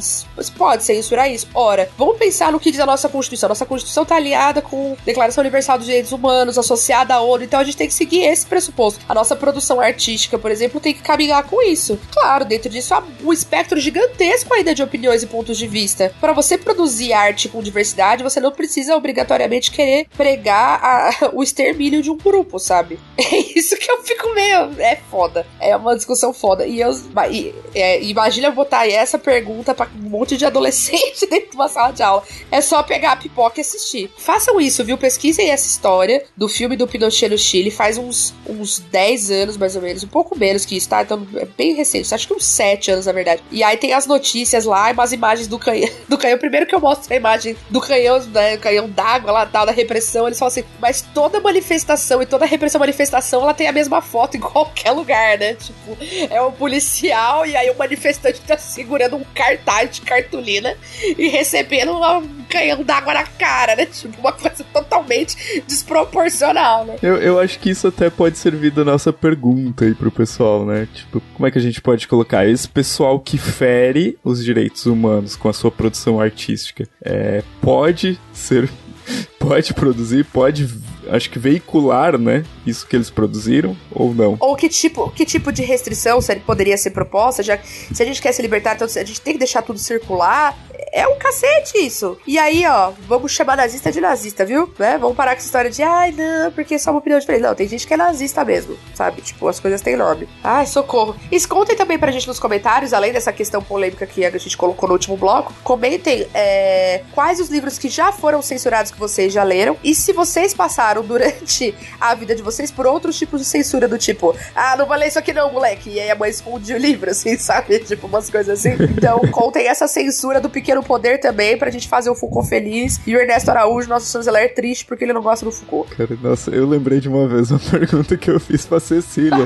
pode 0.58 0.86
censurar 0.86 1.30
isso? 1.30 1.50
Ora, 1.54 1.90
vamos 1.98 2.18
pensar 2.18 2.50
no 2.50 2.62
que 2.62 2.72
diz 2.72 2.80
a 2.80 2.86
nossa 2.86 3.10
Constituição. 3.10 3.50
Nossa 3.50 3.66
Constituição 3.66 4.06
tá 4.06 4.16
aliada 4.16 4.62
com 4.62 4.96
a 4.98 5.04
Declaração 5.04 5.42
Universal 5.42 5.78
dos 5.78 5.88
Direitos 5.88 6.14
Humanos, 6.14 6.58
associada 6.58 7.14
à 7.14 7.20
ONU, 7.20 7.44
então 7.44 7.60
a 7.60 7.64
gente 7.66 7.76
tem 7.76 7.88
que 7.88 7.94
seguir 7.94 8.22
esse 8.22 8.46
pressuposto. 8.46 9.04
A 9.10 9.14
nossa 9.14 9.36
produção 9.36 9.82
artística, 9.82 10.40
por 10.40 10.50
exemplo, 10.50 10.80
tem 10.80 10.94
que 10.94 11.02
caminhar 11.02 11.44
com 11.44 11.62
isso. 11.62 12.00
Claro, 12.14 12.46
dentro 12.46 12.70
disso 12.70 12.94
há 12.94 13.04
um 13.22 13.34
espectro 13.34 13.80
gigantesco 13.82 14.54
ainda 14.54 14.74
de 14.74 14.82
opiniões 14.82 15.24
e 15.24 15.28
pontos 15.28 15.58
de 15.58 15.68
vista. 15.68 16.14
Para 16.22 16.32
você 16.32 16.58
produzir 16.58 17.12
arte 17.12 17.50
com 17.50 17.65
diversidade, 17.66 18.24
você 18.24 18.40
não 18.40 18.52
precisa 18.52 18.96
obrigatoriamente 18.96 19.72
querer 19.72 20.08
pregar 20.16 20.80
a, 20.84 21.30
o 21.34 21.44
extermínio 21.44 22.02
de 22.02 22.10
um 22.10 22.18
grupo, 22.18 22.60
sabe? 22.60 23.00
É 23.36 23.60
isso 23.60 23.76
que 23.78 23.90
eu 23.90 24.04
fico 24.04 24.34
meio. 24.34 24.80
É 24.80 24.98
foda. 25.10 25.46
É 25.60 25.76
uma 25.76 25.96
discussão 25.96 26.34
foda. 26.34 26.66
E 26.66 26.80
eu. 26.80 26.92
E, 27.32 27.54
é, 27.74 28.02
imagina 28.04 28.48
eu 28.48 28.52
botar 28.54 28.88
essa 28.88 29.18
pergunta 29.18 29.74
pra 29.74 29.90
um 29.96 30.10
monte 30.10 30.38
de 30.38 30.46
adolescente 30.46 31.26
dentro 31.28 31.52
de 31.52 31.56
uma 31.56 31.68
sala 31.68 31.92
de 31.92 32.04
aula. 32.04 32.24
É 32.52 32.62
só 32.62 32.84
pegar 32.84 33.14
a 33.14 33.16
pipoca 33.16 33.60
e 33.60 33.62
assistir. 33.62 34.12
Façam 34.18 34.62
isso, 34.62 34.84
viu? 34.84 34.98
Pesquisem 34.98 35.50
essa 35.50 35.68
história 35.68 36.24
do 36.38 36.48
filme 36.48 36.76
do 36.76 36.88
Pinochet 36.88 37.30
no 37.30 37.38
Chile. 37.38 37.72
Faz 37.72 37.98
uns, 37.98 38.34
uns 38.48 38.80
10 38.80 39.32
anos, 39.32 39.58
mais 39.58 39.76
ou 39.76 39.82
menos. 39.82 40.04
Um 40.04 40.08
pouco 40.08 40.38
menos 40.38 40.66
que 40.66 40.78
isso, 40.78 40.90
tá? 40.90 41.02
Então 41.02 41.26
é 41.36 41.46
bem 41.46 41.74
recente. 41.74 42.14
Acho 42.14 42.28
que 42.28 42.34
uns 42.34 42.46
7 42.46 42.92
anos, 42.92 43.06
na 43.06 43.12
verdade. 43.12 43.42
E 43.52 43.64
aí 43.64 43.78
tem 43.78 43.94
as 43.94 44.06
notícias 44.06 44.66
lá, 44.66 44.92
umas 44.92 45.12
imagens 45.12 45.48
do 45.48 45.58
canhão. 45.58 45.90
Do 46.08 46.18
canhão. 46.18 46.38
Primeiro 46.38 46.66
que 46.68 46.76
eu 46.76 46.80
mostro 46.80 47.12
a 47.12 47.18
imagem 47.18 47.55
do 47.70 47.82
canhão, 47.82 48.20
né, 48.28 48.58
canhão 48.58 48.90
d'água 48.90 49.32
lá, 49.32 49.46
tal, 49.46 49.66
da 49.66 49.72
repressão, 49.72 50.28
eles 50.28 50.38
falam 50.38 50.52
assim, 50.52 50.64
mas 50.80 51.02
toda 51.02 51.40
manifestação 51.40 52.22
e 52.22 52.26
toda 52.26 52.46
repressão 52.46 52.80
manifestação, 52.80 53.42
ela 53.42 53.54
tem 53.54 53.68
a 53.68 53.72
mesma 53.72 54.02
foto 54.02 54.38
em 54.38 54.40
qualquer 54.42 54.92
lugar, 54.92 55.38
né? 55.38 55.56
Tipo, 55.56 55.98
é 56.30 56.42
um 56.42 56.52
policial 56.52 57.46
e 57.46 57.56
aí 57.56 57.70
o 57.70 57.78
manifestante 57.78 58.42
tá 58.42 58.58
segurando 58.58 59.16
um 59.16 59.24
cartaz 59.34 59.92
de 59.92 60.02
cartolina 60.02 60.78
e 61.18 61.28
recebendo 61.28 61.94
um 61.94 62.45
canhão 62.46 62.84
d'água 62.84 63.14
na 63.14 63.24
cara, 63.24 63.76
né? 63.76 63.86
Tipo, 63.86 64.20
uma 64.20 64.32
coisa 64.32 64.64
totalmente 64.74 65.64
desproporcional, 65.68 66.86
né? 66.86 66.96
Eu, 67.02 67.18
eu 67.18 67.40
acho 67.40 67.60
que 67.60 67.70
isso 67.70 67.88
até 67.88 68.10
pode 68.10 68.38
servir 68.38 68.72
da 68.72 68.84
nossa 68.84 69.12
pergunta 69.12 69.86
aí 69.86 69.94
pro 69.94 70.12
pessoal, 70.12 70.66
né? 70.66 70.88
Tipo, 70.94 71.22
como 71.34 71.48
é 71.48 71.52
que 71.52 71.58
a 71.58 71.62
gente 71.62 71.82
pode 71.82 72.08
colocar 72.08 72.48
esse 72.48 72.68
pessoal 72.68 73.20
que 73.20 73.38
fere 73.38 74.18
os 74.24 74.44
direitos 74.44 74.86
humanos 74.86 75.36
com 75.36 75.50
a 75.50 75.54
sua 75.54 75.72
produção 75.72 76.20
artística? 76.20 76.88
É, 77.04 77.44
pode 77.62 78.20
ser 78.34 78.70
pode 79.40 79.74
produzir, 79.74 80.26
pode 80.26 80.66
acho 81.10 81.30
que 81.30 81.40
veicular, 81.40 82.18
né, 82.18 82.44
isso 82.66 82.86
que 82.88 82.96
eles 82.96 83.10
produziram 83.10 83.76
ou 83.92 84.14
não. 84.14 84.38
Ou 84.40 84.56
que 84.56 84.70
tipo, 84.70 85.10
que 85.12 85.26
tipo 85.26 85.52
de 85.52 85.64
restrição 85.64 86.20
poderia 86.46 86.78
ser 86.78 86.92
proposta, 86.92 87.44
já 87.44 87.58
se 87.94 88.02
a 88.02 88.06
gente 88.06 88.22
quer 88.22 88.32
se 88.32 88.42
libertar, 88.42 88.76
então 88.76 88.88
a 88.88 89.04
gente 89.04 89.22
tem 89.22 89.34
que 89.34 89.40
deixar 89.40 89.62
tudo 89.62 89.80
circular. 89.80 90.58
É 90.92 91.06
um 91.08 91.18
cacete 91.18 91.78
isso. 91.78 92.18
E 92.26 92.38
aí, 92.38 92.66
ó, 92.66 92.92
vamos 93.08 93.32
chamar 93.32 93.58
nazista 93.58 93.92
de 93.92 94.00
nazista, 94.00 94.46
viu? 94.46 94.72
Né? 94.80 94.98
Vamos 94.98 95.16
parar 95.16 95.32
com 95.32 95.38
essa 95.38 95.46
história 95.46 95.70
de, 95.70 95.84
ai, 95.84 96.12
não, 96.12 96.52
porque 96.54 96.76
é 96.76 96.78
só 96.78 96.92
uma 96.92 97.00
opinião 97.00 97.20
diferente. 97.20 97.42
Não, 97.42 97.54
tem 97.54 97.68
gente 97.68 97.86
que 97.86 97.94
é 97.94 97.98
nazista 97.98 98.46
mesmo, 98.46 98.78
sabe? 98.94 99.22
Tipo, 99.22 99.48
as 99.48 99.60
coisas 99.60 99.82
têm 99.82 99.98
nome. 99.98 100.28
Ai, 100.42 100.66
socorro. 100.66 101.16
E 101.30 101.40
contem 101.48 101.76
também 101.76 102.00
pra 102.00 102.12
gente 102.12 102.28
nos 102.28 102.40
comentários, 102.40 102.94
além 102.94 103.12
dessa 103.12 103.34
questão 103.34 103.62
polêmica 103.62 104.06
que 104.06 104.24
a 104.26 104.32
gente 104.38 104.56
colocou 104.56 104.88
no 104.88 104.94
último 104.94 105.18
bloco, 105.18 105.54
comentem 105.64 106.28
é, 106.34 107.04
quais 107.14 107.40
os 107.40 107.50
livros 107.50 107.78
que 107.78 107.90
já 107.90 108.12
foram 108.12 108.42
censurados 108.42 108.92
que 108.92 109.00
vocês 109.00 109.34
já 109.34 109.44
leram 109.44 109.78
e 109.84 109.94
se 109.94 110.14
vocês 110.14 110.54
passaram 110.54 110.95
durante 111.04 111.74
a 112.00 112.14
vida 112.16 112.36
de 112.36 112.42
vocês 112.42 112.72
por 112.72 112.86
outros 112.86 113.18
tipos 113.18 113.42
de 113.42 113.46
censura 113.46 113.88
do 113.88 113.98
tipo, 113.98 114.36
ah, 114.56 114.76
não 114.78 114.86
vou 114.86 114.96
ler 114.96 115.08
isso 115.08 115.20
aqui 115.20 115.34
não, 115.34 115.52
moleque. 115.52 115.90
E 115.90 116.00
aí 116.00 116.10
a 116.10 116.16
mãe 116.16 116.30
esconde 116.30 116.74
o 116.74 116.78
livro, 116.78 117.10
assim, 117.10 117.38
sabe? 117.40 117.80
Tipo, 117.80 118.08
umas 118.08 118.30
coisas 118.30 118.60
assim. 118.60 118.76
Então, 118.84 119.20
contem 119.32 119.68
essa 119.68 119.88
censura 119.88 120.40
do 120.40 120.50
pequeno 120.50 120.84
poder 120.84 121.20
também 121.20 121.58
pra 121.58 121.72
gente 121.72 121.88
fazer 121.88 122.10
o 122.10 122.16
Foucault 122.16 122.48
feliz. 122.48 123.00
E 123.06 123.16
o 123.16 123.20
Ernesto 123.20 123.50
Araújo, 123.52 123.90
nosso 123.90 124.12
chanceler, 124.12 124.54
triste 124.54 124.86
porque 124.86 125.04
ele 125.04 125.14
não 125.14 125.22
gosta 125.22 125.46
do 125.46 125.52
Foucault. 125.52 125.96
Cara, 125.96 126.18
nossa, 126.22 126.52
eu 126.52 126.68
lembrei 126.68 127.00
de 127.00 127.10
uma 127.10 127.28
vez 127.28 127.52
uma 127.52 127.60
pergunta 127.72 128.18
que 128.18 128.30
eu 128.30 128.40
fiz 128.40 128.66
pra 128.66 128.80
Cecília. 128.80 129.46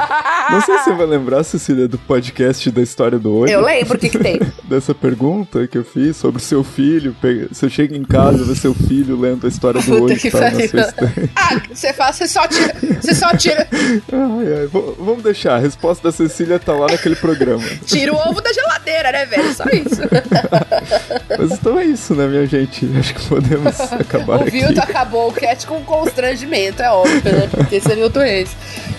não 0.49 0.61
sei 0.61 0.77
se 0.79 0.83
você 0.85 0.93
vai 0.93 1.05
lembrar, 1.05 1.43
Cecília, 1.43 1.87
do 1.87 1.97
podcast 1.97 2.69
da 2.71 2.81
história 2.81 3.17
do 3.17 3.33
olho. 3.33 3.51
Eu 3.51 3.61
lembro 3.61 3.97
o 3.97 3.99
que, 3.99 4.09
que 4.09 4.19
tem. 4.19 4.39
Dessa 4.63 4.93
pergunta 4.93 5.67
que 5.67 5.77
eu 5.77 5.83
fiz 5.83 6.17
sobre 6.17 6.41
seu 6.41 6.63
filho. 6.63 7.15
Você 7.51 7.69
chega 7.69 7.95
em 7.95 8.03
casa 8.03 8.43
vê 8.43 8.55
seu 8.55 8.73
filho 8.73 9.19
lendo 9.19 9.45
a 9.45 9.49
história 9.49 9.81
do 9.81 10.03
olho 10.03 10.17
que 10.17 10.31
tá 10.31 10.51
na 10.51 10.67
sua 10.67 10.81
estante. 10.81 11.31
Ah, 11.41 11.61
você 11.73 11.93
faz, 11.93 12.17
você 12.17 12.27
só 12.27 12.45
tira. 12.47 12.75
Você 13.01 13.15
só 13.15 13.29
tira. 13.35 13.65
Ai, 13.71 14.59
ai, 14.59 14.67
vamos 14.67 15.23
deixar. 15.23 15.55
A 15.55 15.59
resposta 15.59 16.09
da 16.09 16.11
Cecília 16.11 16.59
tá 16.59 16.73
lá 16.73 16.87
naquele 16.87 17.15
programa. 17.15 17.63
Tira 17.85 18.13
o 18.13 18.17
ovo 18.17 18.41
da 18.41 18.51
geladeira, 18.51 19.11
né, 19.11 19.25
velho? 19.25 19.53
Só 19.53 19.63
isso. 19.65 20.01
Mas 21.37 21.51
então 21.51 21.79
é 21.79 21.85
isso, 21.85 22.13
né, 22.13 22.27
minha 22.27 22.45
gente? 22.45 22.89
Acho 22.99 23.13
que 23.15 23.25
podemos 23.27 23.79
acabar 23.79 24.39
o 24.39 24.41
aqui. 24.41 24.49
O 24.49 24.67
Vilto 24.67 24.81
acabou 24.81 25.29
o 25.29 25.31
cat 25.31 25.65
com 25.65 25.81
constrangimento, 25.83 26.81
é 26.81 26.91
óbvio, 26.91 27.31
né? 27.31 27.47
Porque 27.49 27.79
você 27.79 27.95
viu 27.95 28.11
esse. 28.23 28.55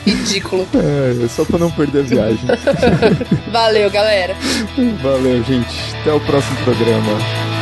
Ridículo. 0.07 0.67
É, 0.75 1.25
é 1.25 1.29
só 1.29 1.45
pra 1.45 1.59
não 1.59 1.71
perder 1.71 2.01
a 2.01 2.03
viagem. 2.03 2.45
Valeu, 3.53 3.91
galera. 3.91 4.35
Valeu, 5.03 5.45
gente. 5.45 5.95
Até 6.01 6.13
o 6.13 6.21
próximo 6.21 6.57
programa. 6.65 7.60